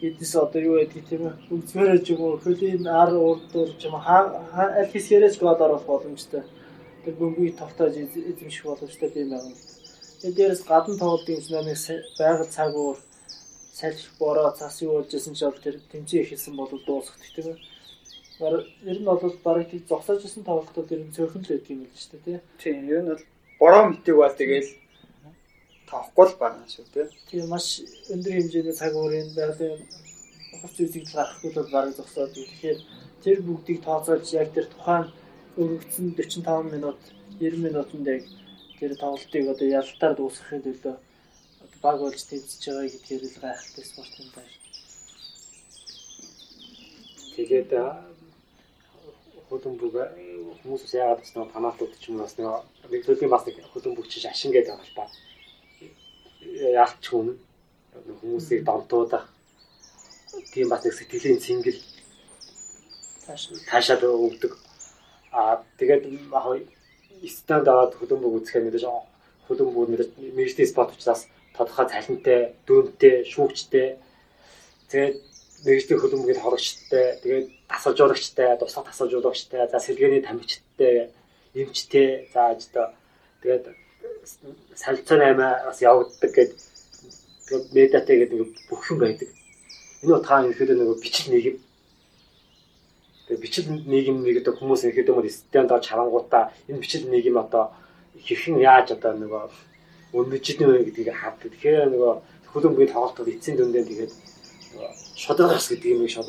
эднес 0.00 0.32
одоо 0.36 0.60
юу 0.60 0.74
байдгийг 0.76 1.06
тийм 1.08 1.22
ээ 1.26 1.34
үзмээрэж 1.54 2.04
юм 2.14 2.20
уу 2.22 2.36
хөлийн 2.38 2.84
ар 2.86 3.10
урдуур 3.14 3.70
ч 3.80 3.88
юм 3.88 3.96
аль 3.96 4.90
хэсгээрээс 4.92 5.36
гол 5.40 5.56
оруулах 5.64 5.86
боломжтой. 5.88 6.42
Тэр 7.04 7.14
бөмбөгийг 7.20 7.56
тогтоож 7.58 7.94
эзэмших 7.96 8.64
боломжтой 8.66 9.08
юм 9.14 9.30
байна. 9.30 9.52
Тэгээд 10.20 10.36
дээрэс 10.36 10.62
гадна 10.68 10.98
тоглолт 10.98 11.28
юм 11.28 11.40
шиг 11.40 11.56
нэг 11.64 11.78
байгаль 12.18 12.54
цаг 12.56 12.72
уур 12.76 12.98
салхи 13.72 14.08
бороо 14.20 14.50
цас 14.58 14.82
юу 14.82 14.92
болжсэн 15.00 15.34
ч 15.34 15.40
бол 15.44 15.64
тэр 15.64 15.76
тэмцээн 15.92 16.22
ихэлсэн 16.22 16.54
бол 16.56 16.72
дуусах 16.86 17.16
тийм 17.34 17.52
ээ 17.52 17.58
Ер 18.38 19.00
нь 19.00 19.04
бол 19.04 19.20
бараг 19.44 19.70
тийг 19.70 19.88
зогсоож 19.88 20.20
исэн 20.24 20.44
тоглолтууд 20.44 20.92
ер 20.92 21.00
нь 21.08 21.14
цөөхөн 21.16 21.40
л 21.40 21.48
байдаг 21.48 21.70
юм 21.72 21.80
л 21.88 21.96
шүү 21.96 22.20
дээ 22.20 22.24
тий. 22.24 22.38
Тийм 22.60 22.76
ер 22.92 23.00
нь 23.00 23.08
бол 23.08 23.22
бороо 23.60 23.82
мэтиг 23.88 24.16
бол 24.20 24.34
тэгэл 24.36 24.68
тоохгүй 25.90 26.26
л 26.28 26.36
байна 26.42 26.64
шүү 26.68 26.86
тий. 26.94 27.06
Тийм 27.28 27.44
маш 27.52 27.66
өндөр 28.12 28.32
хэмжээний 28.36 28.76
цаг 28.80 28.92
уурын 28.96 29.28
байгалийн 29.38 29.80
хувц 30.60 30.76
үзэгдэл 30.82 31.16
гарахгүй 31.18 31.50
бол 31.54 31.70
бараг 31.74 31.92
зогсоод 31.96 32.32
тэгэхээр 32.34 32.78
тэр 33.22 33.38
бүгдийг 33.46 33.78
тооцоолж 33.86 34.28
яг 34.40 34.48
тэр 34.52 34.66
тухайн 34.72 35.06
өргөгдсөн 35.60 36.06
45 36.18 36.74
минут 36.74 37.00
90 37.40 37.64
минутанд 37.64 38.06
яг 38.14 38.22
тэр 38.78 38.92
тоглолтыг 39.02 39.44
одоо 39.52 39.68
ялтаар 39.80 40.14
дуусгахын 40.16 40.62
төлөө 40.64 40.96
баг 41.82 41.96
болж 42.00 42.22
тэмцэж 42.28 42.62
байгаа 42.66 42.88
гэдгээр 42.92 43.22
л 43.24 43.40
гайхалтай 43.42 43.84
спорт 43.84 44.14
юм 44.20 44.28
байна. 44.36 44.54
Тэгээд 47.36 47.70
хөдөлмөг 49.48 49.94
хүмүүс 50.60 50.82
яагаад 50.98 51.22
ч 51.22 51.28
нэг 51.36 51.52
танаатууд 51.54 51.92
ч 52.00 52.04
юм 52.08 52.16
уу 52.18 52.24
бас 52.26 52.34
нэг 52.36 53.02
төлийн 53.06 53.30
бас 53.30 53.44
нэг 53.46 53.56
хөдөлмөг 53.72 54.06
чинь 54.10 54.30
ашин 54.32 54.50
гэдэг 54.52 54.72
байгаа 54.74 54.88
л 54.88 54.96
ба. 54.98 55.04
Яалч 56.54 57.02
хүн 57.10 57.28
хүмүүсийг 58.20 58.64
донтуудах 58.64 59.26
тийм 60.52 60.68
бас 60.68 60.84
нэг 60.84 60.94
сэтгэлийн 60.94 61.40
цэнгэл 61.40 61.80
таашаад 63.70 64.02
өгдөг. 64.04 64.52
Аа 65.32 65.62
тэгээд 65.78 66.04
яг 66.06 66.46
стандарт 67.26 67.68
аваад 67.68 67.92
хөдөлмөг 67.98 68.32
үзэхээр 68.38 68.64
мэдээж 68.66 68.84
хөдөлмөг 69.48 69.88
мэдээж 69.90 70.10
мэрэгчлийн 70.36 70.70
спорт 70.70 70.94
учраас 70.94 71.26
тодорхой 71.56 71.86
цалинтай, 71.88 72.40
дөрөнтэй, 72.66 73.24
шүүгчтэй. 73.32 73.88
Тэгээд 74.90 75.16
мэрэгжлийн 75.64 76.00
хөлбөмбөгийн 76.00 76.42
хорогчтой, 76.44 77.06
тэгээд 77.24 77.46
тасалжуулагчтай, 77.72 78.60
тусгай 78.60 78.84
тасалжуулагчтай, 78.84 79.62
за 79.72 79.78
сэлгээний 79.80 80.22
тамхичтай, 80.22 81.10
эмчтэй, 81.56 82.28
за 82.32 82.52
одоо 82.52 82.92
тэгээд 83.40 83.64
салцсан 84.74 85.20
аймаа 85.20 85.52
бас 85.66 85.78
явагддаг 85.82 86.30
гэдэг 86.34 86.58
тэгээд 87.46 87.66
медиатай 87.72 88.16
гэдэг 88.20 88.38
бүх 88.68 88.82
юм 88.90 88.98
байдаг. 88.98 89.28
Энэ 90.02 90.16
утгаар 90.18 90.50
ерөөдөө 90.50 90.76
нэг 90.76 90.90
бичил 91.00 91.28
нийгэм 91.32 91.56
тэгээд 93.26 93.42
бичил 93.42 93.66
нийгэм 93.70 94.16
нэг 94.26 94.36
одоо 94.42 94.54
хүмүүс 94.58 94.82
ерөөдөө 94.90 95.14
мөр 95.14 95.28
стенд 95.30 95.68
доо 95.70 95.80
чарангуудаа 95.80 96.50
энэ 96.68 96.82
бичил 96.82 97.06
нийгэм 97.06 97.36
одоо 97.38 97.70
хэрхэн 98.26 98.58
яаж 98.58 98.98
одоо 98.98 99.12
нөгөө 99.14 99.42
өнөжидний 100.16 100.68
вэ 100.68 100.84
гэдгийг 100.90 101.14
хаадаг. 101.14 101.50
Тэгэхээр 101.52 101.90
нөгөө 101.94 102.12
хөлбөмбөгийн 102.50 102.92
тоглолтод 102.92 103.28
эцсийн 103.30 103.56
дүндээ 103.56 103.84
тэгээд 103.84 104.12
шодрогс 105.14 105.68
гэдэг 105.70 105.90
юм 105.92 106.08
шиг 106.08 106.26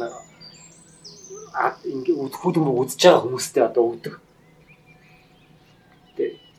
а 1.57 1.73
ингээ 1.81 2.13
үдхүүд 2.13 2.55
юм 2.62 2.69
үзэж 2.77 3.01
байгаа 3.01 3.23
хүмүүстэй 3.25 3.63
одоо 3.65 3.83
өгдөг. 3.89 4.13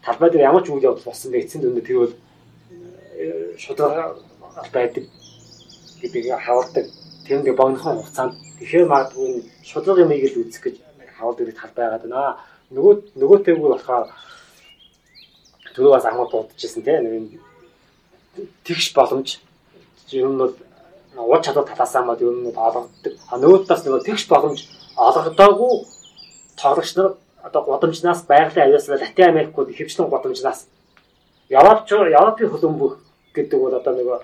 Талбай 0.09 0.31
дээр 0.33 0.49
ямар 0.49 0.65
ч 0.65 0.73
үйл 0.73 0.89
явдал 0.89 1.05
болсон 1.05 1.29
бэ 1.29 1.45
эцсийн 1.45 1.61
дүндээ 1.61 1.85
тэр 1.85 1.99
бол 2.01 2.15
э, 3.21 3.53
шодрог 3.61 4.25
байдаг 4.73 5.05
гэдгийг 6.01 6.33
хавардаг. 6.33 6.87
Тэндээ 7.29 7.53
богинохон 7.53 8.01
хугацаанд 8.01 8.33
тэгэхээр 8.57 8.89
магадгүй 8.89 9.45
шудраг 9.61 10.01
юм 10.01 10.13
ийг 10.17 10.33
л 10.33 10.41
үзэх 10.49 10.65
гэж 10.65 10.77
хавал 11.13 11.37
дээр 11.37 11.53
талбай 11.53 11.85
байгаад 11.85 12.09
байна. 12.09 12.41
Нөгөө 12.73 12.95
нөгөөтэйгүү 13.21 13.69
болохоор 13.69 14.09
түрүү 15.77 15.93
бас 15.93 16.09
амар 16.09 16.29
дуудажсэн 16.33 16.83
тийм 16.89 17.05
нэг 17.05 17.41
тэгш 18.65 18.97
боломж 18.97 19.45
юм 20.09 20.41
бол 20.41 20.57
уг 21.21 21.45
чадвар 21.45 21.69
талаасаа 21.69 22.03
мод 22.09 22.25
ер 22.25 22.33
нь 22.33 22.49
олгоддог. 22.49 23.13
А 23.29 23.37
нөгөө 23.37 23.69
талаас 23.69 23.85
нөгөө 23.85 24.09
тэгш 24.09 24.25
боломж 24.33 24.65
олгодоогүй 24.97 25.73
тоглогч 26.57 26.97
нар 26.97 27.13
одоо 27.43 27.63
годамжнаас 27.63 28.23
байгалийн 28.23 28.67
авьяаслал 28.67 29.01
Латин 29.01 29.29
Америкууд 29.29 29.69
ихэвчлэн 29.71 30.09
годамжнаас 30.09 30.67
Европч 31.49 31.93
Европын 31.93 32.49
хөлбөмбөг 32.51 32.93
гэдэг 33.35 33.59
бол 33.61 33.75
одоо 33.75 33.95
нөгөө 33.95 34.19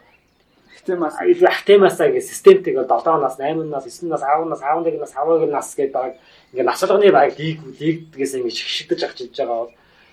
Ахтемас 0.77 1.15
Ахтемасаа 1.21 2.09
гэх 2.11 2.25
системтэй 2.25 2.75
7-наас 2.75 3.39
8-наас 3.39 3.87
9-наас 3.87 4.23
10-наас 4.23 4.61
11-наас 4.61 5.13
12 5.15 5.51
нас 5.51 5.75
гэдэг 5.75 5.93
баг 5.95 6.13
ингээ 6.53 6.65
насалганы 6.65 7.13
баг 7.13 7.39
лиг 7.39 7.59
лигдгээс 7.81 8.35
ингээ 8.35 8.51
шигшигдэж 8.59 9.01
авч 9.05 9.19
иж 9.25 9.37
байгаа 9.39 9.59
бол 9.65 9.73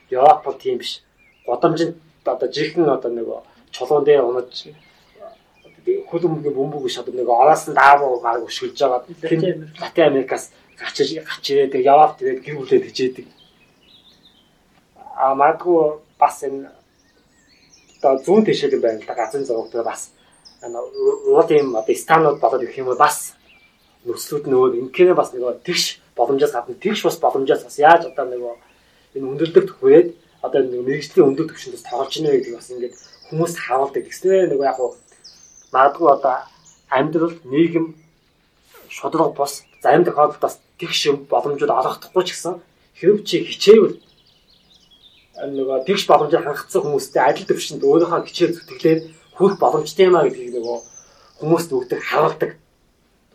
Европ 0.09 0.43
бол 0.45 0.55
тийм 0.55 0.77
биш. 0.77 1.03
Годамжинд 1.45 1.95
одоо 2.23 2.47
жихэн 2.47 2.87
одоо 2.87 3.11
нөгөө 3.11 3.39
чулуун 3.71 4.05
дээр 4.05 4.23
унаж 4.23 4.71
хөлбөмбөгийн 6.09 6.55
бөмбөг 6.55 6.85
одоо 6.87 7.13
нэг 7.13 7.27
оноос 7.27 7.67
нь 7.67 7.75
даавуу 7.75 8.21
баг 8.21 8.45
өшгөлж 8.45 8.77
байгаа. 8.79 9.03
Латин 9.81 10.05
Америкаас 10.07 10.51
гарч 10.81 10.97
гарч 11.29 11.45
ирээд 11.51 11.73
яваад 11.85 12.17
тэгээд 12.17 12.43
гэр 12.43 12.55
бүлээ 12.57 12.81
тэжээдэг. 12.89 13.27
А 15.15 15.35
магадгүй 15.37 16.01
бас 16.17 16.41
энэ 16.43 16.69
одоо 18.01 18.17
зүүн 18.25 18.45
тишэл 18.45 18.75
юм 18.75 18.81
байна 18.81 18.99
л 18.99 19.05
да 19.05 19.13
газрын 19.13 19.45
зурагтай 19.45 19.83
бас 19.85 20.09
уул 20.61 21.49
юм 21.53 21.75
одоо 21.77 21.95
станууд 21.95 22.41
болоод 22.41 22.63
ирэх 22.65 22.81
юм 22.81 22.89
бол 22.89 22.97
бас 22.97 23.37
нөхцлүүд 24.05 24.45
нөгөө 24.49 24.77
инкэнэ 24.81 25.13
бас 25.13 25.29
нөгөө 25.33 25.61
тэгш 25.61 26.01
боломжоос 26.17 26.53
гадна 26.53 26.75
тэгш 26.81 27.05
бас 27.05 27.17
боломжоос 27.21 27.63
бас 27.65 27.77
яаж 27.77 28.09
одоо 28.09 28.25
нөгөө 28.25 28.53
энэ 29.15 29.29
өндөрлөлт 29.29 29.71
хүрээд 29.77 30.09
одоо 30.41 30.59
нэг 30.65 30.81
мэрэгжлийн 30.81 31.27
өндөр 31.29 31.45
түвшинд 31.53 31.77
бас 31.77 31.85
тоглож 31.85 32.13
ийнэ 32.17 32.29
гэдэг 32.33 32.53
бас 32.57 32.69
ингээд 32.73 32.95
хүмүүс 33.29 33.53
хаалдаг. 33.61 34.03
Тэгснээр 34.09 34.49
нөгөө 34.49 34.65
яг 34.65 34.79
магадгүй 35.69 36.09
одоо 36.09 36.35
амьдрал 36.89 37.35
нийгэм 37.45 37.85
шудраг 38.91 39.31
бус 39.39 39.63
заримдах 39.83 40.15
хоолтоос 40.15 40.55
тэгш 40.79 41.01
боломжууд 41.31 41.71
олгохдохгүй 41.79 42.23
ч 42.27 42.29
гэсэн 42.35 42.55
хэрэв 42.99 43.17
чи 43.23 43.35
хичээвэл 43.47 43.95
нөгөө 45.55 45.77
тэгш 45.87 46.03
боломжоор 46.11 46.45
хангацсан 46.45 46.81
хүмүүстэй 46.83 47.23
адил 47.23 47.47
төвшөнд 47.47 47.87
өөрийнхөө 47.87 48.27
хичээл 48.27 48.55
зүтгэлээр 48.57 48.99
хүрэх 49.35 49.57
боломжтой 49.63 50.05
юм 50.05 50.15
а 50.19 50.25
гэдгийг 50.27 50.51
нөгөө 50.59 50.77
хүмүүст 51.39 51.69
өгдөг 51.71 51.99
хаалдаг 52.03 52.51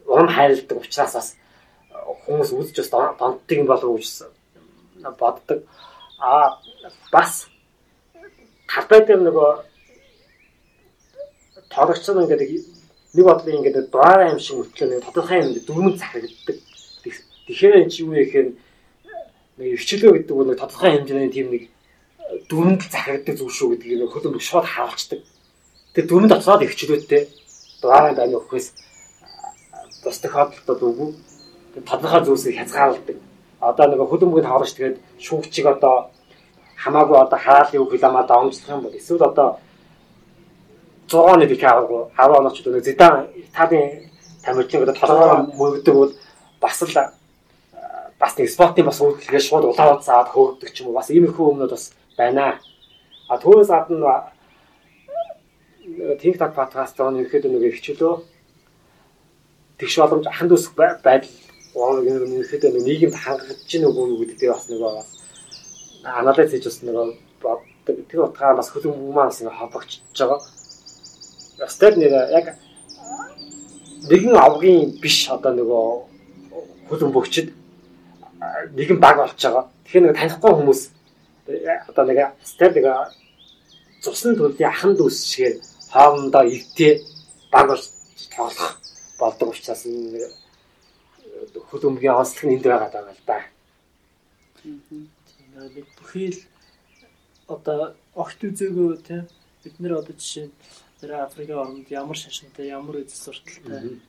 ум 0.07 0.29
хайрладаг 0.29 0.79
учраас 0.79 1.15
бас 1.17 1.29
хүмүүс 2.27 2.51
үзэж 2.53 2.77
бас 2.79 2.91
донтдаг 3.19 3.57
юм 3.59 3.67
болов 3.67 3.91
уу 3.91 3.99
гэж 3.99 4.29
боддог. 5.19 5.59
А 6.19 6.61
бас 7.13 7.49
талбай 8.71 9.01
дээр 9.07 9.23
нөгөө 9.27 9.51
тоглогч 11.71 12.07
нар 12.07 12.23
ингээд 12.25 12.76
нэг 13.17 13.25
бодлын 13.25 13.57
ингээд 13.65 13.89
дугаар 13.89 14.21
аим 14.29 14.39
шиг 14.39 14.61
мөртлөө 14.61 14.89
нэг 14.93 15.05
тодорхой 15.09 15.41
юм 15.41 15.57
дөрмөн 15.57 15.97
захирагддаг. 15.97 16.57
Тэгэхээр 17.49 17.75
энэ 17.81 17.91
чи 17.91 18.05
юу 18.05 18.13
гэхээр 18.13 18.49
нэг 19.57 19.69
хвчлөө 19.81 20.13
гэдэг 20.21 20.37
бол 20.37 20.49
нэг 20.53 20.61
тодорхой 20.61 20.91
хэмжээний 20.93 21.33
тийм 21.33 21.49
нэг 21.49 21.63
дүрмэнд 22.51 22.83
захирагддаг 22.93 23.35
зүйл 23.41 23.57
шүү 23.57 23.69
гэдгийг 23.73 24.01
нэг 24.05 24.11
хөдөлмөр 24.13 24.45
шууд 24.45 24.67
харуулцдаг. 24.69 25.21
Тэгээ 25.97 26.09
дүрмэнд 26.11 26.37
оцоод 26.37 26.63
хвчлөөтэй 26.69 27.23
дугаар 27.81 28.13
аим 28.13 28.37
өгөхөөс 28.37 28.67
бас 30.05 30.19
тохиолдолд 30.21 30.83
үгүй. 30.85 31.11
Тодорхой 31.89 32.23
зүйлсийг 32.25 32.57
хязгаарладаг. 32.61 33.17
Одоо 33.61 33.87
нэг 33.89 34.01
хөдөлмөрийн 34.05 34.49
таврагч 34.49 34.73
тэгээд 34.77 34.97
шүүгчийг 35.25 35.67
одоо 35.73 36.11
хамаагүй 36.77 37.17
одоо 37.17 37.39
хараалын 37.39 37.83
үг 37.83 37.93
ламаа 37.97 38.25
даамжлах 38.29 38.69
юм 38.69 38.83
бол 38.85 38.99
эсвэл 38.99 39.25
одоо 39.25 39.59
6 41.09 41.15
оны 41.33 41.47
бик 41.47 41.63
аваагүй 41.63 42.11
10 42.17 42.39
оноч 42.39 42.61
одоо 42.61 42.81
зэдан 42.81 43.27
Италийн 43.35 44.11
тамирчин 44.45 44.83
одоо 44.83 44.95
толгоо 44.95 45.55
мөрөгдөг 45.59 45.95
бол 45.95 46.13
бас 46.61 46.83
л 46.83 46.95
бас 48.19 48.33
нэг 48.39 48.51
спортын 48.51 48.87
бас 48.87 49.01
үйлдэлгээ 49.01 49.41
шууд 49.41 49.65
улаан 49.65 50.01
цаад 50.03 50.29
хөөгдөг 50.33 50.73
ч 50.73 50.81
юм 50.81 50.89
уу. 50.89 50.99
Бас 50.99 51.11
иймэрхүү 51.11 51.47
өмнөд 51.53 51.71
бас 51.71 51.93
байна. 52.17 52.59
А 53.29 53.39
түүнээс 53.39 53.69
гадна 53.69 54.33
Tank 56.19 56.55
подкаст 56.55 56.99
он 57.01 57.21
ерөөхдөө 57.23 57.51
нэг 57.53 57.75
хичээлөө 57.79 58.15
тэгш 59.79 59.95
боломж 60.01 60.27
аханд 60.27 60.53
үсэх 60.57 60.75
байдал 60.75 61.31
ерөөхдөө 61.77 62.71
нэг 62.75 62.83
нийгэмд 62.83 63.15
хангаж 63.15 63.61
гин 63.71 63.87
үгүй 63.87 64.35
гэдэг 64.35 64.51
бас 64.51 64.67
нэг 64.67 64.81
бас 64.83 65.09
анализ 66.03 66.51
хийж 66.51 66.65
бас 66.67 66.83
нэг 66.83 66.97
боддог. 67.39 67.97
Тэр 68.11 68.27
утгаараа 68.27 68.59
бас 68.59 68.73
хөлөм 68.75 68.99
хүмүүс 68.99 69.27
бас 69.31 69.41
нэг 69.45 69.55
холбогдчихж 69.55 70.56
байгаа 71.59 71.75
Степ 71.75 71.97
нэр 71.97 72.13
яг 72.31 72.47
нэгэн 74.11 74.37
авгийн 74.37 75.01
биш 75.03 75.29
одоо 75.31 75.53
нөгөө 75.53 75.87
хөлөн 76.89 77.13
бөгчд 77.13 77.49
нэгэн 78.77 78.99
баг 79.01 79.17
болж 79.19 79.35
байгаа. 79.43 79.65
Тэгэхээр 79.85 80.05
нэг 80.07 80.17
танихгүй 80.17 80.53
хүмүүс 80.55 80.81
одоо 81.91 82.05
нэг 82.07 82.19
степ 82.45 82.73
нэг 82.77 82.87
цусны 84.03 84.37
төлөвийн 84.37 84.71
ахан 84.71 84.93
дүүс 84.95 85.19
шигээр 85.31 85.55
хоорондоо 85.91 86.45
ивтэй 86.47 87.03
баг 87.51 87.67
болж 87.71 87.85
тоглох 88.35 88.79
болдог 89.19 89.49
учраас 89.51 89.83
нэг 89.87 90.31
хөлөмгийн 91.71 92.15
онцлог 92.15 92.47
нь 92.47 92.55
энд 92.57 92.67
байгаа 92.67 92.91
даа 92.93 93.11
л 93.11 93.23
да. 93.27 93.39
Нэг 94.63 95.87
бүхий 95.99 96.31
л 96.31 96.41
одоо 97.49 97.95
огт 98.15 98.39
үзээгүй 98.39 99.03
тийм 99.07 99.27
бид 99.63 99.75
нэр 99.81 99.99
одоо 99.99 100.15
жишээ 100.15 100.47
нь 100.47 100.55
Тэр 101.01 101.11
Африкийн 101.21 101.59
орнд 101.59 101.89
ямар 101.91 102.17
шашинтай, 102.17 102.73
ямар 102.73 102.97
эзэс 103.03 103.25
сурталтай, 103.25 104.01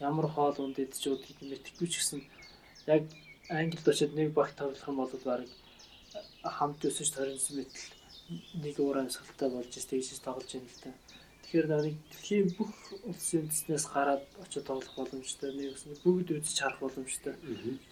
ямар 0.00 0.26
хоол 0.26 0.56
унд 0.58 0.78
идэж 0.78 1.02
уудгийг 1.06 1.38
мэдхгүй 1.40 1.88
ч 1.88 1.94
гэсэн 2.02 2.20
яг 2.90 3.02
Англид 3.48 3.86
очиод 3.88 4.12
нэг 4.14 4.32
багт 4.32 4.56
тоглох 4.56 4.88
юм 4.88 4.96
бол 4.96 5.12
баг 5.24 5.46
хамт 6.42 6.80
өсөж 6.88 7.08
торинсан 7.12 7.54
мэтэл 7.60 7.86
нэг 8.64 8.76
уураа 8.80 9.04
амсгалтай 9.04 9.48
болж 9.50 9.70
тэгжиж 9.70 10.18
тоглож 10.24 10.50
байна 10.50 10.70
л 10.72 10.82
та. 10.82 10.90
Тэгэхээр 11.44 11.66
нэг 11.70 11.96
дэлхийн 12.10 12.48
бүх 12.56 12.72
улсын 13.04 13.46
эзнээс 13.52 13.86
гараад 13.94 14.24
очиод 14.42 14.66
тоглох 14.66 14.94
боломжтой, 14.96 15.50
нэг 15.52 15.76
өснө 15.76 15.94
бүгд 16.02 16.28
үзэж 16.40 16.56
харах 16.58 16.80
боломжтой. 16.80 17.34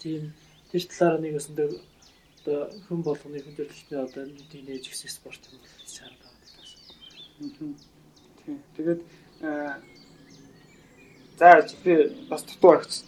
Тийм 0.01 0.33
тэр 0.73 0.83
талаараа 0.89 1.21
нэг 1.21 1.37
өсөндөө 1.37 1.69
одоо 2.43 2.59
хүн 2.89 3.01
болгоны 3.07 3.39
хүн 3.45 3.57
төрөлхтний 3.57 4.01
одоо 4.01 4.25
тийнейж 4.51 4.85
гэсэн 4.89 5.13
спорт 5.13 5.43
юм 5.53 5.61
байгаа. 5.61 6.17
Тийм. 7.59 7.77
Тэгээд 8.47 9.01
за 11.39 11.67
би 11.85 11.95
бас 12.31 12.43
дутуу 12.45 12.73
агц 12.77 13.03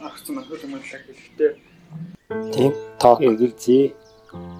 агцсан 0.00 0.34
маань 0.34 0.48
хөл 0.48 0.62
хүмүүлээ 0.62 1.00
хэлэхдээ. 1.06 1.52
Тийм 2.54 2.72
тоо 3.00 3.16
эргэлзээ 3.20 3.84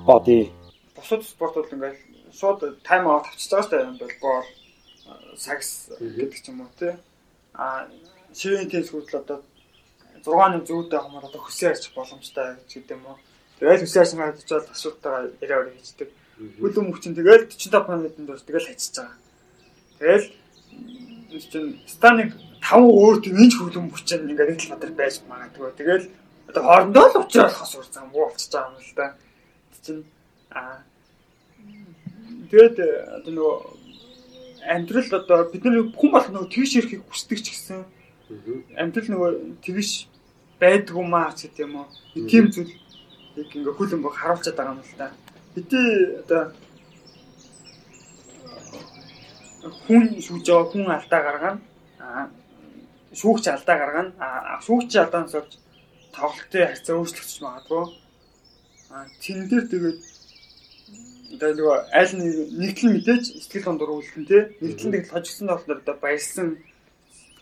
боди. 0.07 0.53
Бусад 0.97 1.22
спорт 1.24 1.55
бол 1.55 1.72
ингээл 1.72 1.99
шууд 2.33 2.61
тайм 2.85 3.09
аут 3.09 3.26
авчиж 3.26 3.51
байгаа 3.51 3.68
шүү 3.68 4.01
дээ 4.01 4.20
бол 4.24 4.45
сагс 5.37 5.91
гэдэг 6.01 6.41
ч 6.41 6.49
юм 6.49 6.61
уу 6.61 6.72
тий. 6.78 6.93
А 7.55 7.89
ширийн 8.35 8.70
тенс 8.70 8.91
хүртэл 8.91 9.22
одоо 9.24 9.39
6-ны 10.24 10.61
зүйтэй 10.68 11.01
хүмүүс 11.01 11.24
одоо 11.28 11.41
хөсөө 11.41 11.70
ярьчих 11.72 11.93
боломжтой 11.97 12.57
гэдэг 12.68 12.97
юм 12.97 13.05
уу. 13.09 13.18
Тэгэл 13.59 13.85
хөсөө 13.85 14.03
ярьсан 14.03 14.18
гадаж 14.20 14.49
бол 14.49 14.72
асуудалтаа 14.76 15.16
яриа 15.41 15.61
өрөө 15.64 15.76
хийдэг 15.76 16.09
хөлөө 16.41 16.85
мөвчин 16.89 17.12
тэгэл 17.16 17.45
45 17.53 18.01
минутанд 18.01 18.28
дуус 18.28 18.45
тэгэл 18.49 18.68
хачиж 18.68 18.97
байгаа 18.97 19.16
Тэгэл 20.01 20.32
чинь 21.53 21.76
станыг 21.84 22.32
таван 22.64 22.88
өөр 22.88 23.16
төвийн 23.20 23.53
хөлөм 23.53 23.92
хүчин 23.92 24.32
ингээд 24.32 24.57
нэг 24.57 24.61
л 24.64 24.72
бадар 24.72 24.92
байж 24.96 25.20
магадгүй. 25.28 25.76
Тэгэл 25.76 26.07
одоо 26.48 26.62
хоорондоо 26.64 27.07
л 27.12 27.18
уучрах 27.20 27.53
хос 27.53 27.76
ур 27.76 27.86
зам 27.92 28.09
уу 28.16 28.32
болчихж 28.32 28.48
байгаа 28.48 28.72
юм 28.72 28.80
л 28.80 28.96
да. 28.96 29.07
Чинь 29.84 30.05
аа 30.48 30.80
тэгээд 32.48 32.76
одоо 33.20 33.32
нөгөө 33.36 33.57
амьдрал 34.72 35.11
одоо 35.20 35.38
бид 35.53 35.64
нар 35.64 35.84
хүн 35.92 36.11
болох 36.11 36.32
нөгөө 36.32 36.48
тэгш 36.48 36.72
ирэхийг 36.80 37.05
хүсдэг 37.05 37.38
ч 37.44 37.46
гэсэн 37.53 37.84
амьдрал 38.80 39.09
нөгөө 39.12 39.30
тэгш 39.61 40.09
байдгүй 40.61 41.05
маа 41.05 41.32
ч 41.36 41.48
гэдэг 41.48 41.64
юм 41.68 41.84
уу. 41.84 41.88
Тийм 42.28 42.48
зүйл 42.48 42.72
яг 43.36 43.53
ингээ 43.53 43.76
хөлөмбө 43.76 44.11
харуулчихад 44.16 44.57
байгаа 44.57 44.74
юм 44.76 44.84
л 44.84 44.96
да. 44.96 45.12
Хэдий 45.55 45.88
одоо 46.24 46.42
хүн 49.61 50.04
шүүж 50.24 50.44
байгаа 50.48 50.68
хүн 50.72 50.86
алдаа 50.88 51.20
гаргана. 51.26 51.61
Шүүгч 53.20 53.44
алдаа 53.52 53.76
гаргана. 53.80 54.11
Шүүгч 54.64 54.92
алдаанаас 54.96 55.34
болж 55.36 55.52
тоглолтын 56.16 56.68
харьцаа 56.68 56.96
өөрчлөгдөж 56.96 57.38
магадгүй. 57.44 57.84
Тэн 59.22 59.38
дээр 59.50 59.64
тэгээд 59.70 59.98
одоо 61.34 61.50
нөгөө 61.54 61.76
аль 62.00 62.14
нэг 62.18 62.34
нэгтлэн 62.61 62.92
мэдээж 62.94 63.24
сэтгэл 63.44 63.66
гондор 63.68 63.90
үлдэн 63.94 64.24
тий. 64.26 64.42
Нэгтлэн 64.64 64.92
тэгэл 64.92 65.12
хожигсон 65.14 65.46
болохоор 65.50 65.80
одоо 65.82 65.96
баярлсан 66.00 66.48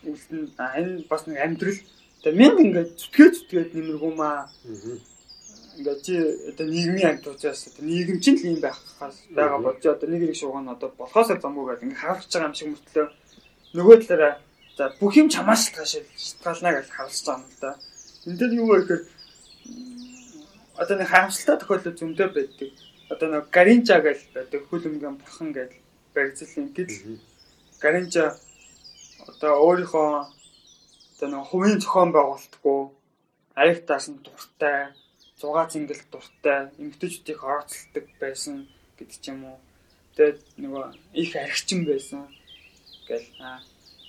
үлдэн 0.05 0.43
энэ 0.59 1.09
бас 1.09 1.23
нэг 1.25 1.39
амьдрал 1.39 1.81
одоо 2.21 2.33
мянга 2.37 2.63
ингээд 2.67 2.91
зүтгээ 3.01 3.29
зүтгээд 3.33 3.71
нэмэргүй 3.75 4.13
маа. 4.17 4.49
Аа 4.49 5.08
ингээд 5.79 6.01
чи 6.03 6.15
одоо 6.51 6.67
нийгмийн 6.67 7.09
амьд 7.09 7.27
учраас 7.27 7.67
одоо 7.71 7.85
нийгэм 7.87 8.19
чинь 8.21 8.39
л 8.39 8.49
юм 8.51 8.61
байхаас 8.61 9.17
байгаа 9.31 9.61
болж 9.63 9.83
одоо 9.87 10.09
нэг 10.11 10.23
нэг 10.27 10.37
шууган 10.37 10.69
одоо 10.75 10.91
болохоос 10.99 11.29
замгүй 11.31 11.65
гэдэг 11.67 11.87
ингээд 11.87 12.03
харуулж 12.03 12.33
байгаа 12.33 12.51
юм 12.51 12.59
шиг 12.59 12.69
мөртлөө 12.69 13.07
нөгөө 13.79 13.97
талаараа 14.03 14.35
за 14.77 14.85
бүх 15.01 15.15
юм 15.21 15.29
чамаас 15.35 15.61
шалтгаалж 15.65 15.93
шалтгаална 16.19 16.71
гэж 16.75 16.87
харуулж 16.91 17.23
байгаа 17.27 17.39
юм 17.39 17.47
л 17.47 17.61
да. 17.63 17.71
Энд 18.27 18.39
дээр 18.39 18.53
юу 18.61 18.67
вэ 18.69 18.77
гэхээр 18.83 19.03
одоо 20.83 20.97
нэг 20.99 21.09
харамсалтай 21.11 21.57
тохиолдол 21.59 21.99
зөндөө 21.99 22.29
байдаг. 22.35 22.71
Одоо 23.13 23.29
нэг 23.33 23.45
Гаринжа 23.57 23.97
гэж 24.07 24.19
байдаг 24.35 24.61
хөлөмгөн 24.71 25.17
бурхан 25.19 25.51
гэж 25.55 25.71
баригдсан 26.15 26.71
гэдэл 26.77 27.23
Гаринжа 27.83 28.25
одоо 29.31 29.53
өөрийнхөө 29.67 30.11
одоо 31.19 31.29
нэг 31.31 31.43
хувийн 31.51 31.79
зохион 31.83 32.11
байгуулалтгүй 32.15 32.81
аягтаас 33.59 34.07
нь 34.11 34.23
дуртай 34.23 34.95
6 35.39 35.73
зингэл 35.73 36.03
дуртай 36.13 36.61
эмгтээчүүдийг 36.83 37.41
орооцолдог 37.47 38.07
байсан 38.23 38.67
гэдэг 38.99 39.19
ч 39.23 39.25
юм 39.31 39.41
уу. 39.47 39.59
Тэгээд 40.15 40.39
нөгөө 40.63 40.85
их 41.23 41.31
архичин 41.37 41.81
байсан 41.87 42.27
гэл 43.09 43.29
аа 43.47 43.63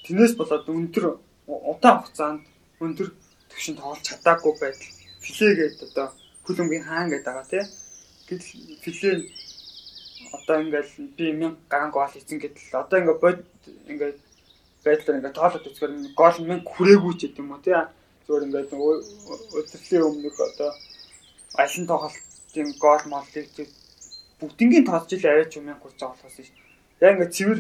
тэрнээс 0.03 0.33
болоод 0.37 0.65
өндөр 0.65 1.05
удаан 1.45 1.97
хугацаанд 2.01 2.41
өндөр 2.81 3.07
төвшин 3.49 3.75
тоглож 3.77 4.01
чадаагүй 4.07 4.53
байдал 4.57 4.93
филегээд 5.21 5.77
одоо 5.87 6.07
хүлэмгийн 6.45 6.85
хаан 6.89 7.09
гэдэг 7.09 7.25
байгаа 7.29 7.47
тий. 7.51 7.63
Гэтэл 8.27 8.81
филе 8.83 9.11
одоо 10.33 10.55
ингээл 10.63 10.93
би 11.17 11.25
1000 11.29 11.57
гаруй 11.71 11.91
гол 11.93 12.13
эзэн 12.17 12.39
гэдэл 12.41 12.81
одоо 12.81 12.97
ингээ 12.99 13.17
бод 13.23 13.39
ингээ 13.91 14.11
байдлаар 14.85 15.17
ингээ 15.19 15.37
тоолоод 15.37 15.67
үзгээр 15.69 15.93
гол 16.17 16.37
1000 16.41 16.65
хүрээгүй 16.71 17.13
ч 17.17 17.21
гэдэг 17.21 17.41
юм 17.41 17.53
уу 17.53 17.61
тий. 17.65 17.77
Зүгээр 18.25 18.45
ингээ 18.45 18.63
өдөртлийн 19.59 20.07
өмнөх 20.09 20.37
одоо 20.49 20.69
алин 21.55 21.87
тоглолтын 21.87 22.69
гол 22.79 23.03
моллыг 23.05 23.47
бүгднгийн 24.39 24.85
тоолж 24.85 25.09
ил 25.13 25.25
аваач 25.25 25.57
юм 25.57 25.67
30 25.67 25.79
байгаа 25.99 26.13
болохоос 26.13 26.37
ш. 26.45 26.51
Яг 27.01 27.13
ингээд 27.15 27.35
цэвэр 27.35 27.59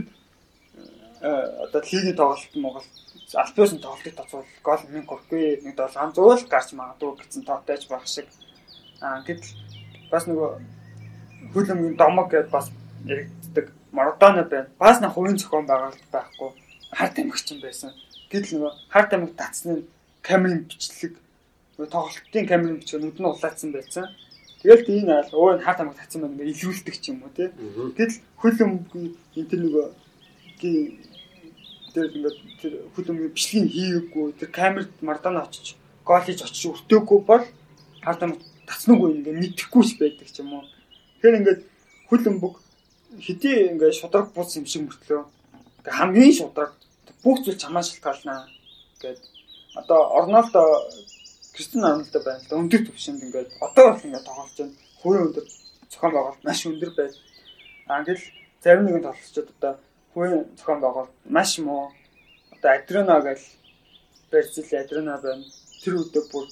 э, 1.21 1.31
одоо 1.65 1.81
лигийн 1.81 2.15
тоглолт 2.15 2.55
Монгол 2.55 2.87
Альпиос 3.33 3.73
нь 3.73 3.83
тоглолтыг 3.83 4.15
тоцвол 4.15 4.45
гол 4.63 4.81
1030-гүй 4.89 5.61
нэг 5.61 5.75
700 5.77 6.17
л 6.17 6.49
гарч 6.49 6.69
магадгүй 6.73 7.13
гэсэн 7.19 7.43
тоотойч 7.45 7.83
байх 7.87 8.07
шиг. 8.07 8.27
Аа 9.01 9.21
гэтэл 9.21 9.53
бас 10.09 10.25
нөгөө 10.25 10.49
хөлөмгийн 11.53 11.95
домог 11.95 12.31
гэдээ 12.31 12.49
бас 12.49 12.71
яригддаг 13.05 13.69
Марадона 13.91 14.43
байна. 14.43 14.69
Бас 14.79 14.97
нэг 15.01 15.13
хувийн 15.13 15.37
зохион 15.37 15.65
байгуулалт 15.69 16.09
байхгүй. 16.09 16.49
Харт 16.91 17.19
амигч 17.19 17.45
юм 17.53 17.61
байсан. 17.61 17.93
Гэтэл 18.31 18.57
нөгөө 18.57 18.73
харт 18.89 19.13
амиг 19.13 19.35
татсны 19.37 19.85
камерын 20.25 20.65
бичлэг 20.65 21.13
тоглолтын 21.87 22.49
камерын 22.49 22.79
бичгээр 22.83 23.03
нүд 23.03 23.19
нь 23.19 23.29
улаацсан 23.31 23.71
байсан. 23.71 24.05
Тэгэл 24.59 24.91
энэ 24.91 25.13
аль 25.23 25.31
өө 25.31 25.55
энэ 25.55 25.63
хаа 25.63 25.75
тамаг 25.79 25.95
татсан 25.95 26.21
байна 26.21 26.35
ингээ 26.35 26.51
илүүлдэг 26.51 26.95
ч 26.99 27.15
юм 27.15 27.23
уу 27.23 27.31
тий. 27.31 27.47
Гэтэл 27.95 28.19
хөл 28.35 28.59
өмгийн 28.59 29.15
энэ 29.39 29.49
тэр 29.49 29.61
нөгөө 29.63 29.85
тэр 30.59 32.05
ингээд 32.15 32.37
тэр 32.61 32.73
хүлэмжийн 32.93 33.33
бичлэгийг 33.33 33.71
хийгээгүй 33.71 34.27
тэр 34.39 34.49
камерт 34.51 34.91
Мардана 35.01 35.47
очиж 35.47 35.79
гол 36.03 36.21
хийж 36.21 36.43
очиж 36.43 36.63
өртөөгүй 36.69 37.19
бол 37.23 37.45
хардам 38.03 38.31
тацнуугүй 38.67 39.09
ингээд 39.23 39.39
мэдхгүй 39.39 39.83
ч 39.87 39.91
байдаг 39.97 40.27
ч 40.27 40.43
юм 40.43 40.53
уу. 40.53 40.65
Тэгэхээр 41.23 41.39
ингээд 41.39 41.61
хүлэмбэг 42.09 42.53
хэдий 43.25 43.55
ингээд 43.73 43.99
шудраг 43.99 44.27
бус 44.35 44.51
юм 44.59 44.65
шиг 44.67 44.83
мөртлөө 44.85 45.21
ингээд 45.79 45.97
хамгийн 45.97 46.33
шудраг 46.35 46.71
бүх 47.23 47.37
зүйл 47.43 47.57
чамаа 47.57 47.83
шалтгаалнаа 47.83 48.41
гэд 49.01 49.19
одоо 49.79 49.99
Орнолдо 50.17 50.61
Кристиан 51.59 51.83
Арнолдо 51.83 52.19
байна 52.23 52.39
л 52.39 52.47
да 52.47 52.55
өндөр 52.55 52.81
төвшөнд 52.87 53.19
ингээд 53.19 53.51
одоо 53.59 53.91
бол 53.91 54.05
ингээд 54.07 54.23
тоглож 54.23 54.55
байна. 54.55 54.79
Хувийн 55.03 55.25
өндөр 55.27 55.45
зохион 55.91 56.13
байгуулалт 56.15 56.43
маш 56.47 56.59
өндөр 56.63 56.91
байд. 56.95 57.13
Аа 57.91 57.99
ингээл 57.99 58.23
зарим 58.63 58.85
нэгэн 58.87 59.03
тоглолцоод 59.03 59.49
одоо 59.59 59.73
хувийн 60.15 60.47
зохион 60.55 60.79
байгуулалт 60.79 61.15
маш 61.27 61.51
муу. 61.59 61.91
Одоо 62.55 62.71
Адриано 62.71 63.19
гэж 63.27 63.41
Берзил 64.31 64.71
Адриано 64.71 65.19
байна. 65.19 65.43
Тэр 65.83 65.93
үедээ 65.99 66.23
бүр 66.31 66.47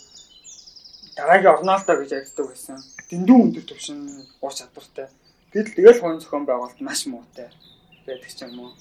дараагийн 1.15 1.55
Орнолдо 1.55 1.93
гэж 1.95 2.11
ярьдаг 2.11 2.45
байсан. 2.51 2.75
Дэндүү 3.07 3.37
өндөр 3.47 3.63
төвшин 3.63 3.99
ур 4.43 4.51
чадвартай. 4.59 5.07
Гэтэл 5.55 5.75
тэгэл 5.79 6.01
хувийн 6.03 6.19
зохион 6.19 6.43
байгуулалт 6.43 6.83
маш 6.83 7.07
муутай 7.07 7.47
байдаг 8.03 8.27
ч 8.27 8.43
юм 8.43 8.59
уу. 8.59 8.71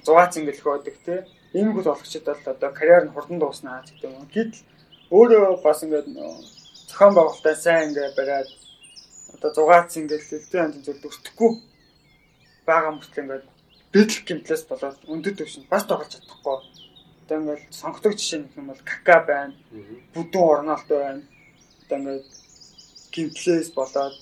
6 0.00 0.32
цэнгэл 0.32 0.64
хөөдөг 0.64 0.96
те. 1.04 1.28
Ийм 1.52 1.76
хүмүүс 1.76 1.92
болгочд 1.92 2.24
бол 2.24 2.40
одоо 2.56 2.70
карьер 2.72 3.04
нь 3.04 3.12
хурдан 3.12 3.36
дууснаа 3.36 3.84
гэдэг 3.84 4.16
юм. 4.16 4.24
Гэтэл 4.32 4.64
өөрөө 5.10 5.62
бас 5.66 5.82
ингээд 5.84 6.08
зохион 6.88 7.14
байгуулалтаа 7.14 7.54
сайн 7.54 7.90
ингээд 7.90 8.14
бариад 8.18 8.48
одоо 9.34 9.66
6 9.66 9.92
цэнгэл 9.92 10.34
элдэн 10.38 10.60
хамт 10.62 10.84
зүйл 10.86 11.06
өртөхгүй 11.08 11.50
байгаа 12.66 12.92
мөртлөө 12.94 13.22
ингээд 13.24 13.46
дэдл 13.94 14.18
гимтлээс 14.26 14.64
болоод 14.70 14.98
өндөр 15.12 15.34
төвшөнд 15.34 15.66
бас 15.72 15.84
тоглож 15.86 16.10
чадахгүй. 16.14 16.58
Одоо 17.26 17.36
ингээд 17.40 17.62
сонгодог 17.80 18.14
жишээ 18.14 18.40
нэг 18.42 18.54
юм 18.54 18.66
бол 18.70 18.82
кака 18.86 19.16
байна. 19.26 19.54
Бүдүүн 20.14 20.50
орнолтой 20.54 20.98
байна. 21.02 21.22
Одоо 21.82 21.96
ингээд 21.98 22.26
гимтлээс 23.14 23.70
болоод 23.74 24.14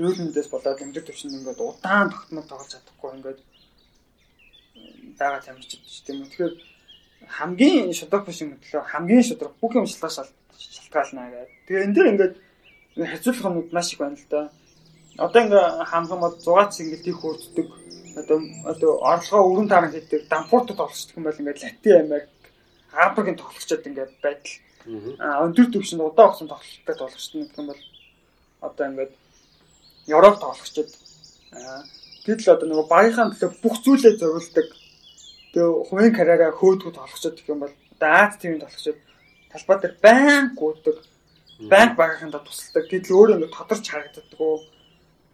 мэндээс 0.00 0.48
болоод 0.52 0.84
өндөр 0.84 1.04
төвшөнд 1.04 1.36
ингээд 1.36 1.60
удаан 1.60 2.08
тогтмол 2.12 2.48
тоглож 2.48 2.70
чадахгүй 2.72 3.10
ингээд 3.16 3.40
байгаа 5.20 5.40
тамирчид 5.44 5.84
ч 5.84 6.04
тийм 6.04 6.24
үү. 6.24 6.28
Тэгэхээр 6.32 6.54
хамгийн 7.28 7.92
шудраг 7.92 8.26
биш 8.26 8.40
юм 8.42 8.56
төлөө 8.60 8.82
хамгийн 8.86 9.22
шудраг 9.22 9.52
бүх 9.60 9.74
юм 9.74 9.86
шалтгаан 9.86 10.28
шалтгаална 10.58 11.22
гэдэг. 11.30 11.50
Тэгээ 11.66 11.84
энэ 11.84 11.94
дэр 11.94 12.10
ингээд 12.12 12.34
хэцүүлэх 12.96 13.46
юмуд 13.46 13.72
маш 13.72 13.92
их 13.92 13.98
байна 13.98 14.16
л 14.16 14.26
да. 14.30 14.50
Одоо 15.18 15.40
ингээ 15.42 15.64
хамхан 15.90 16.20
бол 16.20 16.34
6 16.36 16.76
цингэл 16.76 17.04
тийх 17.04 17.18
хурддаг. 17.20 17.66
Одоо 18.16 18.38
одоо 18.64 18.92
орлогоо 19.04 19.52
өрн 19.52 19.68
таран 19.68 19.92
хийдэг, 19.92 20.28
дампууртад 20.28 20.76
тоглолцдог 20.76 21.16
юм 21.16 21.24
бол 21.24 21.40
ингээ 21.40 21.60
Латин 21.62 22.00
Америк, 22.00 22.28
Африкийн 22.92 23.36
тоглолцоод 23.36 23.86
ингээ 23.86 24.08
байдал. 24.22 24.54
Аа 25.20 25.44
өндөр 25.44 25.66
төвшөнд 25.72 26.02
удаан 26.02 26.30
хугацаанд 26.30 26.52
тоглолттой 26.52 26.96
тоглолцдог 26.96 27.40
юм 27.60 27.66
бол 27.70 27.82
одоо 28.60 28.84
ингээ 28.88 29.08
Европ 30.06 30.36
тоглолцоод 30.40 30.90
аа 31.52 31.84
Тэгэл 32.26 32.58
одоо 32.58 32.66
нөгөө 32.66 32.90
багийнхаа 32.90 33.30
төлөө 33.30 33.50
бүх 33.62 33.76
зүйлээ 33.86 34.18
зориулдаг 34.18 34.66
Тэгээ 35.56 35.88
хувийн 35.88 36.12
карьераа 36.12 36.52
хөөдгөө 36.52 36.92
толгочод 36.92 37.40
гэх 37.40 37.48
юм 37.48 37.64
бол 37.64 37.72
одоо 37.96 38.12
Аз 38.12 38.36
тивийн 38.36 38.60
толгочод 38.60 39.00
талбай 39.48 39.76
дээр 39.80 39.94
байн 40.04 40.44
гүйдэг. 40.52 40.96
Банк 41.72 41.96
багийнхандаа 41.96 42.44
тусалдаг. 42.44 42.84
Гэтэл 42.92 43.16
өөрөө 43.16 43.36
ингэ 43.40 43.56
тодорч 43.56 43.84
харагддаг. 43.88 44.28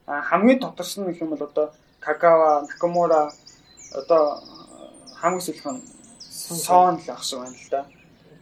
А 0.06 0.22
хамгийн 0.22 0.62
тодорсон 0.62 1.10
гэх 1.10 1.26
юм 1.26 1.34
бол 1.34 1.42
одоо 1.42 1.74
Какава, 1.98 2.62
Накамура 2.70 3.34
одоо 3.90 4.22
хамгийн 5.18 5.42
сүүлх 5.42 5.66
нь 5.74 5.82
Сон 6.22 7.02
л 7.02 7.10
ах 7.10 7.26
шиг 7.26 7.42
байна 7.42 7.58
л 7.58 7.70
да. 7.74 7.82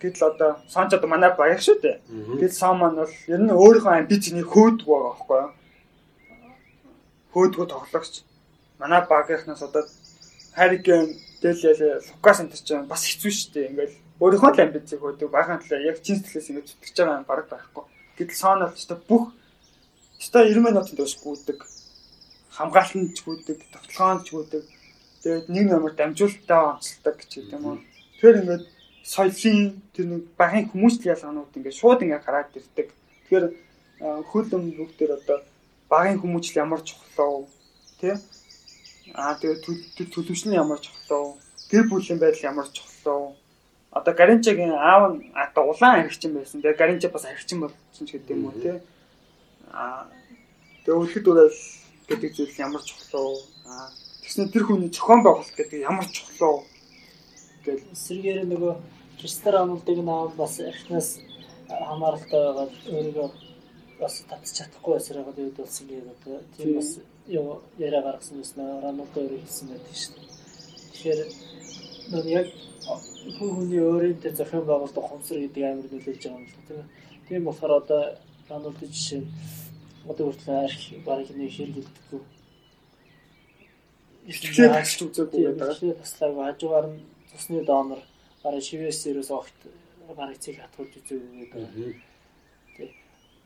Гэтэл 0.04 0.36
одоо 0.36 0.60
Сон 0.68 0.92
ч 0.92 1.00
одоо 1.00 1.08
манай 1.08 1.32
баяр 1.32 1.64
шүү 1.64 1.80
дээ. 1.80 1.96
Гэтэл 2.44 2.60
Сон 2.60 2.76
маань 2.76 3.00
бол 3.00 3.14
ер 3.24 3.40
нь 3.40 3.56
өөрийнхөө 3.56 4.04
амбицны 4.04 4.44
хөөдөг 4.44 4.84
байгаа 4.84 5.16
байхгүй 5.16 5.38
юу? 5.40 5.52
Хөөдгөө 7.32 7.66
тоглогч 7.72 8.14
манай 8.76 9.00
багийнхнаас 9.08 9.64
одоо 9.64 9.88
Харикен 10.52 11.16
Тэгэл 11.40 11.64
яа 11.64 12.00
Лукас 12.04 12.40
энэ 12.44 12.52
чинь 12.52 12.84
бас 12.84 13.02
хэцүү 13.08 13.32
шүү 13.32 13.50
дээ. 13.56 13.68
Ингээл 13.72 13.96
өөрийнхөө 14.20 14.50
л 14.52 14.60
амбицыг 14.60 15.00
өгдөг. 15.00 15.32
Баахан 15.32 15.64
талаа 15.64 15.88
яг 15.88 16.04
чин 16.04 16.20
сэтгэлээс 16.20 16.50
ингэж 16.52 16.66
зүтгэж 16.68 16.96
байгаа 17.00 17.18
юм 17.20 17.28
бараг 17.28 17.48
байхгүй. 17.48 17.84
Гэтэл 18.20 18.36
соон 18.36 18.60
бол 18.68 18.76
ч 18.76 18.84
бүх 19.08 19.24
өстой 20.20 20.52
90 20.52 20.60
минутын 20.60 20.96
дэвш 21.00 21.16
гүйдэг. 21.24 21.58
Хамгаалтанд 22.52 23.16
ч 23.16 23.18
гүйдэг, 23.24 23.58
тоглоомд 23.72 24.22
ч 24.24 24.28
гүйдэг. 24.36 24.64
Тэгээд 25.24 25.46
нэг 25.48 25.66
номер 25.72 25.92
дамжуулалтаа 25.96 26.76
онцолдог 26.76 27.16
гэж 27.16 27.30
гэдэг 27.32 27.56
юм 27.56 27.64
уу. 27.64 27.78
Тэгэхээр 28.20 28.40
ингээд 28.44 28.64
соёлын 29.00 29.60
тэр 29.96 30.06
нэг 30.12 30.22
багын 30.36 30.68
хүмүүстлийн 30.68 31.12
ялгаанууд 31.16 31.56
ингээд 31.56 31.80
шууд 31.80 32.04
ингээд 32.04 32.26
гараад 32.28 32.52
ирдэг. 32.52 32.88
Тэгэхээр 32.92 33.46
хөлөм 34.00 34.64
бүгдээр 34.76 35.12
одоо 35.16 35.38
багын 35.88 36.20
хүмүүжил 36.20 36.60
ямар 36.60 36.80
чухал 36.84 37.48
вэ? 37.48 37.48
Тэ? 38.00 38.20
Аа 39.14 39.34
тэгээ 39.34 40.10
төлөвшний 40.14 40.56
ямар 40.56 40.78
чухал 40.80 41.34
вэ? 41.34 41.40
Гэр 41.70 41.84
бүлийн 41.90 42.18
байдал 42.18 42.50
ямар 42.50 42.68
чухал 42.70 43.30
вэ? 43.30 43.34
Одоо 43.90 44.14
Гаринчагийн 44.14 44.72
аав 44.72 45.14
нь 45.14 45.32
одоо 45.34 45.70
улаан 45.70 46.00
аригчин 46.06 46.34
байсан. 46.34 46.62
Тэгээ 46.62 46.78
Гаринча 46.78 47.08
бас 47.10 47.24
аригчин 47.24 47.60
болсон 47.60 48.06
ч 48.06 48.14
гэдэг 48.14 48.30
юм 48.30 48.46
уу 48.46 48.54
те. 48.62 48.82
Аа 49.72 50.06
тэгээ 50.86 50.98
өлөхд 50.98 51.26
үрэл 51.26 51.58
гэдэг 52.06 52.30
зүйл 52.36 52.54
ямар 52.62 52.82
чухал 52.86 53.34
вэ? 53.34 53.42
Аа 53.66 53.90
тэгснэ 54.22 54.52
тэр 54.54 54.64
хүний 54.64 54.90
зохион 54.94 55.22
байгуулалт 55.26 55.56
гэдэг 55.58 55.80
ямар 55.82 56.06
чухал 56.06 56.62
вэ? 56.62 56.66
Тэгэл 57.64 57.92
эсрэгээр 57.92 58.46
нөгөө 58.46 58.74
Кристер 59.18 59.54
амлдаг 59.58 59.98
наав 60.00 60.32
бас 60.38 60.60
архинаас 60.60 61.18
хамааралтай 61.68 62.40
байгаа 62.40 62.66
өөрийгөө 62.88 63.28
бас 64.00 64.24
татчих 64.24 64.56
чадахгүй 64.56 64.96
байсараа 64.96 65.24
гэдэг 65.28 65.56
болсон 65.58 65.84
гэдэг 65.86 66.08
одоо 66.14 66.40
тийм 66.56 66.78
бас 66.78 66.90
юу 67.26 67.62
яриа 67.78 68.02
гаргасан 68.02 68.38
юм 68.38 68.46
байна. 68.56 68.80
Рональдо 68.80 69.20
өөрөө 69.20 69.40
хэлсэн 69.44 69.68
байдаг 69.68 69.96
шүү 69.96 70.14
дээ. 70.16 70.28
Тэгэхээр 70.92 71.20
нөө 72.10 72.24
яг 72.28 72.46
хүн 73.38 73.50
хүний 73.56 73.80
өөрийнхөө 73.80 74.32
зохион 74.38 74.64
байгуулалтын 74.66 75.08
хонсор 75.08 75.38
гэдэг 75.40 75.64
амар 75.64 75.86
нөлөөлж 75.90 76.22
байгаа 76.24 76.40
юм 76.40 76.46
л 76.46 76.66
тийм. 76.68 76.84
Тийм 77.28 77.44
болохоор 77.44 77.72
одоо 77.80 78.02
Рональдо 78.48 78.86
жишээ 78.86 79.22
одоо 80.10 80.24
хүртэл 80.26 80.54
арх 80.64 80.82
барыг 81.06 81.30
нэг 81.30 81.50
хэрэг 81.52 81.74
гэдэггүй. 81.76 82.20
Ихтэй 84.30 84.68
таслж 84.68 85.00
үзээгүй 85.06 85.40
байдаг. 85.46 85.68
Ихтэй 85.76 85.94
таслаагүй 86.00 86.44
хажуугаар 86.44 86.86
нь 86.90 87.00
цусны 87.30 87.64
донор 87.64 88.00
барыг 88.42 88.64
шивээс 88.64 89.06
ерөөс 89.10 89.30
огт 89.30 89.58
барыг 90.16 90.38
цэг 90.42 90.58
хатгуулж 90.58 90.92
үзээгүй 90.98 91.46
байдаг. 91.46 92.00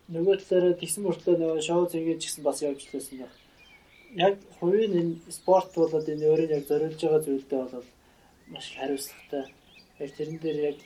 Нөгөө 0.04 0.36
талаараа 0.36 0.76
тэгсэн 0.76 1.02
мөртлөө 1.04 1.36
нөгөө 1.40 1.60
шоу 1.64 1.88
зэрэг 1.88 2.20
ч 2.20 2.28
гэсэн 2.28 2.44
бас 2.44 2.60
явж 2.60 2.80
лээсэн 2.92 3.24
байна 3.24 3.43
яг 4.12 4.34
хувийн 4.60 4.92
энэ 5.00 5.14
спорт 5.30 5.74
болоод 5.74 6.08
энэ 6.08 6.26
өөрөө 6.28 6.48
яг 6.56 6.64
зориулж 6.68 7.00
байгаа 7.00 7.22
зүйлдээ 7.24 7.62
бол 7.72 7.88
маш 8.48 8.66
их 8.70 8.78
хариуцлагатай. 8.78 9.44
Яг 9.98 10.10
тэрэн 10.16 10.38
дээр 10.38 10.58
яг 10.70 10.78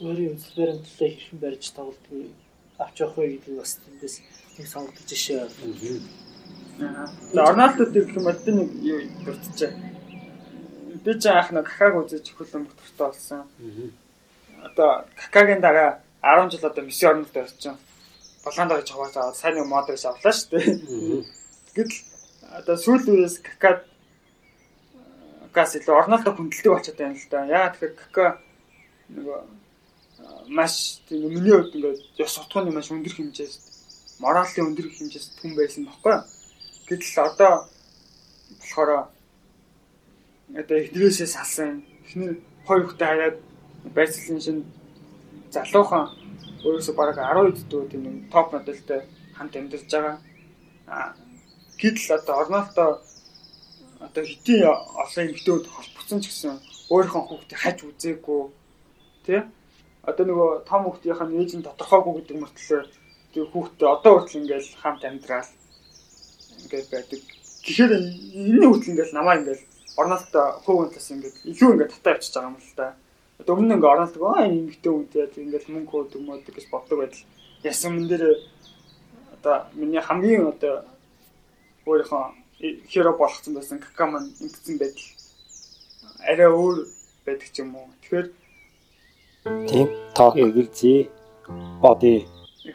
өөрийн 0.00 0.34
үзэл 0.34 0.56
баримтлалаа 0.58 1.10
хэрхэн 1.10 1.38
барьж 1.42 1.64
тоглодгийг 1.76 2.32
авч 2.78 2.96
явах 3.00 3.16
вэ 3.16 3.26
гэдэг 3.36 3.54
бас 3.58 3.72
тэндээс 3.82 4.16
нэг 4.58 4.66
сонгогдож 4.66 5.06
жишээ 5.08 5.38
байна. 5.46 7.06
Аа. 7.34 7.48
Орналдо 7.50 7.84
гэх 7.86 8.16
юм 8.16 8.24
бол 8.24 8.40
нэг 8.46 8.70
юу 8.82 9.00
дурдчихэ. 9.24 9.76
Би 11.04 11.12
ч 11.20 11.24
анх 11.26 11.50
нэг 11.52 11.66
какаг 11.68 11.94
үзэж 12.00 12.26
хөлөн 12.32 12.66
мөтөртэй 12.66 13.06
болсон. 13.06 13.42
Одоо 14.62 15.04
какагийн 15.16 15.60
дараа 15.60 16.00
10 16.22 16.50
жил 16.50 16.66
одоо 16.66 16.84
Месси 16.84 17.06
орнолд 17.06 17.36
орчин. 17.36 17.76
Болонд 18.44 18.72
орж 18.72 18.88
хаваад 18.90 19.16
аваад 19.16 19.36
сайн 19.36 19.54
нэг 19.58 19.66
мод 19.66 19.86
гэж 19.86 20.06
авлаа 20.06 20.32
шүү 20.32 20.50
дээ. 20.50 20.66
Гэтэл 21.74 22.11
одоо 22.58 22.76
сүүл 22.76 23.08
үеэс 23.08 23.40
какад 23.40 23.84
газ 25.52 25.76
илүү 25.76 25.94
орнолдо 25.96 26.32
хүндэлдэг 26.32 26.72
болчиход 26.72 26.98
байна 27.00 27.16
л 27.16 27.28
да. 27.30 27.40
Яа 27.46 27.72
тэгэхээр 27.72 27.94
кака 27.96 28.26
нөгөө 29.12 29.40
маш 30.48 30.74
миний 31.10 31.52
хувьд 31.52 31.74
ингээд 31.76 32.00
ёс 32.24 32.32
сутганы 32.36 32.70
маш 32.72 32.88
өндөр 32.92 33.14
хэмжээс 33.16 33.54
моралын 34.20 34.68
өндөр 34.72 34.88
хэмжээс 34.88 35.26
түн 35.40 35.52
байсан 35.56 35.88
баггүй. 35.88 36.16
Гэтэл 36.88 37.24
одоо 37.28 37.52
болохоор 38.60 38.90
одоо 40.60 40.76
эхнэрээсээ 40.82 41.28
салсан 41.28 41.84
эхнэр 42.04 42.36
хоёр 42.66 42.82
хүүхдээ 42.84 43.08
хараад 43.08 43.36
байцлын 43.96 44.40
шин 44.40 44.58
залуухан 45.54 46.04
өөрөөсөө 46.64 46.94
бараг 46.96 47.16
10 47.18 47.52
дэх 47.68 47.90
тийм 47.90 48.04
топ 48.32 48.52
модельтэй 48.52 49.00
хамт 49.36 49.56
амьдарч 49.56 49.90
байгаа. 49.92 50.16
Гэтэл 51.82 52.14
одоо 52.18 52.34
Орнолдо 52.42 52.84
одоо 54.06 54.22
хэдийн 54.22 54.70
олон 55.02 55.22
эмэгтэйд 55.26 55.66
холбогдсон 55.66 56.20
ч 56.22 56.30
гэсэн 56.30 56.54
өөрийнхөө 56.94 57.22
хүүхдийг 57.26 57.58
хаж 57.58 57.78
үзээгүй 57.82 58.42
тий 59.26 59.40
одоо 60.02 60.24
нөгөө 60.26 60.50
том 60.66 60.82
хүүхдийнх 60.86 61.22
нь 61.26 61.38
ээж 61.42 61.50
нь 61.58 61.66
тодорхойгүй 61.66 62.12
гэдэг 62.22 62.36
мөртлөө 62.42 62.82
тэр 63.32 63.46
хүүхдээ 63.50 63.88
одоо 63.96 64.12
хүртэл 64.18 64.40
ингээл 64.42 64.70
хамт 64.82 65.02
амьдрал 65.06 65.50
ингээд 66.62 66.88
байдаг. 66.90 67.20
Тэгэхээр 67.62 67.92
энэ 67.94 68.66
хүртэл 68.66 68.92
ингээл 68.92 69.16
намаа 69.16 69.34
ингээл 69.38 69.64
орнолт 69.96 70.34
хувь 70.66 70.90
талаас 70.90 71.08
ингээд 71.14 71.36
илүү 71.50 71.70
ингээд 71.72 71.92
татаа 71.94 72.12
явчихж 72.14 72.34
байгаа 72.34 72.50
юм 72.50 72.58
л 72.58 72.74
да. 72.78 72.86
Өмнө 73.46 73.66
нь 73.66 73.74
ингээд 73.78 73.94
орнолт 73.94 74.16
аа 74.18 74.42
энэ 74.46 74.58
эмгтэй 74.62 74.92
үнтэй 74.92 75.20
яг 75.22 75.32
ингээд 75.38 75.66
мөнгө 75.70 75.90
хөө 75.90 76.02
дүмөөдөг 76.10 76.54
гэж 76.54 76.66
боддог 76.70 76.98
байдал. 76.98 77.26
Ясан 77.62 77.90
мэн 77.94 78.06
дээр 78.10 78.24
одоо 79.38 79.56
миний 79.78 80.02
хамгийн 80.02 80.50
одоо 80.50 80.74
өөрийнхөө 81.86 82.24
хиро 82.90 83.12
болгоцсон 83.18 83.54
байсан 83.54 83.78
какаман 83.78 84.24
ингэсэн 84.44 84.78
байдал 84.78 85.08
арай 86.30 86.50
өөр 86.50 86.76
байдаг 87.26 87.48
ч 87.52 87.56
юм 87.62 87.74
уу. 87.76 87.90
Тэгэхээр 88.02 88.26
тийм 89.70 89.88
тоо 90.14 90.30
эгэлзээ 90.38 90.98
боди 91.82 92.26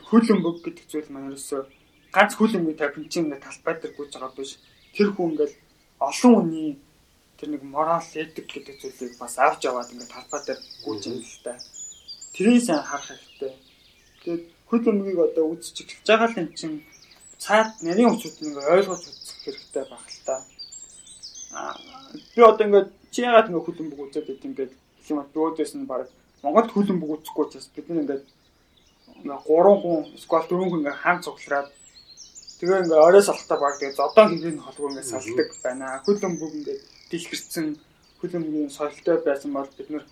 хөлөмбөг 0.10 0.56
гэдэг 0.64 0.86
зүйл 0.92 1.10
маань 1.12 1.32
ерөөсөө 1.32 1.62
ганц 2.12 2.32
хөлөмбөг 2.36 2.76
тавьсан 2.78 3.08
чинь 3.08 3.26
ингээд 3.32 3.46
талбай 3.48 3.76
дээр 3.80 3.94
гүйж 3.96 4.12
байгаа 4.14 4.36
биш. 4.36 4.60
Тэр 4.96 5.10
хүн 5.16 5.32
ингээд 5.32 5.54
олон 6.08 6.34
хүний 6.36 6.70
тэр 7.40 7.50
нэг 7.56 7.64
морал 7.64 8.04
этик 8.04 8.48
гэдэг 8.52 8.76
зүйлийг 8.82 9.16
бас 9.22 9.40
авч 9.40 9.64
яваад 9.70 9.92
ингээд 9.94 10.12
талбай 10.12 10.42
дээр 10.44 10.60
гүйж 10.84 11.02
юм 11.08 11.18
л 11.24 11.40
та. 11.44 11.56
Тэрийг 12.36 12.64
сайн 12.64 12.84
харах 12.84 13.08
хэрэгтэй. 13.08 13.54
Тэгээд 14.24 14.44
хөлөмбөгийг 14.68 15.20
одоо 15.24 15.46
үзэж 15.56 15.76
эхэлж 15.88 16.08
байгаа 16.08 16.44
юм 16.44 16.52
чинь 16.60 16.78
цаад 17.38 17.70
нарийн 17.86 18.12
хүчүүд 18.12 18.36
нэг 18.42 18.58
ойлгож 18.74 19.02
үзэх 19.06 19.38
хэрэгтэй 19.46 19.86
баг 19.90 20.04
л 20.06 20.22
та. 20.26 20.36
Би 22.36 22.42
одоо 22.42 22.66
ингээд 22.68 22.90
чи 23.14 23.22
яагаад 23.22 23.50
нэг 23.50 23.64
хөлбөмбөг 23.66 24.00
үзээд 24.10 24.28
байт 24.28 24.48
ингээд 24.50 24.74
юм 25.10 25.20
дөөдөөс 25.34 25.74
нь 25.78 25.90
баг 25.90 26.10
Монголд 26.44 26.74
хөлбөмбөг 26.74 27.10
үзэхгүй 27.14 27.44
учраас 27.46 27.68
бид 27.76 27.88
нэг 27.90 28.00
ингээд 28.04 28.26
ингээ 29.24 29.40
3 29.46 29.82
хүн 29.82 30.00
эсвэл 30.18 30.46
4 30.50 30.70
хүн 30.70 30.80
ингээ 30.82 31.02
хаан 31.02 31.20
цуглараад 31.26 31.70
тэгээ 32.60 32.82
ингээ 32.84 33.06
оройс 33.08 33.30
алхтаа 33.30 33.58
баг 33.62 33.76
тэгээ 33.80 34.00
зодон 34.00 34.28
хингийн 34.30 34.60
холбоо 34.66 34.90
ингээ 34.92 35.12
салдаг 35.12 35.50
байна. 35.64 36.02
Хөлбөмбөг 36.06 36.52
ингээ 36.58 36.78
дэлгэрсэн 37.10 37.68
хөлбөмбөгийн 38.20 38.72
соёлтой 38.78 39.18
байсан 39.26 39.52
бол 39.54 39.70
бид 39.78 39.90
нэр 39.90 40.06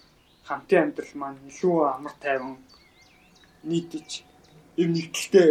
хамтын 0.47 0.81
амьдрал 0.83 1.13
маань 1.21 1.39
илүү 1.49 1.75
амар 1.95 2.15
тайван 2.21 2.55
нийтэж 3.69 4.09
эв 4.81 4.87
нэгдэлтэй 4.93 5.49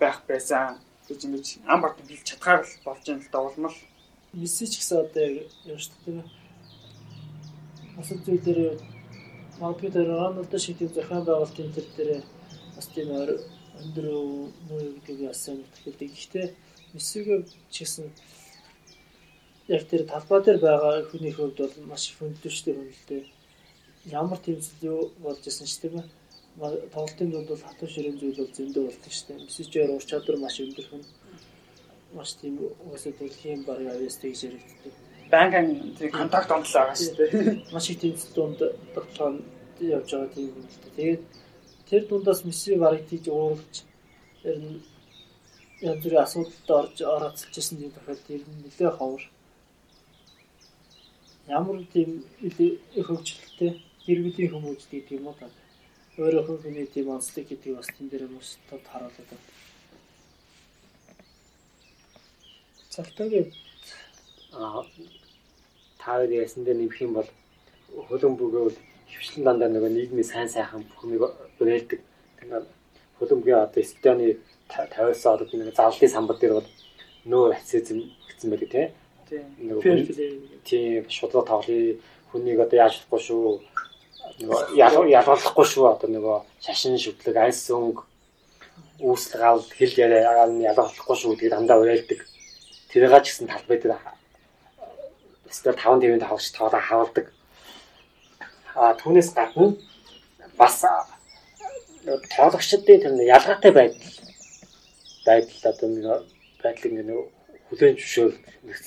байх 0.00 0.18
байсан 0.30 0.78
гэж 1.08 1.20
ингэж 1.26 1.46
ам 1.66 1.80
бат 1.82 1.96
билж 2.08 2.24
чадхаар 2.28 2.62
л 2.64 2.74
болж 2.84 3.04
юм 3.08 3.20
л 3.20 3.32
да 3.32 3.38
улмал 3.40 3.76
Месси 4.32 4.64
ч 4.64 4.80
гэсэн 4.80 4.98
одоо 5.04 5.26
яг 5.68 5.78
шүү 5.84 5.96
дээ. 6.08 6.24
Асуу 8.00 8.16
зүйлээр 8.24 8.80
магадгүй 9.60 9.90
тэр 9.92 10.08
Роналдо 10.08 10.58
шиг 10.58 10.78
тийм 10.78 10.88
зохион 10.88 11.24
байгуулалтын 11.28 11.74
төр 11.76 11.86
дээр 11.96 12.10
бас 12.76 12.86
тийм 12.94 13.12
өндөр 13.12 14.06
муу 14.68 14.80
гэдгийг 15.04 15.30
асууж 15.36 15.68
тэгэхээр 15.84 16.12
гэхдээ 16.16 16.46
Мессигээ 16.94 17.38
ч 17.72 17.76
гэсэн 17.84 18.06
яг 19.68 19.82
тэр 19.88 20.02
талбай 20.08 20.40
дээр 20.40 20.58
байгаа 20.64 21.04
хүний 21.12 21.32
хувьд 21.36 21.56
бол 21.60 21.76
маш 21.92 22.08
их 22.08 22.16
хөндлөштэй 22.18 22.72
хөндлөлтэй. 22.74 23.22
Ямар 24.08 24.40
тийм 24.40 24.58
зүйл 24.64 25.12
болж 25.24 25.44
исэн 25.46 25.68
ч 25.68 25.76
тийм 25.80 26.00
ээ. 26.00 26.06
Тоглолтын 26.58 27.30
дунд 27.30 27.48
бол 27.48 27.64
хатуу 27.64 27.88
ширэн 27.88 28.18
зүйл 28.20 28.36
бол 28.36 28.56
зөндөө 28.56 28.84
болдог 28.86 29.12
шүү 29.12 29.26
дээ. 29.28 29.44
Мессиж 29.46 29.72
ур 29.76 30.04
чадвар 30.04 30.38
маш 30.38 30.56
өндөр 30.60 30.86
хүн 30.90 31.02
маш 32.12 32.30
тийм 32.40 32.54
уусаа 32.60 33.12
дэлхийн 33.12 33.64
баг 33.64 33.80
авьяас 33.80 34.16
тэгж 34.20 34.40
яригддаг. 34.46 34.94
Банкан 35.32 35.66
тийм 35.96 36.10
контакт 36.12 36.50
онцлог 36.52 36.92
байгаа 36.92 36.98
шүү 37.00 37.16
дээ. 37.16 37.32
Маш 37.74 37.86
их 37.90 38.00
тийм 38.00 38.14
дунд 38.36 38.58
тоглоом 38.94 39.34
явж 39.80 40.08
байгаа 40.12 40.34
тийм 40.34 40.48
юм 40.52 40.66
л 40.68 40.78
дээ. 40.82 40.92
Тэгээд 40.96 41.22
тэр 41.88 42.02
дундаас 42.08 42.44
Месси 42.44 42.76
барыг 42.76 43.08
тийж 43.08 43.24
ууралж 43.32 43.74
ер 44.44 44.58
нь 44.60 44.84
янз 45.80 46.02
бүрийн 46.04 46.24
асуудалд 46.24 46.68
орж 46.78 46.96
орооцолжсэн 47.14 47.78
тийм 47.80 47.92
тохиолдол 47.96 48.36
ер 48.36 48.44
нь 48.44 48.60
нэлээ 48.64 48.92
ховор. 48.92 49.22
Ямар 51.48 51.76
тийм 51.94 52.10
их 52.44 52.56
хөгжилтэй 53.08 53.70
гэр 54.06 54.18
бүлийн 54.24 54.52
хүмүүс 54.52 54.84
гэдэг 54.92 55.16
юм 55.16 55.26
уу 55.32 55.36
та. 55.40 55.48
Өөрөө 56.22 56.62
хүний 56.62 56.86
тийм 56.86 57.10
онцлог 57.10 57.46
гэдэг 57.50 57.74
бас 57.74 57.88
тэн 57.90 58.06
дээр 58.06 58.30
хүмүүс 58.30 58.50
тод 58.70 58.84
харуулдаг 58.86 59.26
байна. 59.26 59.46
Цагтаагийн 62.94 63.48
аа 64.54 64.86
таад 65.98 66.30
яасан 66.30 66.62
дээр 66.62 66.78
нэмэх 66.78 67.02
юм 67.02 67.12
бол 67.18 67.28
хөлөн 68.08 68.34
бөгөө 68.38 68.66
хөвчлэн 69.10 69.44
дандаа 69.46 69.70
нөгөө 69.72 69.90
нийгмийн 69.90 70.30
сайн 70.30 70.48
сайхан 70.48 70.86
бүхнийг 70.86 71.22
уриалдаг. 71.58 72.00
Тэгэхээр 72.38 72.64
хөлөмгийн 73.18 73.58
одоо 73.66 73.82
Эстонны 73.82 74.28
50-аас 74.70 75.26
ороод 75.26 75.50
нэг 75.52 75.74
зарлалын 75.74 76.14
самбар 76.14 76.38
дээр 76.38 76.54
бол 76.58 76.68
нөө 77.26 77.44
рацизм 77.50 77.98
гэсэн 78.30 78.50
байдаг 78.50 78.70
тийм. 78.70 78.90
Нөгөө 79.58 79.94
тийм 80.68 81.10
шудраг 81.10 81.46
тоглоё 81.50 81.98
хүнийг 82.30 82.58
одоо 82.62 82.78
яаж 82.78 82.94
болохгүй 83.10 83.20
шүү. 83.26 83.60
Нөгөө 84.40 84.60
ялгарлахгүй 84.78 85.66
шүү 85.68 85.84
одоо 85.92 86.08
нөгөө 86.08 86.38
шашин 86.64 86.96
шүтлэг 86.96 87.36
айс 87.36 87.68
өнгө 87.68 88.02
үүсэл 89.04 89.40
гал 89.42 89.60
хэл 89.60 89.94
яриа 89.98 90.48
ялгарлахгүй 90.48 91.16
шүү 91.18 91.36
гэдэг 91.36 91.52
дандаа 91.52 91.82
уриалдаг 91.82 92.20
тэрийг 92.88 93.12
ч 93.24 93.26
гэсэн 93.28 93.48
талбай 93.52 93.76
дээр 93.80 93.96
өстө 95.50 95.72
5 95.76 96.00
дэвийн 96.00 96.20
тавч 96.24 96.48
тоолоо 96.56 96.80
хавалдаг. 96.80 97.26
А 98.74 98.96
түүнээс 99.00 99.36
гадна 99.36 99.76
бас 100.56 100.84
тоологчдын 102.04 103.00
тэр 103.00 103.12
ялгаатай 103.36 103.72
байдал 103.72 104.12
байдал 105.26 105.70
одоо 105.72 105.88
нэг 105.88 106.06
байдлыг 106.62 106.92
нэг 106.92 107.08
хүлэн 107.68 107.96
зөвшөөр 108.00 108.32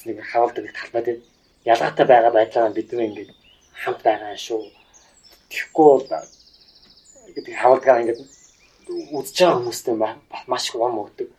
нэг 0.10 0.18
хавалдаг 0.26 0.66
талбай 0.74 1.02
дээр 1.06 1.20
ялгаатай 1.66 2.06
байгаа 2.06 2.32
байдлаа 2.34 2.70
бид 2.74 2.90
нэг 2.94 3.10
ингээд 3.10 3.32
хамт 3.82 4.02
байгаа 4.02 4.38
шүү. 4.38 4.62
Тэгэхгүй 5.56 6.04
гэдэг 7.36 7.56
хавалдгаа 7.56 8.02
ингээд 8.04 8.20
үзэж 9.16 9.36
байгаа 9.40 9.58
хүмүүстэй 9.64 9.96
маш 10.52 10.64
их 10.68 10.76
ум 10.76 11.00
өгдөг. 11.00 11.32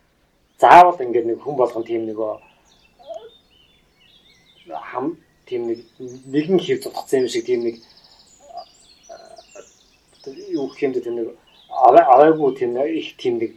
Заавал 0.57 0.97
ингээд 0.97 1.29
нэг 1.29 1.37
хүн 1.45 1.55
болгон 1.57 1.85
тийм 1.85 2.09
нэг 2.09 2.17
хам 4.73 5.21
тийм 5.45 5.69
нэг 5.69 5.79
нэгэн 6.33 6.57
хэв 6.57 6.81
зодгцсан 6.81 7.21
юм 7.21 7.29
шиг 7.29 7.45
тийм 7.45 7.61
нэг 7.61 7.75
юу 10.49 10.65
гэх 10.73 10.81
юм 10.81 10.91
бэ 10.97 11.05
тийм 11.05 11.15
нэг 11.21 11.27
аваагүй 11.69 12.49
тийм 12.57 12.73
их 12.81 13.13
тийм 13.21 13.37
нэг 13.37 13.51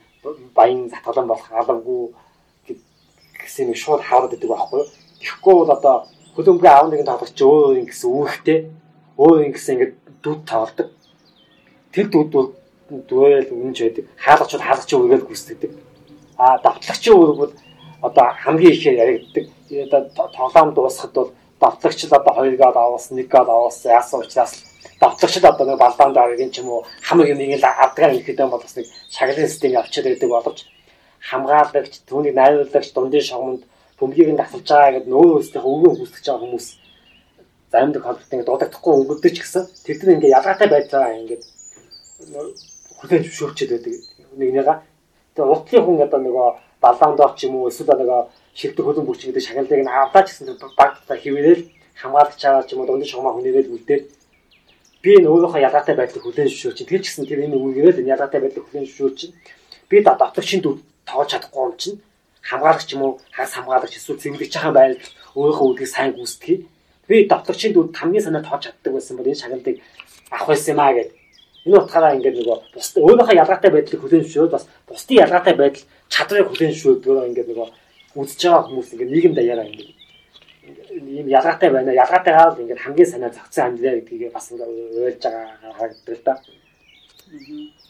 баян 0.52 0.92
затгалан 0.92 1.26
болох 1.32 1.48
алавгүй 1.48 2.12
гэсэн 3.40 3.72
нэг 3.72 3.78
шууд 3.80 4.04
хаарад 4.04 4.36
идэг 4.36 4.52
байхгүй. 4.52 4.84
Тэгэхгүй 5.24 5.54
бол 5.56 5.72
одоо 5.72 5.96
хөлөмбөгийн 6.36 6.76
аав 6.76 6.88
нэгэн 6.92 7.08
тоглогч 7.08 7.38
өөр 7.40 7.80
юм 7.80 7.86
гэсэн 7.88 8.08
үүхтэй 8.12 8.58
өөр 9.18 9.38
юм 9.44 9.52
гэсэн 9.52 9.74
ингээд 9.74 9.94
дүд 10.22 10.40
тоглодог. 10.46 10.88
Тэр 11.92 12.06
бол 12.08 12.52
дүрээл 12.90 13.50
үнэнч 13.54 13.78
байдаг. 13.80 14.04
Хаалгачуд 14.16 14.62
хаалгач 14.62 14.90
үргээл 14.94 15.28
гүйцэтгэдэг. 15.28 15.70
А 16.36 16.58
давтлагчийн 16.58 17.16
үүрэг 17.16 17.36
бол 17.38 17.52
одоо 18.02 18.26
хамгийн 18.42 18.74
ихээр 18.74 18.96
яригддаг 19.04 19.44
тоглоом 20.36 20.74
дуусахад 20.74 21.14
бол 21.14 21.32
давтлагч 21.60 22.04
л 22.04 22.16
одоо 22.16 22.34
2 22.44 22.56
гол 22.56 22.94
авсан, 22.94 23.18
1 23.18 23.28
гол 23.28 23.66
авсан 23.66 23.92
яасан 23.92 24.20
учраас 24.20 24.64
давтлагч 25.00 25.36
л 25.38 25.46
одоо 25.46 25.66
нэг 25.66 25.78
балдаанд 25.78 26.16
авъя 26.16 26.50
ч 26.50 26.58
юм 26.60 26.68
уу 26.68 26.86
хамаг 27.02 27.28
юм 27.28 27.40
ингээл 27.40 27.64
авдгаар 27.64 28.14
ихэд 28.16 28.40
юм 28.40 28.50
бол 28.50 28.62
бас 28.62 28.76
нэг 28.76 28.86
шаглалын 29.10 29.48
систем 29.48 29.72
явчихад 29.72 30.06
байдаг 30.08 30.30
боловч 30.30 30.58
хамгаалагч, 31.20 31.92
түүнийг 32.08 32.34
найруулагч, 32.34 32.88
дундын 32.96 33.20
шогмонд 33.20 33.62
бөмбөгийг 34.00 34.32
нь 34.32 34.40
давталж 34.40 34.64
байгаа 34.64 34.92
гэдэг 34.96 35.12
нөө 35.12 35.24
өөрсдийнхөө 35.36 35.72
өвгөө 35.76 35.92
хүсэж 36.00 36.24
байгаа 36.24 36.40
хүмүүс 36.40 36.66
заримдаг 37.72 38.02
холболт 38.02 38.32
ингээд 38.32 38.48
дуудагдахгүй 38.50 38.92
өнгөрдөж 39.00 39.36
гисэн 39.38 39.64
тэр 39.86 39.96
тэр 39.98 40.10
ингээд 40.14 40.36
ялгаатай 40.38 40.68
байж 40.70 40.86
байгаа 40.90 41.18
ингээд 41.20 41.42
хүлэн 42.98 43.22
зөвшөөрчөд 43.24 43.70
байдаг. 43.70 43.94
Нэг 44.36 44.50
нэга 44.54 44.74
тэгээ 45.34 45.52
уртлын 45.54 45.84
хүн 45.84 46.04
одоо 46.04 46.20
нөгөө 46.20 46.48
балдаанд 46.82 47.20
орч 47.20 47.38
юм 47.46 47.54
уу 47.56 47.70
эсвэл 47.70 47.94
нөгөө 47.94 48.20
шилдэг 48.58 48.84
хөлөн 48.84 49.06
бүрч 49.06 49.20
гэдэг 49.24 49.44
шагналыг 49.46 49.82
нь 49.84 49.90
авлаа 49.90 50.22
гэсэн 50.26 50.46
багтаа 50.76 51.16
хിവэрэл 51.16 51.62
хамгаалагч 52.00 52.40
аваад 52.44 52.66
ч 52.66 52.70
юм 52.74 52.80
уу 52.80 52.88
дунд 52.88 53.06
шугамаа 53.06 53.34
хүнээрэл 53.36 53.74
үлдээд 53.74 54.04
би 55.02 55.10
энэ 55.16 55.28
өөрийнхөө 55.32 55.64
ялгаатай 55.68 55.94
байдлыг 55.96 56.22
хүлээн 56.24 56.50
зөвшөөрч 56.50 56.78
тэр 56.84 57.00
ч 57.00 57.06
гэсэн 57.08 57.24
тэр 57.28 57.44
энэ 57.44 57.56
үгээрэл 57.56 58.00
энэ 58.00 58.12
ялгаатай 58.14 58.40
байдлыг 58.40 58.64
хүлээн 58.66 58.86
зөвшөөрч 58.88 59.20
би 59.88 59.96
давтагчийн 60.02 60.62
дүр 60.62 60.76
тоож 61.08 61.28
чадахгүй 61.30 61.62
юм 61.68 61.74
чинь 61.80 61.98
хамгаалагч 62.48 62.88
юм 62.94 63.02
уу 63.04 63.12
хагас 63.32 63.52
хамгаалагч 63.56 63.94
эсвэл 63.96 64.20
цэвэрлэгч 64.20 64.54
байгаа 64.56 64.74
байдал 64.76 65.00
өөрийнхөө 65.38 65.68
үдгийг 65.70 65.90
сайн 65.92 66.12
гүйцэтгэе 66.16 66.56
би 67.10 67.26
давтагчийн 67.26 67.74
дүр 67.74 67.90
хамгийн 68.00 68.24
санаа 68.26 68.42
тоож 68.46 68.62
чаддаг 68.64 68.92
байсан 68.94 69.16
бол 69.18 69.30
энэ 69.30 69.42
шагналыг 69.42 69.76
авах 70.30 70.48
байсан 70.50 70.72
юм 70.74 70.80
аа 70.80 70.94
гэдэг 70.94 71.20
Энэ 71.60 71.76
утгаараа 71.76 72.16
ингээд 72.16 72.40
нөгөө 72.40 72.58
бус 72.72 72.88
өөрийнхөө 72.96 73.36
ялгаатай 73.36 73.70
байдлыг 73.70 74.00
хүлээн 74.00 74.24
зөвшөөрөөд 74.24 74.54
бас 74.56 74.64
бусдын 74.88 75.20
ялгаатай 75.24 75.54
байдал 75.60 75.84
чадрыг 76.08 76.46
хүлээн 76.48 76.72
зөвшөөрдөг 76.72 77.28
ингээд 77.28 77.48
нөгөө 77.52 77.68
үзэж 78.16 78.40
байгаа 78.48 78.64
хүмүүс 78.64 78.88
ингээд 78.96 79.12
нийгэм 79.12 79.34
даяараа 79.36 79.68
ингээд 79.68 79.90
ийм 80.90 81.28
ялгаатай 81.28 81.70
байна. 81.70 81.92
Ялгаатайгаа 81.92 82.48
л 82.56 82.62
ингээд 82.64 82.80
хамгийн 82.84 83.10
санаа 83.12 83.30
зохицсон 83.30 83.64
амьдраа 83.76 83.94
гэдгийг 84.00 84.32
бас 84.32 84.46
ингээд 84.48 84.72
ойлгож 84.72 85.20
байгаа 85.20 85.72
харагддаг 85.76 86.16
л 86.16 86.24
да. 86.24 86.34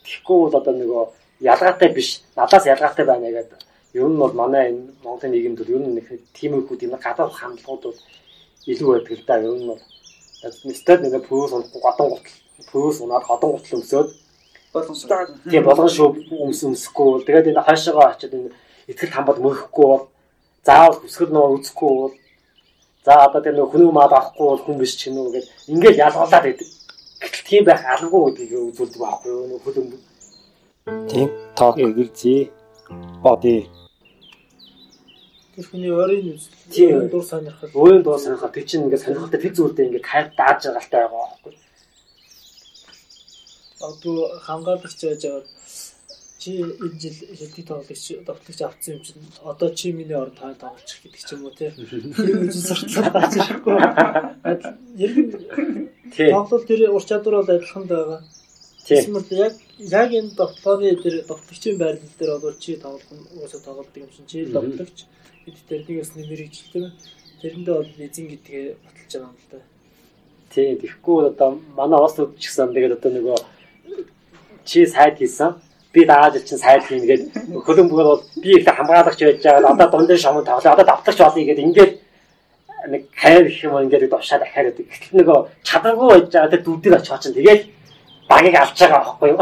Тэгэхгүй 0.02 0.38
бол 0.42 0.58
одоо 0.58 0.74
нөгөө 0.74 1.04
ялгаатай 1.40 1.88
биш, 1.94 2.08
надаас 2.34 2.66
ялгаатай 2.66 3.04
байна 3.06 3.30
гэдэг. 3.30 3.60
Ер 3.94 4.08
нь 4.10 4.18
бол 4.18 4.34
манай 4.34 4.74
энэ 4.74 4.82
Монголын 5.06 5.30
нийгэмд 5.30 5.60
ер 5.62 5.78
нь 5.78 5.94
нэг 5.94 6.06
тиймэрхүү 6.34 6.76
тийм 6.78 6.98
гадаад 6.98 7.32
хандлагууд 7.38 7.82
бол 7.86 7.98
илүү 8.66 8.88
байдаг 8.92 9.18
л 9.18 9.24
да. 9.26 9.36
Ер 9.40 9.54
нь 9.56 9.68
бол 9.70 9.80
нэстэд 10.64 11.00
нэг 11.00 11.24
пүүс 11.28 11.50
гадан 11.52 12.08
гутал 12.08 12.36
пүүс 12.72 13.00
унаад 13.00 13.24
ходон 13.24 13.52
гутал 13.56 13.78
өмсөөд 13.80 14.08
болгон 14.72 14.96
тийм 15.50 15.64
болгон 15.64 15.88
шүү 15.88 16.08
өмс 16.44 16.60
өмсөхгүй 16.68 17.06
бол 17.12 17.26
тэгээд 17.26 17.50
энэ 17.50 17.66
хойшоогоо 17.66 18.06
очиод 18.06 18.34
энэ 18.34 18.50
итгэл 18.90 19.14
хамбал 19.14 19.40
мөрөхгүй 19.42 19.86
бол 19.90 20.04
заавал 20.66 20.98
хүсгэл 21.00 21.34
нөө 21.34 21.46
үзэхгүй 21.56 21.90
бол 22.00 22.14
за 23.04 23.12
одоо 23.26 23.40
тэр 23.42 23.56
нөх 23.56 23.70
хүн 23.72 23.90
маад 23.90 24.12
авахгүй 24.12 24.46
бол 24.46 24.64
хүн 24.64 24.78
биш 24.78 24.94
ч 24.96 25.08
юм 25.08 25.18
уу 25.18 25.32
гэж 25.34 25.44
ингээл 25.72 26.02
ялгуулаад 26.06 26.44
байдаг. 26.44 26.68
Гэтэл 27.20 27.48
тийм 27.48 27.62
байх 27.64 27.82
алгүй 27.84 28.20
гэдгийг 28.30 28.52
үзүүлдэг 28.70 29.00
байхгүй 29.00 29.30
юу 29.32 29.46
нөх 29.50 29.62
хөлөм. 29.64 29.86
Тийм 31.10 31.28
тоо 31.58 31.70
гэрзий 31.74 32.40
боди 33.24 33.68
Тэр 35.60 35.68
хүний 35.68 35.92
өөрийн 35.92 36.40
Тийм. 36.72 37.12
дур 37.12 37.20
сонирхол 37.20 37.68
өөрийн 37.76 38.00
дуу 38.00 38.16
сонирхол 38.16 38.48
тэр 38.48 38.64
чинь 38.64 38.88
ингээд 38.88 39.04
сонирхолтой 39.04 39.40
тэр 39.44 39.52
зүйлдээ 39.52 39.86
ингээд 39.92 40.08
хайр 40.08 40.26
дааж 40.32 40.60
байгaalтай 40.64 41.00
байгаа 41.04 41.28
байхгүй. 41.28 41.54
одоо 43.80 44.16
хамгаалагч 44.40 45.00
байж 45.04 45.22
аваад 45.28 45.48
чи 46.40 46.50
энэ 46.64 46.96
жил 46.96 47.16
шилдэг 47.36 47.64
тоглогч 47.68 48.04
тоглогч 48.24 48.60
авсан 48.64 48.94
юм 48.96 49.02
чинь 49.04 49.20
одоо 49.44 49.68
чи 49.76 49.92
миний 49.92 50.16
орон 50.16 50.32
таа 50.32 50.56
тоглочих 50.56 51.04
гэдэг 51.04 51.20
ч 51.20 51.30
юм 51.36 51.44
уу 51.44 51.52
тий. 51.52 51.68
Тэр 51.76 52.36
үжин 52.40 52.64
сурталчилж 52.64 53.12
гарч 53.12 53.34
ирэхгүй. 53.36 53.76
Яг 55.04 55.12
нь 55.12 55.28
Тийм. 56.16 56.32
тоглол 56.32 56.64
тэр 56.64 56.80
ур 56.88 57.04
чадвар 57.04 57.36
бол 57.44 57.52
адилхан 57.52 57.84
байгаа. 57.84 58.20
Тийм. 58.90 59.04
Тэгмэл 59.06 59.30
яг 59.38 59.54
яг 59.78 60.10
энэ 60.10 60.34
тоглооны 60.34 60.98
тэр 60.98 61.22
тоглогчийн 61.22 61.78
байрлал 61.78 62.14
дээр 62.18 62.30
одоо 62.34 62.52
чи 62.58 62.74
тоглох 62.74 63.06
нь 63.14 63.22
уусаа 63.38 63.62
тоглодог 63.62 64.02
юм 64.02 64.10
чинь 64.10 64.26
чи 64.26 64.42
бид 65.46 65.58
тэр 65.68 65.86
нэгээс 65.86 66.10
нэмэрэгжилдэг. 66.18 66.84
Тэрэндээ 67.38 67.74
бол 67.78 67.86
эзэн 67.86 68.26
гэдгээ 68.34 68.64
баталж 68.82 69.12
байгаа 69.14 69.30
юм 69.30 69.38
л 69.38 69.46
да. 69.46 69.58
Тийм. 70.50 70.74
Тэгэхгүй 70.82 71.14
бол 71.14 71.30
одоо 71.30 71.50
манай 71.78 72.00
ус 72.02 72.14
ч 72.18 72.42
гэсэн 72.50 72.74
тэгээд 72.74 72.98
одоо 72.98 73.10
нөгөө 73.14 73.38
чи 74.66 74.86
сайд 74.86 75.22
хийсэн. 75.22 75.54
Би 75.94 76.02
дааж 76.04 76.42
чинь 76.42 76.58
сайд 76.58 76.82
хийн 76.82 77.06
гээд 77.06 77.22
хөлбөмбөр 77.62 78.06
бол 78.10 78.22
би 78.42 78.58
их 78.58 78.66
хамгаалагч 78.66 79.22
байж 79.22 79.38
байгаа. 79.38 79.70
Одоо 79.70 79.86
дундын 79.86 80.18
шомон 80.18 80.42
тоглоо. 80.42 80.74
Одоо 80.74 80.86
давтагч 80.90 81.18
болъё 81.22 81.46
гэдэг 81.46 81.66
ингээд 81.66 81.92
нэг 82.90 83.02
хайр 83.14 83.46
гэх 83.46 83.64
юм 83.70 83.78
ингээд 83.86 84.10
довшаад 84.10 84.42
ахаад 84.42 84.74
байдаг. 84.74 84.86
Гэтэл 84.90 85.14
нөгөө 85.22 85.38
чадваргүй 85.62 86.08
байж 86.10 86.26
байгаа 86.34 86.50
тэр 86.50 86.62
дүүдэр 86.66 86.98
очих 86.98 87.20
чинь 87.22 87.38
тэгээд 87.38 87.62
багийг 88.30 88.54
авч 88.56 88.78
байгаа 88.78 89.02
байхгүй 89.02 89.28
юу? 89.34 89.40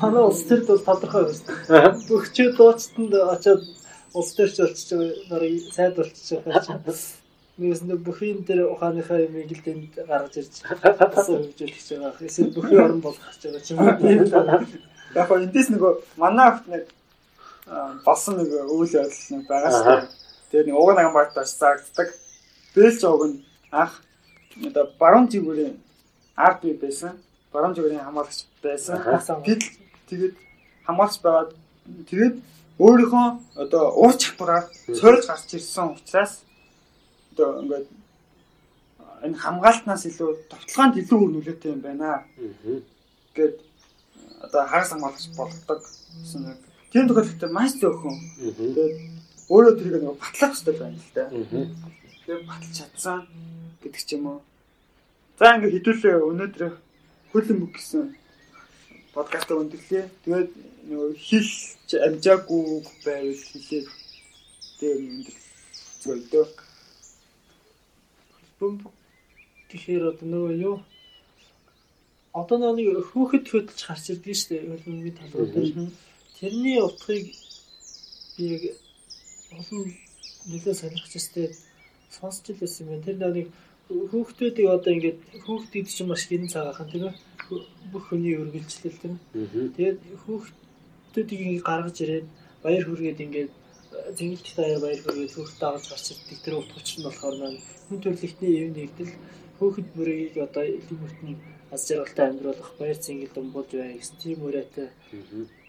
Манай 0.00 0.22
улс 0.24 0.42
төрд 0.48 0.66
бол 0.66 0.82
тодорхой 0.88 1.24
байна. 1.68 1.92
Бөхчөө 2.08 2.48
дууцтанд 2.56 3.14
очиод 3.14 3.62
улс 4.16 4.32
төрч 4.36 4.56
байгаа 4.60 5.12
нарыг 5.30 5.54
сайд 5.76 5.94
болчихж 5.96 6.40
байгаа. 6.44 6.80
Нэгээс 7.56 7.82
нь 7.88 7.96
бүхийн 8.04 8.44
тэр 8.44 8.68
ухааныхаа 8.68 9.24
юмыг 9.24 9.48
л 9.48 9.64
тэнд 9.64 9.96
гаргаж 10.08 10.34
ирж 10.36 10.60
асуу 10.60 11.40
хөгжүүлж 11.40 11.88
байгаа. 11.96 12.20
Эсвэл 12.20 12.52
бүхий 12.52 12.76
орн 12.76 13.00
болгох 13.00 13.32
гэж 13.40 13.72
байгаа 13.72 13.96
юм 14.04 14.20
уу. 14.20 14.66
Яг 15.16 15.28
гоо 15.28 15.40
эндээс 15.40 15.72
нөгөө 15.72 15.92
манай 16.20 16.46
авт 16.52 16.68
нэг 16.68 16.84
болсон 18.04 18.36
нэг 18.44 18.52
үйл 18.52 18.92
явдал 19.00 19.24
нэг 19.32 19.44
байгаа 19.48 19.72
шүү 19.72 19.84
дээ. 19.88 20.08
Тэгээ 20.52 20.66
нэг 20.68 20.76
уг 20.76 20.90
наган 20.92 21.16
багт 21.16 21.36
очсаагддаг. 21.40 22.08
Бэлж 22.76 23.00
уг 23.08 23.22
нь 23.24 23.40
анх 23.72 24.04
одоо 24.60 24.84
баруун 25.00 25.28
жигүүрийн 25.32 25.80
ард 26.36 26.60
бий 26.60 26.76
байсан. 26.76 27.16
Баруун 27.56 27.72
жигүүрийн 27.72 28.04
хамгаалагч 28.04 28.44
байсан. 28.60 29.40
Бид 29.40 29.64
тэгээд 30.12 30.36
хамгаалагч 30.84 31.16
байгаад 31.24 31.50
тэгээд 32.04 32.34
өөрийнхөө 32.84 33.26
одоо 33.64 33.84
уур 33.96 34.12
чадвараар 34.20 34.68
сольж 35.00 35.24
гарч 35.24 35.48
ирсэн 35.56 35.96
учраас 35.96 36.44
одоо 37.32 37.64
ингээд 37.64 37.86
энэ 39.24 39.40
хамгаалтнаас 39.40 40.04
илүү 40.04 40.30
товтлоонд 40.52 41.00
илүү 41.00 41.18
үр 41.24 41.32
нөлөөтэй 41.32 41.72
юм 41.72 41.80
байна. 41.80 42.28
Гэд 43.32 43.56
одоо 44.44 44.62
хагас 44.68 44.92
хамгаалагч 44.92 45.24
болгодог 45.40 45.80
гэсэн 45.80 46.40
нэг 46.44 46.58
тийм 46.92 47.08
тохиолдолд 47.08 47.56
маш 47.56 47.72
зөөхөн 47.80 48.16
тэгээд 48.76 48.94
өөрөө 49.48 49.74
тэрийг 49.80 50.04
нэг 50.04 50.20
батлах 50.20 50.52
хэрэгтэй 50.52 50.76
байна 50.76 51.00
л 51.00 51.12
да. 51.16 51.24
Тэгээд 52.20 52.44
баталж 52.44 52.74
чадсан 52.76 53.18
гэдэг 53.80 54.02
ч 54.04 54.10
юм 54.20 54.28
уу. 54.28 54.40
За 55.40 55.56
ингээ 55.56 55.72
хэдүүлээ 55.80 56.16
өнөөдөр 56.20 56.72
хөлөн 57.36 57.58
бүг 57.60 57.72
гэсэн 57.76 58.16
подкаст 59.12 59.52
өндөрлөө. 59.52 60.04
Тэгээд 60.24 60.50
нөгөө 60.88 61.10
хэлж 61.20 61.88
амжаагүй 62.06 62.64
байвал 63.04 63.42
хэлээд 63.52 63.86
тэгээд 64.80 65.04
өндөр 65.04 65.36
зүгээр 66.00 66.22
дөө. 66.32 66.46
Бөмбөг 68.56 68.92
тэгэхээр 69.68 70.04
одоо 70.16 70.26
нөгөө 70.32 70.54
юу 70.64 70.76
одоо 72.32 72.56
нэг 72.72 73.04
хүүхэд 73.12 73.44
хөдөлж 73.52 73.80
гарч 73.84 74.04
ирдэг 74.16 74.32
шүү 74.32 74.48
дээ. 74.56 74.68
Хөлбөмбөгийн 74.72 75.18
талбар 75.20 75.48
дээр. 75.52 75.92
Тэрний 76.40 76.80
утгыг 76.80 77.24
би 78.36 78.44
яг 78.48 78.62
олон 79.60 79.84
нөлөө 80.48 80.72
сонирхож 80.72 81.12
өстэй 81.20 81.52
сонсч 82.16 82.48
л 82.48 82.60
байсан 82.64 82.88
юм. 82.96 83.04
Тэр 83.04 83.20
нэг 83.20 83.52
хүүхдүүдийг 83.86 84.68
одоо 84.76 84.92
ингээд 84.96 85.18
хүүхдүүд 85.46 85.86
чинь 85.94 86.10
маш 86.10 86.22
гэрэн 86.26 86.50
цагаахан 86.54 86.88
тийм 86.90 87.04
ээ. 87.06 87.14
Бүх 87.92 88.04
хүний 88.10 88.34
үргэлжлэл 88.42 88.98
тийм 89.02 89.14
Тэгээд 89.76 89.98
хүүхдүүдийг 90.26 91.40
ингээд 91.46 91.68
гаргаж 91.70 91.96
ирээд 92.02 92.26
баяр 92.64 92.84
хүргээд 92.86 93.24
ингээд 93.26 93.50
зингэлт 94.18 94.56
таяа 94.58 94.78
баяр 94.82 95.00
хүргээд 95.02 95.34
хүүхдээ 95.34 95.68
авч 95.70 95.84
гарч 95.90 96.06
ирдэг 96.12 96.38
тэр 96.42 96.54
утга 96.58 96.78
учир 96.82 96.98
нь 96.98 97.06
болохоор 97.06 97.36
маань 97.38 97.58
хүн 97.86 97.98
төрөлхтний 98.02 98.52
юм 98.62 98.70
нэгдэл 98.74 99.12
хүүхэд 99.58 99.88
мөрийг 99.96 100.34
одоо 100.46 100.64
илүү 100.66 100.98
бүтэн 101.00 101.38
аз 101.74 101.82
жаргалтай 101.88 102.26
амьдруулах 102.28 102.72
баяр 102.80 102.98
зингэл 103.00 103.34
думбуулж 103.34 103.70
бай 103.78 103.90
гэсэн 103.94 104.18
тийм 104.22 104.38
үрээтэй 104.46 104.88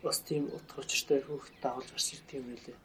бас 0.04 0.18
тийм 0.28 0.44
утга 0.58 0.82
учиртай 0.82 1.20
хүүхэд 1.22 1.56
дагуулж 1.64 1.90
гарч 1.94 2.08
ирдэг 2.14 2.38
юм 2.40 2.46
байлээ. 2.50 2.78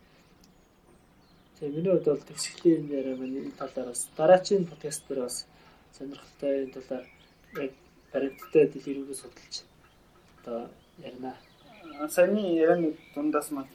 Тэгээ 1.63 1.79
миний 1.79 1.95
хувьд 1.95 2.11
бол 2.11 2.27
төгсгөлийн 2.27 2.91
энэ 2.91 2.95
яриа 2.99 3.15
энэ 3.23 3.55
талаар 3.55 3.95
бас 3.95 4.11
дараачийн 4.19 4.67
подкаст 4.67 5.07
дээр 5.07 5.21
бас 5.23 5.47
сонирхолтой 5.95 6.67
энэ 6.67 6.75
талаар 6.75 7.07
яг 7.63 7.73
баримттай 8.11 8.67
дэлгэрүүлээ 8.67 9.19
судалж 9.23 9.55
одоо 10.43 10.67
ярина. 10.99 11.39
Саяны 12.11 12.43
ярианы 12.59 12.99
дундаас 13.15 13.55
маань 13.55 13.71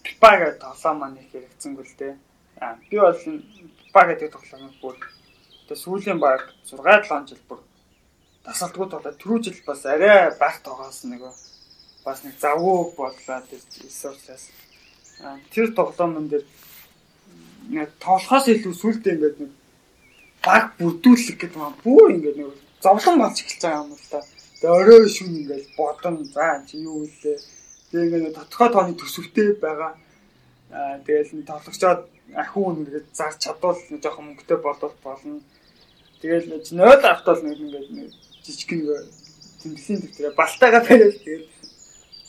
пипа 0.00 0.30
гэдэг 0.40 0.64
тоглоом 0.64 0.96
маань 1.04 1.20
их 1.20 1.28
хэрэгцэнгүү 1.36 1.84
л 1.84 1.96
дээ. 2.00 2.14
Аа 2.64 2.80
би 2.88 2.96
бол 2.96 3.20
пипа 3.84 4.02
гэдэг 4.08 4.32
тоглоомыг 4.32 4.74
бүр 4.80 4.96
тэгээ 5.68 5.84
сүүлийн 5.84 6.16
баг 6.16 6.48
6 6.64 6.80
7 6.80 7.28
жил 7.28 7.44
бүр 7.44 7.60
тасалдгүй 8.40 8.88
тоглоод 8.88 9.20
түрүү 9.20 9.38
жил 9.44 9.60
бас 9.68 9.84
арай 9.84 10.32
баг 10.40 10.64
тоглосон 10.64 11.12
нэг 11.12 11.28
бас 12.08 12.24
нэг 12.24 12.40
завгүй 12.40 12.88
ирсэн 13.52 14.16
учраас 14.16 14.48
аа, 14.48 14.63
тэр 15.52 15.66
тоглоомн 15.74 16.28
дээр 16.28 16.44
тоглохоос 18.00 18.46
илүү 18.48 18.74
сүултээ 18.74 19.14
ингээд 19.14 19.36
нэг 19.40 19.52
баг 20.44 20.76
бүрдүүлэх 20.78 21.38
гэдэг 21.40 21.58
маань 21.58 21.78
бүр 21.84 22.08
ингээд 22.16 22.36
нэг 22.38 22.52
зовлон 22.84 23.16
болж 23.18 23.36
эхэлж 23.40 23.62
байгаа 23.64 23.82
юм 23.84 23.96
л 23.96 24.10
та. 24.12 24.20
Тэгээ 24.60 24.76
орой 24.78 25.08
шүн 25.08 25.32
ингээд 25.40 25.64
бодон 25.78 26.16
за 26.28 26.60
чи 26.68 26.76
юу 26.84 27.08
вэ? 27.08 27.40
Тэгээ 27.90 28.06
ингээд 28.20 28.36
тодорхой 28.36 28.68
тооны 28.68 28.94
төсөвтэй 29.00 29.48
байгаа. 29.64 29.92
Аа 30.70 30.98
тэгэл 31.06 31.32
нэг 31.40 31.46
тоглогчоод 31.48 32.00
ахиун 32.36 32.76
ингээд 32.84 33.06
зарч 33.16 33.38
чадвал 33.48 33.80
жоохон 33.80 34.24
мөнгөтэй 34.28 34.58
болоод 34.60 34.96
болно. 35.00 35.40
Тэгэл 36.20 36.50
нэг 36.52 36.62
0 36.68 37.00
автал 37.08 37.40
нэг 37.40 37.56
ингээд 37.64 37.88
жижиг 38.44 38.70
нэг 38.76 38.88
тэмдэглэлийн 39.64 40.00
төвтөрөө 40.04 40.34
балтайгаа 40.36 40.82
бариад 40.84 41.16
тэгэл 41.24 41.48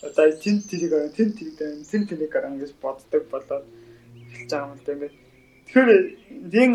одоо 0.07 0.25
тэн 0.43 0.57
тэрийг 0.69 0.93
тэн 1.17 1.29
тэрийг 1.37 1.57
тэн 1.89 2.03
тэрийг 2.07 2.31
гараа 2.31 2.53
гэж 2.55 2.71
боддог 2.83 3.23
болоод 3.33 3.65
эхэлж 4.31 4.49
байгаа 4.51 4.69
юм 4.69 4.77
л 4.77 4.85
да 4.85 4.93
ингээд 4.93 5.15
Тэгэхээр 5.65 5.89
нэг 6.53 6.73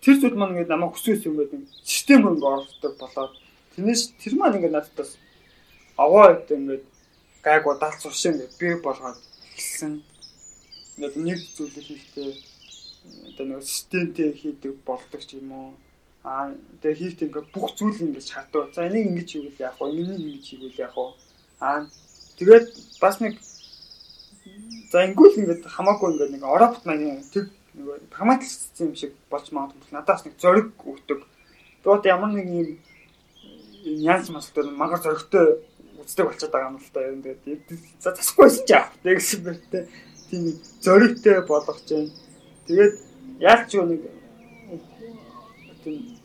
тэр 0.00 0.16
зүйл 0.16 0.34
маань 0.34 0.56
ингээд 0.56 0.72
намайг 0.72 0.96
хүсвэс 0.96 1.28
юм 1.28 1.36
гэдэг 1.38 1.60
систем 1.84 2.24
хөнгө 2.24 2.46
оролцдог 2.48 2.96
болоод 2.96 3.32
тэрнээс 3.76 4.16
тэр 4.16 4.34
маань 4.40 4.56
ингээд 4.56 4.74
надад 4.74 4.96
бас 4.96 5.20
аваа 6.00 6.40
гэдэг 6.40 6.56
ингээд 6.58 6.84
гайг 7.44 7.64
удаалц 7.68 8.02
уршин 8.08 8.40
ингээд 8.40 8.56
би 8.56 8.68
болгоод 8.80 9.20
эхэлсэн. 9.54 9.92
Ингээд 10.96 11.16
нэг 11.20 11.38
зүйлийг 11.52 11.86
хийхдээ 11.86 12.30
одоо 13.28 13.44
нэг 13.44 13.62
системтэй 13.62 14.32
хийдэг 14.32 14.72
болдог 14.88 15.20
ч 15.20 15.36
юм 15.36 15.52
уу. 15.52 15.70
Аа 16.24 16.56
тэгээ 16.80 16.96
хийхдээ 16.96 17.28
ингээд 17.28 17.48
бүх 17.52 17.76
зүйл 17.76 18.00
ингээд 18.00 18.24
чадвар. 18.24 18.72
За 18.72 18.88
энийг 18.88 19.04
ингэж 19.12 19.28
хийвэл 19.36 19.62
яах 19.68 19.78
вэ? 19.78 19.92
Энийг 19.92 20.16
ингэж 20.16 20.44
хийвэл 20.48 20.82
яах 20.90 20.96
вэ? 20.96 21.06
Аа 21.60 21.86
тэгээд 22.40 22.66
бас 23.00 23.20
нэг 23.20 23.36
за 24.90 25.04
ингүүл 25.04 25.38
ингээд 25.44 25.68
хамаагүй 25.68 26.16
ингээд 26.16 26.32
нэг 26.34 26.42
Европт 26.42 26.82
маань 26.88 27.20
тэг 27.28 27.52
нөгөө 27.76 28.10
прагматик 28.10 28.48
систем 28.48 28.96
шиг 28.96 29.12
болж 29.30 29.52
магадгүй. 29.52 29.92
Надаас 29.92 30.24
нэг 30.24 30.34
зориг 30.40 30.72
өгдөг. 30.80 31.20
Тэгээд 31.84 32.10
ямар 32.10 32.32
нэг 32.32 32.48
юм 32.48 32.68
янз 33.84 34.32
мастай 34.32 34.64
магаар 34.64 35.04
зоригтой 35.04 35.62
үздэг 36.00 36.26
болчиход 36.26 36.52
байгаа 36.52 36.70
юм 36.72 36.80
л 36.80 36.90
та. 36.90 37.06
Юм 37.06 37.20
тэгээд 37.22 37.64
за 38.00 38.10
засахгүйсэн 38.16 38.64
ч 38.66 38.70
яах 38.74 38.90
вэ? 39.04 39.14
Гэсэн 39.14 39.40
бэртээ 39.44 39.84
тийм 40.30 40.42
зоригтой 40.80 41.36
болгож 41.46 41.80
जैन. 41.86 42.10
Тэгээд 42.66 42.94
яаж 43.38 43.62
ч 43.70 43.72
нэг 43.78 44.02
тийм 45.84 46.18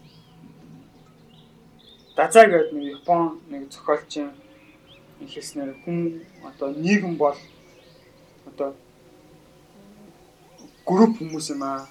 Дазаа 2.16 2.48
гэдэг 2.48 2.72
нэг 2.72 2.86
Япон 3.04 3.44
нэг 3.52 3.68
зохиолчийн 3.68 4.32
хэлснээр 5.28 5.72
хүн 5.84 6.26
одоо 6.44 6.70
нийгэм 6.74 7.16
бол 7.18 7.38
одоо 8.50 8.76
групп 10.86 11.18
хүмүүс 11.18 11.48
юм 11.54 11.64
аа. 11.64 11.88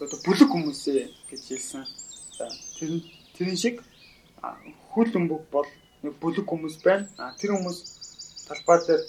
Одоо 0.00 0.18
бүлэг 0.26 0.50
хүмүүс 0.50 0.82
ээ 0.90 1.10
гэж 1.30 1.42
хэлсэн. 1.50 1.84
За 2.38 2.46
тэр 2.78 2.90
тэрэн 3.34 3.58
шиг 3.58 3.82
хүл 4.92 5.10
өмбөг 5.18 5.42
бол 5.50 5.68
нэг 6.02 6.14
бүлэг 6.22 6.46
хүмүүс 6.46 6.82
байна. 6.86 7.08
А 7.18 7.34
тэр 7.38 7.54
хүмүүс 7.54 7.78
талбай 8.48 8.78
дээр 8.86 9.02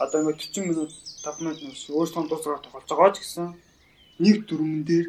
одоо 0.00 0.20
нэг 0.24 0.36
40 0.40 0.68
минут 0.68 0.92
5 1.24 1.40
минут 1.40 1.58
нүс 1.62 1.88
өөрсдөө 1.92 2.28
дуусгаар 2.28 2.60
тоглож 2.64 2.88
байгаа 2.88 3.12
ч 3.14 3.18
гэсэн 3.20 3.48
нэг 4.24 4.36
дүрмэн 4.48 4.82
дээр 4.88 5.06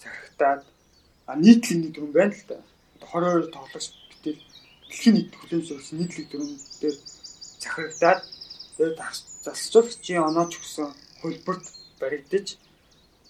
захирагдаад 0.00 0.62
а 1.28 1.32
нийтлийн 1.36 1.80
нэг 1.84 1.92
дүрмэн 1.92 2.16
байна 2.16 2.34
л 2.36 2.44
да. 2.48 2.58
22 3.00 3.52
тоглогч 3.52 3.86
битэл 3.88 3.99
дэлхийн 4.90 5.14
нийт 5.16 5.32
хүлэмжлүүлсэн 5.38 5.96
нийтлэг 5.98 6.26
дүрм 6.30 6.50
дээр 6.82 6.96
захирагдаад 7.62 8.20
тэгээд 8.74 8.98
засчуулагчийн 9.46 10.26
онооч 10.28 10.52
өгсөн 10.58 10.88
хөлбөрт 11.22 11.64
баригдаж 12.00 12.46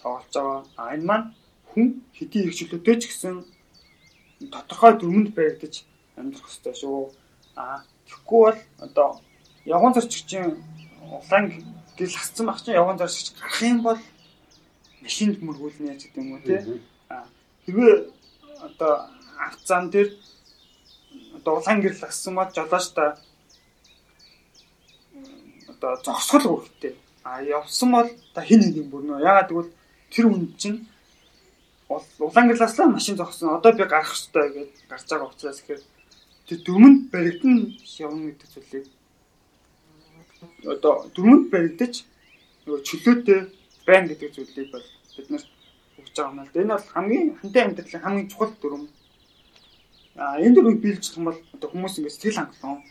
тоглож 0.00 0.32
байгаа. 0.34 0.64
А 0.80 0.94
энэ 0.94 1.04
маань 1.08 1.26
хүн 1.70 1.86
хэдийн 2.16 2.44
хэрэгчлөөтэй 2.48 2.96
ч 3.00 3.02
гэсэн 3.12 3.34
тодорхой 4.48 4.92
дүрмэнд 4.96 5.30
баригдаж 5.36 5.84
амьдрах 6.16 6.48
хэрэгтэй 6.48 6.74
шүү. 6.80 7.12
А 7.56 7.84
тэгэхгүй 8.06 8.40
бол 8.40 8.60
одоо 8.86 9.08
явган 9.64 9.94
зарчигчийн 9.94 10.56
улаан 11.12 11.44
гэл 11.96 12.16
хасцсан 12.16 12.46
баг 12.46 12.58
чинь 12.64 12.78
явган 12.80 12.98
зарчигч 12.98 13.36
гарах 13.36 13.62
юм 13.62 13.80
бол 13.82 14.00
машинд 15.02 15.36
мөргүүлнэ 15.42 15.92
гэдэг 15.92 16.16
юм 16.16 16.32
уу 16.32 16.40
тий. 16.46 16.60
А 17.12 17.28
хэрвээ 17.66 17.96
одоо 18.66 18.92
авцаан 19.46 19.90
дээр 19.90 20.08
улаан 21.44 21.80
гэрэл 21.80 22.04
ассан 22.04 22.34
бол 22.34 22.50
жолооч 22.52 22.86
та 22.92 23.16
одоо 25.68 25.96
зогсгол 26.04 26.46
үүрэгтэй. 26.60 26.94
А 27.24 27.42
явсан 27.42 27.90
бол 27.92 28.08
та 28.34 28.42
хин 28.42 28.60
нэг 28.60 28.76
юм 28.76 28.88
бүрнэ. 28.90 29.20
Ягаад 29.20 29.48
гэвэл 29.48 29.72
тэр 30.12 30.26
хүн 30.28 30.52
чинь 30.60 30.78
улаан 31.88 32.48
гэрэл 32.48 32.66
аслаа 32.68 32.88
машин 32.88 33.16
зогссон. 33.16 33.56
Одоо 33.56 33.72
би 33.72 33.84
гарах 33.84 34.12
хэрэгтэй 34.12 34.48
гэж 34.52 34.70
гарч 34.88 35.04
байгаа 35.08 35.28
учраас 35.32 35.60
ихээр 35.60 35.82
тэр 36.46 36.58
дөрмөнд 36.66 37.10
баригдан 37.10 37.56
явна 37.98 38.30
гэдэг 38.30 38.48
зүйлийг 38.52 38.86
одоо 40.64 41.08
дөрмөнд 41.14 41.50
баригдаж 41.50 42.04
нөгөө 42.66 42.82
чөлөөтэй 42.88 43.40
байна 43.86 44.08
гэдэг 44.08 44.30
зүйлийг 44.34 44.68
бол 44.72 44.86
бид 45.16 45.28
нар 45.30 45.44
өгч 45.98 46.14
байгаа 46.16 46.32
юм 46.32 46.40
л. 46.44 46.58
Энэ 46.60 46.74
бол 46.74 46.88
хамгийн 46.94 47.26
хантай 47.40 47.62
амьдралын 47.64 48.04
хамгийн 48.04 48.28
чухал 48.28 48.52
дүрм 48.60 48.82
А 50.20 50.36
энэ 50.36 50.54
дөрвийг 50.54 50.80
биелжих 50.84 51.16
юм 51.16 51.32
бол 51.32 51.40
одоо 51.56 51.68
хүмүүс 51.72 51.96
ингэ 51.96 52.12
сэтгэл 52.12 52.38
хангалуун 52.44 52.84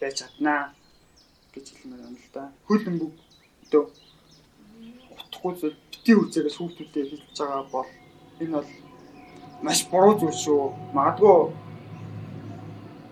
байж 0.00 0.14
чаднаа 0.16 0.72
гэж 1.52 1.66
хэлмээр 1.76 2.00
байна 2.08 2.16
л 2.16 2.32
да. 2.32 2.42
Хөл 2.64 2.88
өмбөг 2.88 3.12
одоо 3.68 3.82
утахгүй 5.12 5.52
зүйл 5.60 5.76
бити 5.92 6.12
үзээрээс 6.16 6.56
хүүхдүүдэд 6.56 7.10
хэлж 7.12 7.36
байгаа 7.36 7.62
бол 7.68 7.90
энэ 8.40 8.54
бол 8.56 8.70
маш 9.60 9.80
буруу 9.92 10.14
зүйл 10.16 10.40
шүү. 10.44 10.62
Магадгүй 10.96 11.36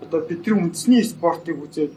одоо 0.01 0.19
бидний 0.25 0.55
үндэсний 0.57 1.03
спортыг 1.05 1.61
үзээд 1.61 1.93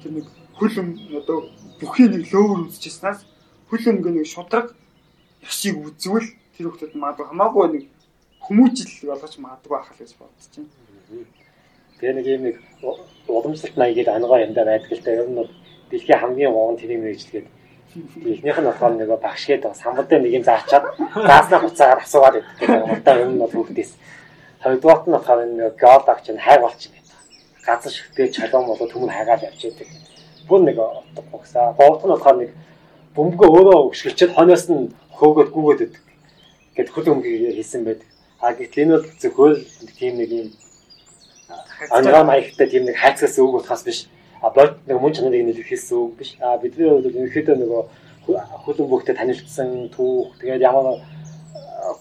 тэр 0.00 0.12
нэг 0.16 0.26
хөлөм 0.56 0.88
одоо 1.20 1.38
бүхий 1.80 2.08
нэг 2.08 2.32
лөөвөр 2.32 2.72
үзчихснаас 2.72 3.28
хөлөмг 3.68 4.08
нэг 4.08 4.24
шудраг 4.24 4.72
яшиг 5.44 5.76
үзвэл 5.84 6.28
тэр 6.56 6.64
хүүхдэд 6.72 6.96
магадгүй 6.96 7.26
хамаагүй 7.28 7.66
нэг 7.76 7.84
хүмүүжил 8.46 9.10
болгож 9.10 9.34
магадгүй 9.38 9.76
ахал 9.76 9.98
гэж 9.98 10.12
бодож 10.18 10.46
байна. 10.54 10.70
Тэгээ 11.98 12.14
нэг 12.14 12.26
юм 12.26 12.42
нэг 12.46 12.56
уламжлалт 13.26 13.76
маягийг 13.76 14.08
ангой 14.08 14.46
юмдаа 14.46 14.64
байдаг 14.64 14.92
л 14.92 15.02
та 15.02 15.10
ер 15.10 15.26
нь 15.26 15.34
бол 15.34 15.50
дэлхийн 15.90 16.20
хамгийн 16.20 16.52
гоо 16.52 16.76
тэрийг 16.78 17.00
мэрэгчлгээд 17.02 17.46
эхнийх 17.96 18.58
нь 18.60 18.68
болохоор 18.70 18.94
нэг 18.94 19.10
багшгээд 19.18 19.64
самбал 19.74 20.06
дээр 20.06 20.22
нэг 20.22 20.32
юм 20.38 20.44
заачаад 20.44 20.84
зааснаа 21.14 21.60
хуцаагаар 21.60 22.00
асуугаад 22.04 22.34
байдаг. 22.38 23.00
Одоо 23.00 23.14
ер 23.18 23.28
нь 23.32 23.40
бол 23.40 23.50
бүгдээс 23.50 23.92
хоёрдугаар 24.62 25.00
нь 25.06 25.14
болохоор 25.16 25.40
нэг 25.46 25.74
геолог 25.80 26.18
чинь 26.22 26.38
хайг 26.38 26.60
болчихно 26.60 26.96
гэдэг. 27.00 27.18
Газар 27.66 27.92
шигтэй 27.92 28.28
чалуун 28.30 28.66
болоод 28.66 28.92
түмэн 28.92 29.10
хайгаад 29.16 29.42
явчихдаг. 29.48 29.88
Бүр 30.48 30.60
нэг 30.62 30.76
утгагүй 30.78 31.40
гэсэн. 31.42 31.74
Гуравт 31.78 32.04
нь 32.04 32.12
болохоор 32.14 32.36
нэг 32.36 32.50
бөмбөгөө 33.16 33.48
өөрөө 33.56 33.78
өгшгөлчөд 33.88 34.30
хойноос 34.36 34.64
нь 34.68 34.92
хөөгөөд 35.16 35.50
гүгээд 35.50 35.80
байдаг. 35.80 36.04
Гэт 36.76 36.88
хөл 36.92 37.10
өмгийг 37.16 37.56
хийсэн 37.56 37.82
байдаг. 37.88 38.08
А 38.40 38.52
гэтэл 38.52 38.82
энэ 38.82 38.94
бол 38.96 39.06
зөвхөн 39.20 39.54
тийм 39.98 40.16
нэг 40.20 40.30
юм 40.30 40.48
ангаа 41.90 42.24
маягтай 42.24 42.66
тийм 42.68 42.84
нэг 42.84 42.96
хайцаас 42.96 43.38
үг 43.38 43.52
болохоос 43.56 43.82
биш. 43.84 44.08
А 44.42 44.50
бод 44.50 44.76
нэг 44.86 45.00
мөн 45.00 45.12
чанарыг 45.14 45.44
нэлэхээс 45.46 45.92
үг 45.92 46.16
биш. 46.20 46.36
А 46.40 46.58
бидний 46.58 46.88
хувьд 46.88 47.08
ерөнхийдөө 47.08 47.56
нөгөө 47.56 47.82
хөлөн 48.26 48.88
бүхтэй 48.90 49.14
танилцсан 49.16 49.88
түүх 49.94 50.36
тэгээд 50.40 50.66
ямар 50.68 51.00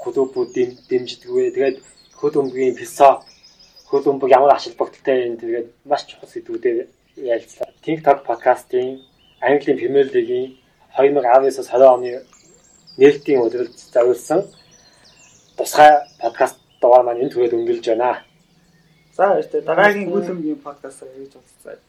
клубүүд 0.02 0.50
дэмждэгвэ 0.90 1.56
тэгээд 1.56 1.78
хөл 2.20 2.40
өмгийн 2.42 2.76
философи 2.76 3.36
хөл 3.90 4.10
өмг 4.10 4.26
ямар 4.30 4.56
ашиг 4.56 4.76
багталтай 4.76 5.30
юм 5.30 5.38
тэгээд 5.38 5.68
маш 5.86 6.04
чухал 6.10 6.30
сэдвүүдээр 6.30 6.90
ярилцлаа. 7.16 7.70
TikTok 7.86 8.26
подкастын 8.26 9.00
Английн 9.40 9.78
Премьер 9.78 10.10
Лигийн 10.12 10.58
2019-с 10.98 11.70
20 11.70 11.96
оны 11.96 12.12
нээлтийн 12.98 13.46
өдрөлд 13.46 13.78
зориулсан 13.94 14.42
тусгай 15.58 15.92
подкаст 16.22 16.58
дугаар 16.82 17.04
маань 17.06 17.22
энэ 17.24 17.32
түрээд 17.34 17.56
өнгөлж 17.58 17.86
байна. 17.88 18.24
За 19.16 19.28
баяртай. 19.30 19.62
Дараагийн 19.62 20.10
гүлэмгийн 20.12 20.60
подкастаар 20.60 21.12
хийж 21.16 21.34
уулзцаа. 21.36 21.80